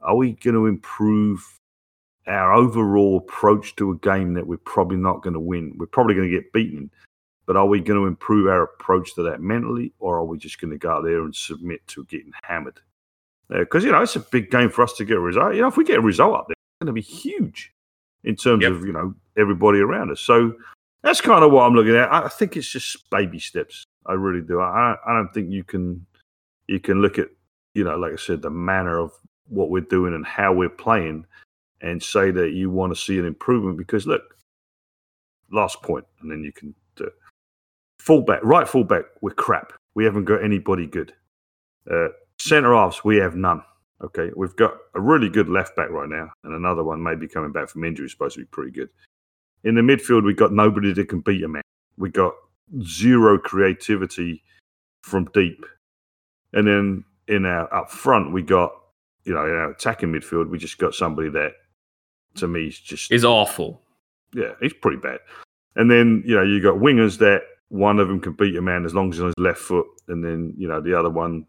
are 0.00 0.14
we 0.14 0.32
going 0.32 0.54
to 0.54 0.66
improve 0.66 1.58
our 2.26 2.52
overall 2.52 3.16
approach 3.16 3.74
to 3.76 3.92
a 3.92 3.96
game 3.96 4.34
that 4.34 4.46
we're 4.46 4.58
probably 4.58 4.98
not 4.98 5.22
going 5.22 5.34
to 5.34 5.40
win? 5.40 5.74
We're 5.78 5.86
probably 5.86 6.14
going 6.14 6.30
to 6.30 6.34
get 6.34 6.52
beaten, 6.52 6.90
But 7.50 7.56
are 7.56 7.66
we 7.66 7.80
going 7.80 7.98
to 8.00 8.06
improve 8.06 8.46
our 8.46 8.62
approach 8.62 9.16
to 9.16 9.24
that 9.24 9.40
mentally, 9.40 9.92
or 9.98 10.18
are 10.18 10.24
we 10.24 10.38
just 10.38 10.60
going 10.60 10.70
to 10.70 10.78
go 10.78 10.88
out 10.88 11.02
there 11.02 11.20
and 11.20 11.34
submit 11.34 11.84
to 11.88 12.04
getting 12.04 12.30
hammered? 12.44 12.78
Because, 13.48 13.82
uh, 13.82 13.86
you 13.86 13.92
know, 13.92 14.02
it's 14.02 14.14
a 14.14 14.20
big 14.20 14.52
game 14.52 14.70
for 14.70 14.84
us 14.84 14.92
to 14.92 15.04
get 15.04 15.16
a 15.16 15.20
result. 15.20 15.56
You 15.56 15.62
know, 15.62 15.66
if 15.66 15.76
we 15.76 15.82
get 15.82 15.98
a 15.98 16.00
result 16.00 16.36
up 16.36 16.46
there, 16.46 16.52
it's 16.52 16.84
going 16.84 16.86
to 16.86 16.92
be 16.92 17.00
huge 17.00 17.72
in 18.22 18.36
terms 18.36 18.62
yep. 18.62 18.70
of, 18.70 18.86
you 18.86 18.92
know, 18.92 19.16
everybody 19.40 19.80
around 19.80 20.10
us. 20.10 20.20
So 20.20 20.54
that's 21.02 21.20
kind 21.20 21.44
of 21.44 21.50
what 21.52 21.62
I'm 21.62 21.74
looking 21.74 21.96
at. 21.96 22.12
I 22.12 22.28
think 22.28 22.56
it's 22.56 22.68
just 22.68 23.08
baby 23.10 23.38
steps. 23.38 23.84
I 24.06 24.12
really 24.12 24.46
do. 24.46 24.60
I, 24.60 24.96
I 25.06 25.14
don't 25.14 25.32
think 25.32 25.50
you 25.50 25.64
can 25.64 26.04
you 26.68 26.78
can 26.78 27.02
look 27.02 27.18
at, 27.18 27.28
you 27.74 27.84
know, 27.84 27.96
like 27.96 28.12
I 28.12 28.16
said, 28.16 28.42
the 28.42 28.50
manner 28.50 28.98
of 28.98 29.12
what 29.48 29.70
we're 29.70 29.80
doing 29.80 30.14
and 30.14 30.24
how 30.24 30.52
we're 30.52 30.68
playing 30.68 31.26
and 31.80 32.02
say 32.02 32.30
that 32.30 32.52
you 32.52 32.70
want 32.70 32.94
to 32.94 33.00
see 33.00 33.18
an 33.18 33.26
improvement 33.26 33.76
because 33.76 34.06
look, 34.06 34.22
last 35.50 35.82
point, 35.82 36.04
and 36.20 36.30
then 36.30 36.44
you 36.44 36.52
can 36.52 36.74
do 36.96 37.04
it. 37.04 37.14
fullback, 37.98 38.40
right 38.44 38.68
fullback, 38.68 39.04
we're 39.20 39.30
crap. 39.30 39.72
We 39.94 40.04
haven't 40.04 40.24
got 40.24 40.44
anybody 40.44 40.86
good. 40.86 41.12
Uh, 41.90 42.08
Centre 42.38 42.74
halves, 42.74 43.04
we 43.04 43.16
have 43.16 43.34
none. 43.34 43.62
Okay, 44.02 44.30
we've 44.34 44.56
got 44.56 44.74
a 44.94 45.00
really 45.00 45.28
good 45.28 45.48
left 45.48 45.76
back 45.76 45.90
right 45.90 46.08
now, 46.08 46.30
and 46.44 46.54
another 46.54 46.84
one 46.84 47.02
maybe 47.02 47.28
coming 47.28 47.52
back 47.52 47.68
from 47.68 47.84
injury, 47.84 48.06
is 48.06 48.12
supposed 48.12 48.34
to 48.36 48.40
be 48.40 48.46
pretty 48.46 48.70
good. 48.70 48.88
In 49.64 49.74
the 49.74 49.82
midfield, 49.82 50.24
we 50.24 50.34
got 50.34 50.52
nobody 50.52 50.92
that 50.92 51.08
can 51.08 51.20
beat 51.20 51.44
a 51.44 51.48
man. 51.48 51.62
We 51.96 52.10
got 52.10 52.32
zero 52.82 53.38
creativity 53.38 54.42
from 55.02 55.26
deep, 55.34 55.64
and 56.52 56.66
then 56.66 57.04
in 57.28 57.44
our 57.44 57.72
up 57.74 57.90
front, 57.90 58.32
we 58.32 58.42
got 58.42 58.72
you 59.24 59.34
know 59.34 59.44
in 59.44 59.52
our 59.52 59.70
attacking 59.70 60.12
midfield, 60.12 60.48
we 60.48 60.58
just 60.58 60.78
got 60.78 60.94
somebody 60.94 61.28
that 61.30 61.52
to 62.36 62.48
me 62.48 62.68
is 62.68 62.78
just 62.78 63.12
is 63.12 63.24
awful. 63.24 63.82
Yeah, 64.34 64.52
he's 64.60 64.72
pretty 64.72 64.98
bad. 64.98 65.18
And 65.76 65.90
then 65.90 66.22
you 66.26 66.34
know 66.34 66.42
you 66.42 66.62
got 66.62 66.76
wingers 66.76 67.18
that 67.18 67.42
one 67.68 67.98
of 67.98 68.08
them 68.08 68.20
can 68.20 68.32
beat 68.32 68.56
a 68.56 68.62
man 68.62 68.84
as 68.84 68.94
long 68.94 69.10
as 69.10 69.16
he's 69.16 69.22
on 69.22 69.28
his 69.28 69.34
left 69.38 69.58
foot, 69.58 69.86
and 70.08 70.24
then 70.24 70.54
you 70.56 70.68
know 70.68 70.80
the 70.80 70.98
other 70.98 71.10
one 71.10 71.46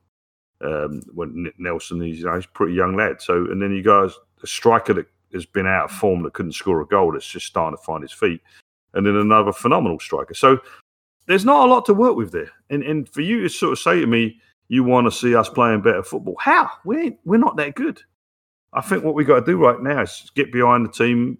um, 0.63 1.01
when 1.13 1.51
Nelson, 1.57 2.01
he's, 2.01 2.19
you 2.19 2.25
know, 2.25 2.35
he's 2.35 2.45
a 2.45 2.49
pretty 2.49 2.73
young 2.73 2.95
lad. 2.95 3.21
So, 3.21 3.35
and 3.35 3.61
then 3.61 3.71
you 3.73 3.83
guys, 3.83 4.13
a 4.43 4.47
striker 4.47 4.93
that 4.93 5.07
has 5.33 5.45
been 5.45 5.67
out 5.67 5.85
of 5.85 5.91
form 5.91 6.23
that 6.23 6.33
couldn't 6.33 6.53
score 6.53 6.81
a 6.81 6.87
goal 6.87 7.11
that's 7.11 7.27
just 7.27 7.45
starting 7.45 7.77
to 7.77 7.83
find 7.83 8.01
his 8.01 8.11
feet, 8.11 8.41
and 8.93 9.05
then 9.05 9.15
another 9.15 9.53
phenomenal 9.53 9.99
striker. 9.99 10.33
So, 10.33 10.59
there's 11.27 11.45
not 11.45 11.67
a 11.67 11.71
lot 11.71 11.85
to 11.85 11.93
work 11.93 12.15
with 12.15 12.31
there. 12.31 12.51
And 12.69 12.83
and 12.83 13.07
for 13.09 13.21
you 13.21 13.41
to 13.41 13.49
sort 13.49 13.73
of 13.73 13.79
say 13.79 13.99
to 13.99 14.07
me, 14.07 14.39
you 14.67 14.83
want 14.83 15.05
to 15.05 15.11
see 15.11 15.35
us 15.35 15.49
playing 15.49 15.81
better 15.81 16.03
football, 16.03 16.35
how? 16.39 16.69
We 16.85 17.17
we're 17.25 17.37
not 17.37 17.57
that 17.57 17.75
good. 17.75 18.01
I 18.73 18.81
think 18.81 19.03
what 19.03 19.15
we 19.15 19.25
got 19.25 19.41
to 19.41 19.45
do 19.45 19.57
right 19.57 19.81
now 19.81 20.01
is 20.01 20.31
get 20.33 20.51
behind 20.51 20.85
the 20.85 20.91
team, 20.91 21.37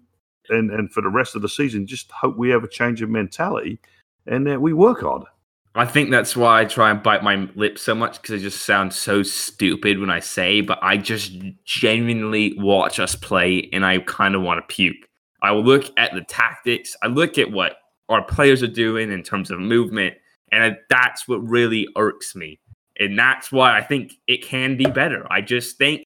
and 0.50 0.70
and 0.70 0.92
for 0.92 1.02
the 1.02 1.08
rest 1.08 1.34
of 1.34 1.42
the 1.42 1.48
season, 1.48 1.86
just 1.86 2.10
hope 2.10 2.36
we 2.36 2.50
have 2.50 2.64
a 2.64 2.68
change 2.68 3.02
of 3.02 3.10
mentality, 3.10 3.80
and 4.26 4.46
that 4.46 4.60
we 4.60 4.72
work 4.72 5.00
harder. 5.00 5.26
I 5.74 5.86
think 5.86 6.10
that's 6.10 6.36
why 6.36 6.60
I 6.60 6.64
try 6.66 6.90
and 6.90 7.02
bite 7.02 7.22
my 7.22 7.48
lip 7.54 7.78
so 7.78 7.94
much 7.94 8.20
because 8.20 8.40
I 8.40 8.42
just 8.42 8.66
sound 8.66 8.92
so 8.92 9.22
stupid 9.22 9.98
when 9.98 10.10
I 10.10 10.20
say, 10.20 10.60
but 10.60 10.78
I 10.82 10.98
just 10.98 11.32
genuinely 11.64 12.54
watch 12.58 13.00
us 13.00 13.14
play 13.14 13.70
and 13.72 13.84
I 13.84 14.00
kind 14.00 14.34
of 14.34 14.42
want 14.42 14.58
to 14.58 14.74
puke. 14.74 15.08
I 15.42 15.52
look 15.52 15.86
at 15.96 16.12
the 16.12 16.22
tactics, 16.22 16.94
I 17.02 17.06
look 17.06 17.38
at 17.38 17.50
what 17.50 17.76
our 18.10 18.22
players 18.22 18.62
are 18.62 18.68
doing 18.68 19.10
in 19.10 19.22
terms 19.22 19.50
of 19.50 19.58
movement, 19.58 20.14
and 20.52 20.76
that's 20.90 21.26
what 21.26 21.38
really 21.38 21.88
irks 21.96 22.36
me. 22.36 22.60
And 23.00 23.18
that's 23.18 23.50
why 23.50 23.76
I 23.76 23.80
think 23.82 24.12
it 24.26 24.44
can 24.44 24.76
be 24.76 24.84
better. 24.84 25.26
I 25.32 25.40
just 25.40 25.78
think 25.78 26.04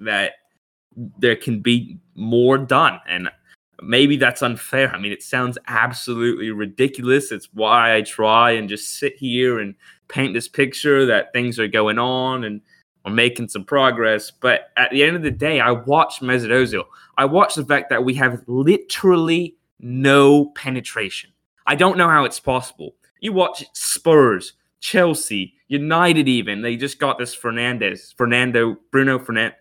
that 0.00 0.32
there 1.18 1.36
can 1.36 1.60
be 1.60 1.98
more 2.14 2.58
done. 2.58 2.98
And 3.08 3.30
maybe 3.82 4.16
that's 4.16 4.42
unfair. 4.42 4.94
I 4.94 4.98
mean, 4.98 5.12
it 5.12 5.22
sounds 5.22 5.58
absolutely 5.66 6.50
ridiculous. 6.50 7.32
It's 7.32 7.48
why 7.52 7.96
I 7.96 8.02
try 8.02 8.52
and 8.52 8.68
just 8.68 8.98
sit 8.98 9.16
here 9.16 9.58
and 9.58 9.74
paint 10.08 10.34
this 10.34 10.48
picture 10.48 11.06
that 11.06 11.32
things 11.32 11.58
are 11.58 11.68
going 11.68 11.98
on 11.98 12.44
and 12.44 12.60
we're 13.04 13.12
making 13.12 13.48
some 13.48 13.64
progress. 13.64 14.30
But 14.30 14.70
at 14.76 14.90
the 14.90 15.02
end 15.02 15.16
of 15.16 15.22
the 15.22 15.30
day, 15.30 15.60
I 15.60 15.70
watch 15.72 16.20
Mesut 16.20 16.48
Ozil. 16.48 16.84
I 17.18 17.24
watch 17.24 17.54
the 17.54 17.64
fact 17.64 17.90
that 17.90 18.04
we 18.04 18.14
have 18.14 18.42
literally 18.46 19.56
no 19.80 20.46
penetration. 20.46 21.30
I 21.66 21.74
don't 21.74 21.98
know 21.98 22.08
how 22.08 22.24
it's 22.24 22.40
possible. 22.40 22.94
You 23.20 23.32
watch 23.32 23.64
Spurs, 23.72 24.54
Chelsea, 24.80 25.54
United, 25.68 26.28
even 26.28 26.62
they 26.62 26.76
just 26.76 26.98
got 26.98 27.18
this 27.18 27.34
Fernandes, 27.34 28.14
Fernando, 28.16 28.76
Bruno 28.92 29.18
Fernandes. 29.18 29.54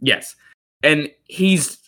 Yes, 0.00 0.36
and 0.82 1.10
he's 1.24 1.78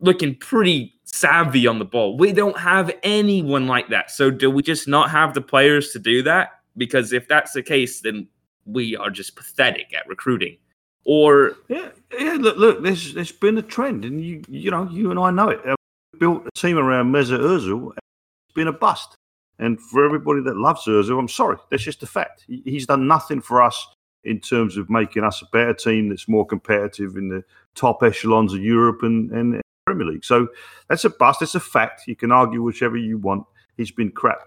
looking 0.00 0.34
pretty 0.34 0.91
savvy 1.12 1.66
on 1.66 1.78
the 1.78 1.84
ball. 1.84 2.16
We 2.16 2.32
don't 2.32 2.58
have 2.58 2.90
anyone 3.02 3.66
like 3.66 3.88
that. 3.88 4.10
So 4.10 4.30
do 4.30 4.50
we 4.50 4.62
just 4.62 4.88
not 4.88 5.10
have 5.10 5.34
the 5.34 5.40
players 5.40 5.90
to 5.90 5.98
do 5.98 6.22
that? 6.24 6.60
Because 6.76 7.12
if 7.12 7.28
that's 7.28 7.52
the 7.52 7.62
case, 7.62 8.00
then 8.00 8.26
we 8.64 8.96
are 8.96 9.10
just 9.10 9.36
pathetic 9.36 9.94
at 9.94 10.08
recruiting. 10.08 10.56
Or 11.04 11.56
yeah, 11.68 11.90
yeah. 12.18 12.36
Look, 12.40 12.56
look. 12.56 12.82
There's 12.82 13.12
there's 13.12 13.32
been 13.32 13.58
a 13.58 13.62
trend, 13.62 14.04
and 14.04 14.24
you 14.24 14.42
you 14.48 14.70
know 14.70 14.88
you 14.90 15.10
and 15.10 15.18
I 15.18 15.30
know 15.30 15.48
it. 15.48 15.60
Uh, 15.66 15.74
we 16.12 16.20
built 16.20 16.46
a 16.46 16.50
team 16.52 16.78
around 16.78 17.12
Mesut 17.12 17.40
Ozil. 17.40 17.90
It's 17.90 18.54
been 18.54 18.68
a 18.68 18.72
bust. 18.72 19.16
And 19.58 19.80
for 19.80 20.04
everybody 20.04 20.40
that 20.42 20.56
loves 20.56 20.86
Ozil, 20.86 21.18
I'm 21.18 21.28
sorry. 21.28 21.56
That's 21.70 21.82
just 21.82 22.02
a 22.02 22.06
fact. 22.06 22.44
He's 22.48 22.86
done 22.86 23.06
nothing 23.06 23.40
for 23.40 23.62
us 23.62 23.86
in 24.24 24.40
terms 24.40 24.76
of 24.76 24.88
making 24.88 25.24
us 25.24 25.42
a 25.42 25.46
better 25.52 25.74
team 25.74 26.08
that's 26.08 26.28
more 26.28 26.46
competitive 26.46 27.16
in 27.16 27.28
the 27.28 27.44
top 27.74 28.02
echelons 28.02 28.54
of 28.54 28.62
Europe 28.62 29.02
and, 29.02 29.30
and 29.32 29.60
Premier 29.92 30.12
League. 30.12 30.24
So 30.24 30.48
that's 30.88 31.04
a 31.04 31.10
bust. 31.10 31.42
It's 31.42 31.54
a 31.54 31.60
fact. 31.60 32.02
You 32.06 32.16
can 32.16 32.32
argue 32.32 32.62
whichever 32.62 32.96
you 32.96 33.18
want. 33.18 33.44
He's 33.76 33.90
been 33.90 34.10
crap. 34.10 34.38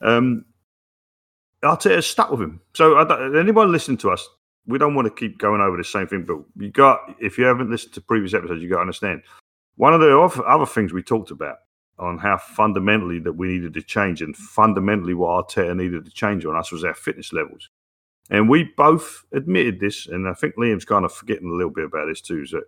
Um, 0.00 0.44
Arteta's 1.62 2.06
stuck 2.06 2.30
with 2.30 2.40
him. 2.40 2.60
So 2.74 2.98
anyone 3.36 3.72
listening 3.72 3.98
to 3.98 4.10
us, 4.10 4.28
we 4.66 4.78
don't 4.78 4.94
want 4.94 5.06
to 5.06 5.14
keep 5.14 5.38
going 5.38 5.60
over 5.60 5.76
the 5.76 5.84
same 5.84 6.06
thing. 6.06 6.24
But 6.24 6.38
you 6.62 6.70
got, 6.70 7.16
if 7.20 7.38
you 7.38 7.44
haven't 7.44 7.70
listened 7.70 7.94
to 7.94 8.00
previous 8.00 8.34
episodes, 8.34 8.62
you 8.62 8.68
got 8.68 8.76
to 8.76 8.82
understand. 8.82 9.22
One 9.76 9.92
of 9.92 10.00
the 10.00 10.18
other 10.46 10.66
things 10.66 10.92
we 10.92 11.02
talked 11.02 11.30
about 11.30 11.56
on 11.98 12.18
how 12.18 12.36
fundamentally 12.38 13.18
that 13.20 13.32
we 13.32 13.48
needed 13.48 13.74
to 13.74 13.82
change, 13.82 14.20
and 14.20 14.36
fundamentally 14.36 15.14
what 15.14 15.48
Arteta 15.48 15.76
needed 15.76 16.04
to 16.04 16.10
change 16.10 16.44
on 16.44 16.56
us 16.56 16.72
was 16.72 16.84
our 16.84 16.94
fitness 16.94 17.32
levels. 17.32 17.70
And 18.30 18.48
we 18.48 18.70
both 18.76 19.24
admitted 19.32 19.80
this, 19.80 20.06
and 20.06 20.28
I 20.28 20.32
think 20.34 20.56
Liam's 20.56 20.84
kind 20.84 21.04
of 21.04 21.12
forgetting 21.12 21.48
a 21.48 21.54
little 21.54 21.72
bit 21.72 21.84
about 21.84 22.06
this 22.06 22.20
too. 22.20 22.42
Is 22.42 22.50
that 22.50 22.64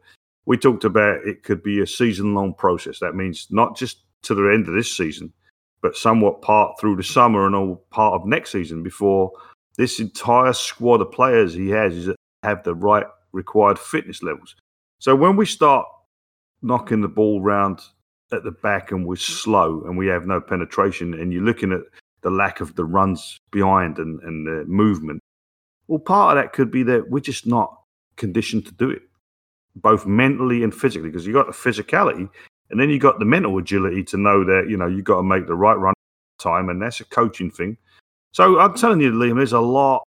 we 0.47 0.57
talked 0.57 0.85
about 0.85 1.27
it 1.27 1.43
could 1.43 1.63
be 1.63 1.81
a 1.81 1.87
season 1.87 2.35
long 2.35 2.55
process. 2.55 3.01
That 3.01 3.15
means 3.15 3.49
not 3.51 3.77
just 3.77 3.99
to 4.23 4.35
the 4.35 4.49
end 4.53 4.69
of 4.69 4.75
this 4.75 4.97
season, 4.97 5.33
but 5.83 5.97
somewhat 5.97 6.41
part 6.41 6.81
through 6.81 6.97
the 6.97 7.05
summer 7.05 7.47
and 7.47 7.55
all 7.55 7.85
part 7.91 8.15
of 8.15 8.27
next 8.27 8.53
season 8.53 8.83
before 8.83 9.33
this 9.77 10.01
entire 10.01 10.53
squad 10.53 11.01
of 11.01 11.13
players 11.13 11.53
he 11.53 11.69
has 11.69 12.09
have 12.43 12.63
the 12.63 12.75
right 12.75 13.07
required 13.33 13.79
fitness 13.79 14.23
levels. 14.23 14.55
So 15.01 15.15
when 15.15 15.37
we 15.37 15.47
start 15.47 15.87
knocking 16.63 17.03
the 17.03 17.09
ball 17.09 17.41
round 17.43 17.81
at 18.33 18.45
the 18.45 18.53
back 18.53 18.91
and 18.91 19.05
we're 19.05 19.17
slow 19.17 19.83
and 19.85 19.99
we 19.99 20.07
have 20.07 20.27
no 20.27 20.41
penetration 20.41 21.15
and 21.15 21.33
you're 21.33 21.43
looking 21.43 21.73
at 21.73 21.83
the 22.23 22.31
lack 22.31 22.61
of 22.61 22.75
the 22.77 22.85
runs 22.85 23.39
behind 23.51 23.99
and, 23.99 24.21
and 24.23 24.47
the 24.47 24.65
movement, 24.67 25.21
well, 25.89 25.99
part 25.99 26.37
of 26.37 26.43
that 26.43 26.53
could 26.53 26.71
be 26.71 26.83
that 26.85 27.11
we're 27.11 27.21
just 27.21 27.47
not 27.47 27.81
conditioned 28.17 28.65
to 28.67 28.73
do 28.73 28.91
it 28.91 29.03
both 29.77 30.07
mentally 30.07 30.63
and 30.63 30.75
physically, 30.75 31.11
because 31.11 31.27
you 31.27 31.33
got 31.33 31.47
the 31.47 31.53
physicality 31.53 32.29
and 32.71 32.81
then 32.81 32.91
you 32.91 32.99
got 32.99 33.19
the 33.19 33.25
mental 33.25 33.57
agility 33.59 34.03
to 34.05 34.17
know 34.17 34.45
that 34.45 34.67
you 34.69 34.77
know 34.77 34.87
you 34.87 35.03
got 35.03 35.17
to 35.17 35.23
make 35.23 35.47
the 35.47 35.55
right 35.55 35.79
run 35.79 35.95
time, 36.39 36.69
and 36.69 36.81
that's 36.81 37.01
a 37.01 37.05
coaching 37.05 37.51
thing. 37.51 37.77
So 38.33 38.59
I'm 38.59 38.75
telling 38.75 39.01
you, 39.01 39.13
Liam, 39.13 39.37
there's 39.37 39.53
a 39.53 39.61
lot 39.61 40.03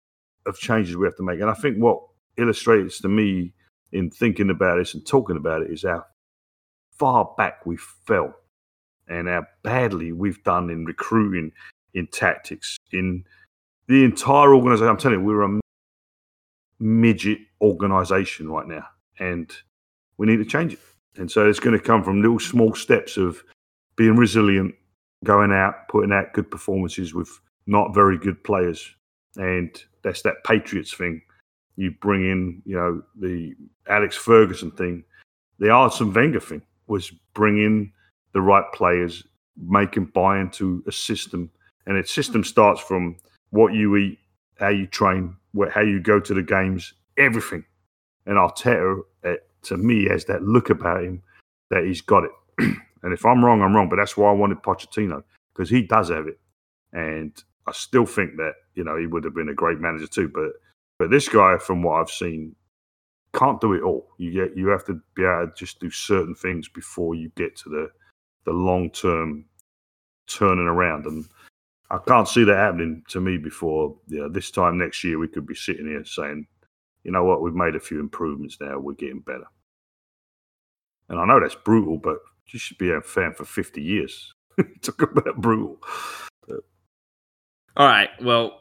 of 0.45 0.57
changes 0.57 0.97
we 0.97 1.05
have 1.05 1.15
to 1.17 1.23
make, 1.23 1.39
and 1.39 1.49
I 1.49 1.53
think 1.53 1.77
what 1.77 2.01
illustrates 2.37 2.99
to 3.01 3.07
me 3.07 3.53
in 3.91 4.09
thinking 4.09 4.49
about 4.49 4.77
this 4.77 4.93
and 4.93 5.05
talking 5.05 5.37
about 5.37 5.61
it 5.61 5.71
is 5.71 5.83
how 5.83 6.03
far 6.91 7.33
back 7.37 7.65
we 7.65 7.77
fell 7.77 8.33
and 9.07 9.27
how 9.27 9.45
badly 9.63 10.11
we've 10.11 10.43
done 10.43 10.69
in 10.69 10.83
recruiting, 10.83 11.51
in 11.93 12.07
tactics, 12.07 12.77
in 12.91 13.23
the 13.87 14.03
entire 14.03 14.53
organization. 14.53 14.89
I'm 14.89 14.97
telling 14.97 15.19
you, 15.19 15.25
we're 15.25 15.43
a 15.43 15.59
midget 16.79 17.39
organization 17.61 18.49
right 18.49 18.67
now 18.67 18.85
and 19.19 19.51
we 20.17 20.27
need 20.27 20.37
to 20.37 20.45
change 20.45 20.73
it. 20.73 20.79
And 21.17 21.29
so 21.29 21.47
it's 21.47 21.59
going 21.59 21.77
to 21.77 21.83
come 21.83 22.03
from 22.03 22.21
little 22.21 22.39
small 22.39 22.75
steps 22.75 23.17
of 23.17 23.43
being 23.95 24.15
resilient, 24.15 24.75
going 25.23 25.51
out, 25.51 25.87
putting 25.89 26.11
out 26.11 26.33
good 26.33 26.49
performances 26.51 27.13
with 27.13 27.29
not 27.65 27.93
very 27.93 28.17
good 28.17 28.43
players. 28.43 28.95
And 29.35 29.69
that's 30.03 30.21
that 30.23 30.43
Patriots 30.45 30.93
thing. 30.93 31.21
You 31.75 31.91
bring 32.01 32.29
in, 32.29 32.61
you 32.65 32.75
know, 32.75 33.01
the 33.19 33.53
Alex 33.87 34.15
Ferguson 34.15 34.71
thing. 34.71 35.03
The 35.59 35.69
Arsene 35.69 36.13
Wenger 36.13 36.39
thing 36.39 36.61
was 36.87 37.11
bringing 37.33 37.91
the 38.33 38.41
right 38.41 38.65
players, 38.73 39.23
making 39.57 40.05
buy 40.05 40.39
into 40.39 40.83
a 40.87 40.91
system. 40.91 41.49
And 41.85 41.97
its 41.97 42.13
system 42.13 42.43
starts 42.43 42.81
from 42.81 43.17
what 43.49 43.73
you 43.73 43.95
eat, 43.95 44.19
how 44.59 44.69
you 44.69 44.87
train, 44.87 45.35
how 45.71 45.81
you 45.81 45.99
go 45.99 46.19
to 46.19 46.33
the 46.33 46.43
games, 46.43 46.93
everything 47.17 47.63
and 48.27 48.37
Arteta, 48.37 48.99
uh, 49.25 49.33
to 49.63 49.77
me, 49.77 50.07
has 50.09 50.25
that 50.25 50.43
look 50.43 50.69
about 50.69 51.03
him 51.03 51.23
that 51.71 51.85
he's 51.85 52.01
got 52.01 52.25
it. 52.25 52.31
and 53.03 53.13
if 53.13 53.25
I'm 53.25 53.43
wrong, 53.43 53.61
I'm 53.61 53.75
wrong. 53.75 53.89
But 53.89 53.95
that's 53.95 54.17
why 54.17 54.29
I 54.29 54.33
wanted 54.33 54.61
Pochettino 54.61 55.23
because 55.53 55.69
he 55.69 55.81
does 55.81 56.09
have 56.09 56.27
it. 56.27 56.39
And 56.93 57.31
I 57.65 57.71
still 57.71 58.05
think 58.05 58.37
that 58.37 58.53
you 58.75 58.83
know 58.83 58.97
he 58.97 59.07
would 59.07 59.23
have 59.23 59.33
been 59.33 59.49
a 59.49 59.55
great 59.55 59.79
manager 59.79 60.07
too. 60.07 60.29
But 60.29 60.51
but 60.99 61.09
this 61.09 61.27
guy, 61.29 61.57
from 61.57 61.81
what 61.81 62.01
I've 62.01 62.11
seen, 62.11 62.55
can't 63.33 63.61
do 63.61 63.73
it 63.73 63.81
all. 63.81 64.09
You 64.17 64.31
get 64.31 64.57
you 64.57 64.67
have 64.67 64.85
to 64.85 64.99
be 65.15 65.23
able 65.23 65.47
to 65.47 65.53
just 65.55 65.79
do 65.79 65.89
certain 65.89 66.35
things 66.35 66.67
before 66.67 67.15
you 67.15 67.29
get 67.35 67.55
to 67.57 67.69
the 67.69 67.89
the 68.45 68.51
long 68.51 68.89
term 68.91 69.45
turning 70.27 70.67
around. 70.67 71.05
And 71.05 71.25
I 71.89 71.97
can't 71.99 72.27
see 72.27 72.43
that 72.43 72.57
happening 72.57 73.03
to 73.09 73.21
me 73.21 73.37
before 73.37 73.95
you 74.07 74.19
know, 74.19 74.29
this 74.29 74.51
time 74.51 74.77
next 74.77 75.03
year. 75.03 75.17
We 75.19 75.27
could 75.27 75.47
be 75.47 75.55
sitting 75.55 75.87
here 75.87 76.03
saying, 76.03 76.47
you 77.07 77.13
know 77.13 77.23
what, 77.23 77.41
we've 77.41 77.55
made 77.55 77.75
a 77.75 77.79
few 77.79 78.01
improvements 78.01 78.57
now. 78.59 78.77
We're 78.77 78.93
getting 78.93 79.21
better. 79.21 79.47
And 81.07 81.17
I 81.17 81.25
know 81.25 81.39
that's 81.39 81.55
brutal, 81.55 81.97
but 81.97 82.17
you 82.47 82.59
should 82.59 82.77
be 82.77 82.91
a 82.91 82.99
fan 82.99 83.33
for 83.33 83.45
50 83.45 83.81
years. 83.81 84.33
Talk 84.81 85.01
about 85.03 85.37
brutal. 85.37 85.79
All 87.77 87.87
right. 87.87 88.09
Well, 88.21 88.59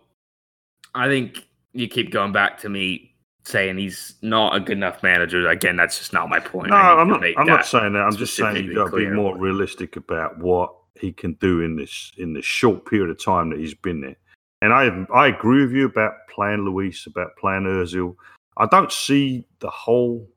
I 0.95 1.09
think 1.09 1.45
you 1.73 1.89
keep 1.89 2.13
going 2.13 2.31
back 2.31 2.59
to 2.61 2.69
me 2.69 3.17
saying 3.45 3.79
he's 3.79 4.15
not 4.23 4.55
a 4.55 4.61
good 4.61 4.77
enough 4.77 5.03
manager. 5.03 5.49
Again, 5.49 5.75
that's 5.75 5.99
just 5.99 6.13
not 6.13 6.29
my 6.29 6.39
point. 6.39 6.71
No, 6.71 6.77
I'm 6.77 7.09
not. 7.09 7.25
I'm 7.37 7.47
not 7.47 7.67
saying 7.67 7.95
that. 7.95 8.03
I'm 8.03 8.17
just 8.17 8.37
saying 8.37 8.65
you've 8.65 8.77
got 8.77 8.91
to 8.91 8.97
be 8.97 9.11
more 9.11 9.37
realistic 9.37 9.97
about 9.97 10.39
what 10.39 10.73
he 10.95 11.13
can 11.13 11.33
do 11.35 11.63
in 11.63 11.77
this 11.77 12.13
in 12.17 12.33
the 12.33 12.43
short 12.43 12.87
period 12.87 13.11
of 13.11 13.23
time 13.23 13.51
that 13.51 13.59
he's 13.59 13.75
been 13.75 14.01
there. 14.01 14.17
And 14.63 14.73
I 14.73 15.05
I 15.13 15.27
agree 15.27 15.63
with 15.63 15.73
you 15.73 15.87
about 15.87 16.15
playing 16.33 16.65
Luiz, 16.65 17.07
about 17.07 17.37
playing 17.39 17.65
Özil. 17.65 18.15
I 18.57 18.67
don't 18.67 18.93
see 18.93 19.47
the 19.61 19.71
whole 19.71 20.29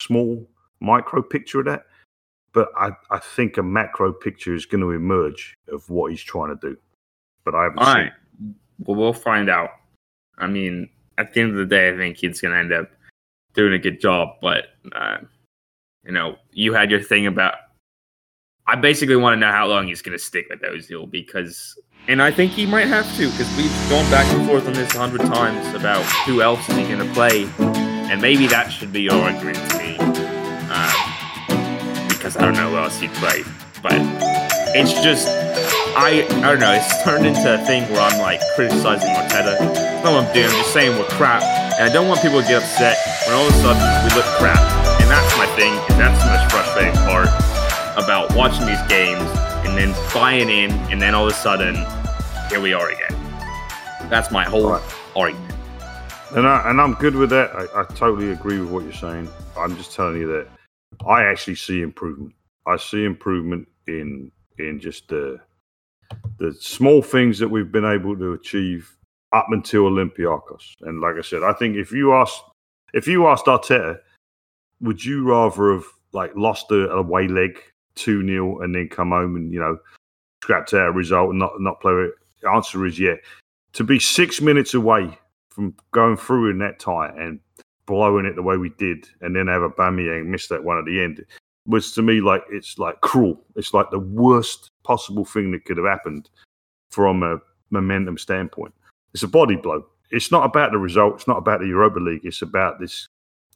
small 0.00 0.48
micro 0.80 1.22
picture 1.22 1.60
of 1.60 1.66
that, 1.66 1.84
but 2.52 2.68
I, 2.76 2.90
I 3.10 3.18
think 3.18 3.58
a 3.58 3.62
macro 3.62 4.12
picture 4.12 4.54
is 4.54 4.66
going 4.66 4.80
to 4.80 4.90
emerge 4.90 5.56
of 5.68 5.88
what 5.90 6.10
he's 6.10 6.22
trying 6.22 6.56
to 6.56 6.68
do. 6.68 6.76
But 7.44 7.54
I 7.54 7.64
haven't 7.64 7.78
All 7.78 7.86
seen. 7.86 7.94
right. 7.96 8.12
Well, 8.80 8.96
we'll 8.96 9.12
find 9.12 9.50
out. 9.50 9.70
I 10.38 10.46
mean, 10.46 10.88
at 11.18 11.34
the 11.34 11.42
end 11.42 11.50
of 11.50 11.56
the 11.56 11.66
day, 11.66 11.90
I 11.92 11.96
think 11.96 12.16
he's 12.16 12.40
going 12.40 12.54
to 12.54 12.58
end 12.58 12.72
up 12.72 12.90
doing 13.52 13.74
a 13.74 13.78
good 13.78 14.00
job. 14.00 14.36
But, 14.40 14.68
uh, 14.92 15.18
you 16.04 16.12
know, 16.12 16.36
you 16.52 16.72
had 16.72 16.90
your 16.90 17.02
thing 17.02 17.26
about. 17.26 17.54
I 18.66 18.76
basically 18.76 19.16
want 19.16 19.34
to 19.34 19.40
know 19.40 19.50
how 19.52 19.66
long 19.66 19.88
he's 19.88 20.02
going 20.02 20.16
to 20.16 20.22
stick 20.22 20.46
with 20.48 20.60
Ozil 20.62 21.10
because, 21.10 21.78
and 22.08 22.22
I 22.22 22.30
think 22.30 22.52
he 22.52 22.66
might 22.66 22.86
have 22.86 23.06
to 23.16 23.30
because 23.30 23.56
we've 23.56 23.90
gone 23.90 24.08
back 24.10 24.26
and 24.32 24.46
forth 24.46 24.66
on 24.66 24.74
this 24.74 24.94
a 24.94 24.98
hundred 24.98 25.22
times 25.22 25.74
about 25.74 26.04
who 26.26 26.40
else 26.40 26.68
is 26.68 26.76
he 26.76 26.84
going 26.84 27.06
to 27.06 27.12
play, 27.14 27.48
and 27.58 28.20
maybe 28.22 28.46
that 28.48 28.68
should 28.68 28.92
be 28.92 29.02
your 29.02 29.14
argument 29.14 29.58
to 29.70 29.78
me 29.78 29.96
um, 30.70 32.08
because 32.08 32.36
I 32.36 32.42
don't 32.42 32.54
know 32.54 32.70
who 32.70 32.76
else 32.76 33.00
he'd 33.00 33.12
play, 33.14 33.42
but 33.82 33.98
it's 34.76 34.92
just 35.02 35.26
I 35.96 36.26
I 36.30 36.54
don't 36.54 36.60
know. 36.60 36.72
It's 36.72 37.02
turned 37.02 37.26
into 37.26 37.54
a 37.54 37.58
thing 37.66 37.90
where 37.90 38.00
I'm 38.00 38.20
like 38.20 38.40
criticizing 38.54 39.10
Arteta. 39.10 39.58
What 40.04 40.24
I'm 40.24 40.32
doing. 40.32 40.46
I'm 40.46 40.52
just 40.52 40.72
saying 40.72 40.96
we're 40.96 41.08
crap, 41.18 41.42
and 41.42 41.90
I 41.90 41.92
don't 41.92 42.08
want 42.08 42.22
people 42.22 42.40
to 42.40 42.46
get 42.46 42.62
upset 42.62 42.96
when 43.26 43.36
all 43.36 43.46
of 43.46 43.52
a 43.52 43.58
sudden 43.58 43.82
we 44.06 44.14
look 44.14 44.26
crap. 44.38 44.60
And 45.00 45.10
that's 45.10 45.36
my 45.36 45.46
thing. 45.56 45.72
And 45.90 46.00
that's 46.00 46.22
the 46.22 46.30
most 46.30 46.52
frustrating 46.52 46.94
part 47.02 47.28
about 48.02 48.34
watching 48.34 48.66
these 48.66 48.82
games 48.88 49.22
and 49.66 49.76
then 49.76 49.94
buying 50.14 50.48
in, 50.48 50.70
and 50.90 51.00
then 51.00 51.14
all 51.14 51.26
of 51.26 51.32
a 51.32 51.34
sudden 51.34 51.74
here 52.48 52.60
we 52.60 52.72
are 52.72 52.90
again. 52.90 53.16
That's 54.08 54.30
my 54.30 54.44
whole 54.44 54.70
Right. 54.70 54.82
argument. 55.16 55.54
And 56.32 56.46
I 56.46 56.70
and 56.70 56.80
I'm 56.80 56.94
good 56.94 57.14
with 57.14 57.30
that. 57.30 57.50
I, 57.54 57.80
I 57.80 57.84
totally 57.94 58.32
agree 58.32 58.58
with 58.60 58.70
what 58.70 58.84
you're 58.84 58.92
saying. 58.92 59.28
I'm 59.56 59.76
just 59.76 59.94
telling 59.94 60.16
you 60.20 60.28
that 60.28 60.48
I 61.06 61.24
actually 61.24 61.56
see 61.56 61.82
improvement. 61.82 62.34
I 62.66 62.76
see 62.76 63.04
improvement 63.04 63.68
in 63.86 64.30
in 64.58 64.80
just 64.80 65.08
the 65.08 65.38
the 66.38 66.52
small 66.54 67.02
things 67.02 67.38
that 67.38 67.48
we've 67.48 67.70
been 67.72 67.84
able 67.84 68.16
to 68.16 68.32
achieve 68.32 68.96
up 69.32 69.46
until 69.50 69.82
Olympiacos. 69.90 70.76
And 70.82 71.00
like 71.00 71.16
I 71.16 71.22
said, 71.22 71.42
I 71.42 71.52
think 71.52 71.76
if 71.76 71.92
you 71.92 72.12
asked 72.14 72.42
if 72.94 73.06
you 73.06 73.26
asked 73.28 73.46
Arteta, 73.46 73.98
would 74.80 75.04
you 75.04 75.24
rather 75.24 75.72
have 75.74 75.84
like 76.12 76.32
lost 76.36 76.70
a 76.72 76.90
away 76.90 77.28
leg 77.28 77.60
two 77.94 78.26
0 78.26 78.60
and 78.60 78.74
then 78.74 78.88
come 78.88 79.10
home 79.10 79.36
and 79.36 79.52
you 79.52 79.60
know 79.60 79.78
scrapped 80.42 80.74
out 80.74 80.88
a 80.88 80.92
result 80.92 81.30
and 81.30 81.38
not 81.38 81.60
not 81.60 81.80
play 81.80 81.92
it? 81.92 82.14
The 82.42 82.50
answer 82.50 82.86
is 82.86 82.98
yeah. 82.98 83.16
To 83.74 83.84
be 83.84 84.00
six 84.00 84.40
minutes 84.40 84.74
away 84.74 85.16
from 85.48 85.74
going 85.92 86.16
through 86.16 86.50
in 86.50 86.58
that 86.58 86.80
tie 86.80 87.12
and 87.16 87.38
blowing 87.86 88.26
it 88.26 88.34
the 88.34 88.42
way 88.42 88.56
we 88.56 88.70
did, 88.70 89.08
and 89.20 89.34
then 89.34 89.46
have 89.46 89.62
Aubameyang 89.62 90.26
miss 90.26 90.48
that 90.48 90.64
one 90.64 90.78
at 90.78 90.84
the 90.84 91.00
end 91.00 91.24
was 91.66 91.92
to 91.92 92.02
me 92.02 92.20
like 92.20 92.42
it's 92.50 92.78
like 92.78 93.00
cruel. 93.00 93.40
It's 93.56 93.74
like 93.74 93.90
the 93.90 93.98
worst 93.98 94.70
possible 94.82 95.24
thing 95.24 95.52
that 95.52 95.64
could 95.64 95.76
have 95.76 95.86
happened 95.86 96.28
from 96.90 97.22
a 97.22 97.38
momentum 97.70 98.18
standpoint. 98.18 98.74
It's 99.14 99.22
a 99.22 99.28
body 99.28 99.56
blow. 99.56 99.84
It's 100.10 100.30
not 100.30 100.44
about 100.44 100.72
the 100.72 100.78
result. 100.78 101.14
It's 101.14 101.28
not 101.28 101.38
about 101.38 101.60
the 101.60 101.66
Europa 101.66 102.00
League. 102.00 102.24
It's 102.24 102.42
about 102.42 102.80
this 102.80 103.06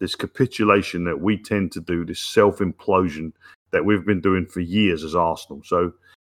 this 0.01 0.15
capitulation 0.15 1.05
that 1.05 1.21
we 1.21 1.37
tend 1.37 1.73
to 1.73 1.81
do, 1.81 2.05
this 2.05 2.21
self 2.21 2.59
implosion 2.59 3.33
that 3.71 3.85
we've 3.85 4.07
been 4.07 4.21
doing 4.21 4.47
for 4.47 4.61
years 4.61 5.05
as 5.05 5.15
Arsenal. 5.15 5.63
So 5.65 5.93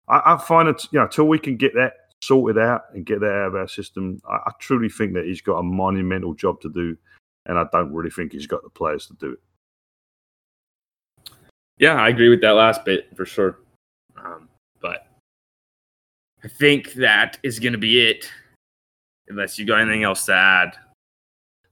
I, 0.08 0.34
I 0.34 0.38
find 0.38 0.68
it, 0.68 0.84
you 0.90 0.98
know, 0.98 1.04
until 1.04 1.28
we 1.28 1.38
can 1.38 1.56
get 1.56 1.74
that 1.74 1.94
sorted 2.22 2.62
out 2.62 2.84
and 2.94 3.04
get 3.04 3.20
that 3.20 3.32
out 3.32 3.48
of 3.48 3.54
our 3.54 3.68
system, 3.68 4.20
I, 4.28 4.36
I 4.36 4.52
truly 4.60 4.88
think 4.88 5.14
that 5.14 5.24
he's 5.24 5.40
got 5.40 5.58
a 5.58 5.62
monumental 5.62 6.34
job 6.34 6.60
to 6.62 6.70
do, 6.70 6.96
and 7.46 7.58
I 7.58 7.64
don't 7.72 7.92
really 7.92 8.10
think 8.10 8.32
he's 8.32 8.46
got 8.46 8.62
the 8.62 8.70
players 8.70 9.06
to 9.06 9.14
do 9.14 9.32
it. 9.32 9.38
Yeah, 11.78 11.94
I 11.94 12.08
agree 12.08 12.30
with 12.30 12.40
that 12.40 12.52
last 12.52 12.84
bit 12.84 13.14
for 13.16 13.26
sure. 13.26 13.58
Um, 14.16 14.48
but 14.80 15.06
I 16.42 16.48
think 16.48 16.94
that 16.94 17.38
is 17.42 17.58
going 17.58 17.72
to 17.74 17.78
be 17.78 18.00
it. 18.00 18.30
Unless 19.28 19.58
you 19.58 19.66
got 19.66 19.80
anything 19.80 20.04
else 20.04 20.24
to 20.26 20.34
add. 20.34 20.76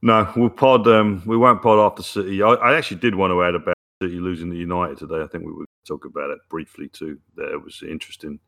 No, 0.05 0.31
we'll 0.35 0.51
pod. 0.51 0.87
Um, 0.87 1.23
we 1.25 1.35
won't 1.35 1.63
pod 1.63 1.79
after 1.79 2.03
City. 2.03 2.43
I, 2.43 2.49
I 2.49 2.77
actually 2.77 2.99
did 2.99 3.15
want 3.15 3.31
to 3.31 3.43
add 3.43 3.55
about 3.55 3.73
City 4.03 4.19
losing 4.19 4.51
to 4.51 4.55
United 4.55 4.99
today. 4.99 5.23
I 5.23 5.25
think 5.25 5.45
we 5.45 5.51
would 5.51 5.65
talk 5.87 6.05
about 6.05 6.29
it 6.29 6.37
briefly 6.47 6.87
too. 6.89 7.17
That 7.35 7.59
was 7.63 7.81
interesting. 7.81 8.39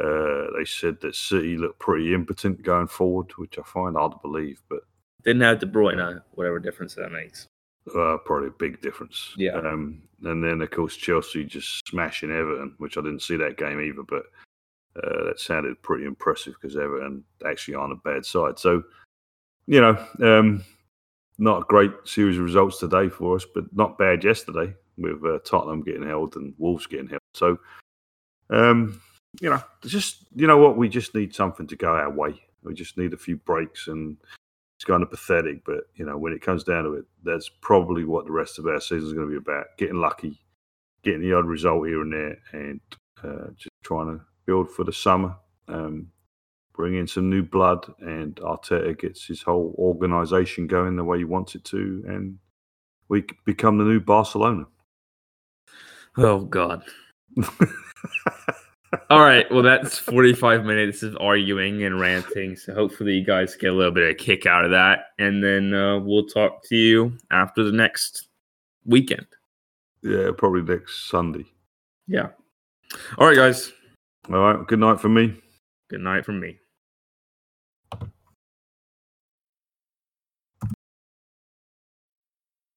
Uh, 0.00 0.46
they 0.58 0.64
said 0.64 1.00
that 1.02 1.14
City 1.14 1.56
looked 1.56 1.78
pretty 1.78 2.12
impotent 2.12 2.62
going 2.64 2.88
forward, 2.88 3.30
which 3.36 3.60
I 3.60 3.62
find 3.62 3.94
hard 3.94 4.10
to 4.10 4.18
believe, 4.22 4.60
but 4.68 4.80
Didn't 5.22 5.42
have 5.42 5.60
De 5.60 5.66
Bruyne, 5.66 6.20
whatever 6.32 6.58
difference 6.58 6.94
that 6.96 7.12
makes. 7.12 7.46
uh, 7.96 8.16
probably 8.24 8.48
a 8.48 8.58
big 8.58 8.80
difference. 8.80 9.34
Yeah. 9.36 9.52
Um, 9.52 10.02
and 10.24 10.42
then 10.42 10.60
of 10.62 10.70
course 10.72 10.96
Chelsea 10.96 11.44
just 11.44 11.86
smashing 11.86 12.32
Everton, 12.32 12.74
which 12.78 12.98
I 12.98 13.02
didn't 13.02 13.22
see 13.22 13.36
that 13.36 13.56
game 13.56 13.80
either, 13.80 14.02
but 14.02 14.24
uh, 14.96 15.24
that 15.26 15.38
sounded 15.38 15.80
pretty 15.82 16.06
impressive 16.06 16.54
because 16.60 16.76
Everton 16.76 17.22
actually 17.46 17.76
aren't 17.76 17.92
a 17.92 17.96
bad 18.04 18.26
side. 18.26 18.58
So, 18.58 18.82
you 19.68 19.80
know, 19.80 19.96
um, 20.22 20.64
not 21.38 21.62
a 21.62 21.66
great 21.66 21.92
series 22.04 22.36
of 22.36 22.44
results 22.44 22.78
today 22.78 23.08
for 23.08 23.36
us, 23.36 23.46
but 23.54 23.64
not 23.74 23.96
bad 23.96 24.24
yesterday 24.24 24.74
with 24.96 25.24
uh, 25.24 25.38
Tottenham 25.44 25.82
getting 25.82 26.06
held 26.06 26.36
and 26.36 26.52
Wolves 26.58 26.86
getting 26.86 27.08
held. 27.08 27.20
So, 27.34 27.58
um, 28.50 29.00
you 29.40 29.48
know, 29.48 29.62
just 29.84 30.24
you 30.34 30.46
know 30.46 30.58
what, 30.58 30.76
we 30.76 30.88
just 30.88 31.14
need 31.14 31.34
something 31.34 31.66
to 31.68 31.76
go 31.76 31.94
our 31.94 32.10
way. 32.10 32.42
We 32.62 32.74
just 32.74 32.98
need 32.98 33.12
a 33.12 33.18
few 33.18 33.36
breaks, 33.36 33.86
and 33.86 34.16
it's 34.76 34.84
kind 34.84 35.02
of 35.02 35.10
pathetic. 35.10 35.64
But 35.64 35.84
you 35.94 36.04
know, 36.04 36.18
when 36.18 36.32
it 36.32 36.42
comes 36.42 36.64
down 36.64 36.84
to 36.84 36.94
it, 36.94 37.04
that's 37.22 37.48
probably 37.60 38.04
what 38.04 38.26
the 38.26 38.32
rest 38.32 38.58
of 38.58 38.66
our 38.66 38.80
season 38.80 39.06
is 39.06 39.12
going 39.12 39.26
to 39.26 39.30
be 39.30 39.36
about: 39.36 39.66
getting 39.76 40.00
lucky, 40.00 40.40
getting 41.04 41.20
the 41.20 41.34
odd 41.34 41.46
result 41.46 41.86
here 41.86 42.02
and 42.02 42.12
there, 42.12 42.38
and 42.52 42.80
uh, 43.22 43.50
just 43.56 43.70
trying 43.84 44.18
to 44.18 44.24
build 44.44 44.70
for 44.70 44.84
the 44.84 44.92
summer. 44.92 45.36
Um, 45.68 46.10
bring 46.78 46.94
in 46.94 47.08
some 47.08 47.28
new 47.28 47.42
blood, 47.42 47.92
and 47.98 48.36
Arteta 48.36 48.96
gets 48.96 49.26
his 49.26 49.42
whole 49.42 49.74
organisation 49.78 50.68
going 50.68 50.94
the 50.94 51.02
way 51.02 51.18
he 51.18 51.24
wants 51.24 51.56
it 51.56 51.64
to, 51.64 52.04
and 52.06 52.38
we 53.08 53.24
become 53.44 53.78
the 53.78 53.84
new 53.84 53.98
Barcelona. 53.98 54.64
Oh 56.16 56.40
God. 56.40 56.84
All 59.10 59.20
right. 59.20 59.50
Well, 59.50 59.62
that's 59.62 59.98
45 59.98 60.64
minutes 60.64 61.02
of 61.02 61.16
arguing 61.20 61.84
and 61.84 62.00
ranting. 62.00 62.56
So 62.56 62.72
hopefully 62.74 63.14
you 63.14 63.24
guys 63.24 63.54
get 63.54 63.70
a 63.70 63.74
little 63.74 63.92
bit 63.92 64.04
of 64.04 64.10
a 64.10 64.14
kick 64.14 64.46
out 64.46 64.64
of 64.64 64.70
that. 64.70 65.06
And 65.18 65.44
then 65.44 65.74
uh, 65.74 65.98
we'll 65.98 66.26
talk 66.26 66.64
to 66.68 66.76
you 66.76 67.18
after 67.30 67.62
the 67.62 67.72
next 67.72 68.28
weekend. 68.86 69.26
yeah, 70.02 70.30
probably 70.36 70.62
next 70.62 71.10
Sunday. 71.10 71.44
Yeah. 72.06 72.28
All 73.18 73.26
right, 73.26 73.36
guys. 73.36 73.72
All 74.30 74.38
right. 74.40 74.66
Good 74.66 74.78
night 74.78 75.00
for 75.00 75.10
me. 75.10 75.34
Good 75.90 76.00
night 76.00 76.24
from 76.24 76.40
me. 76.40 76.58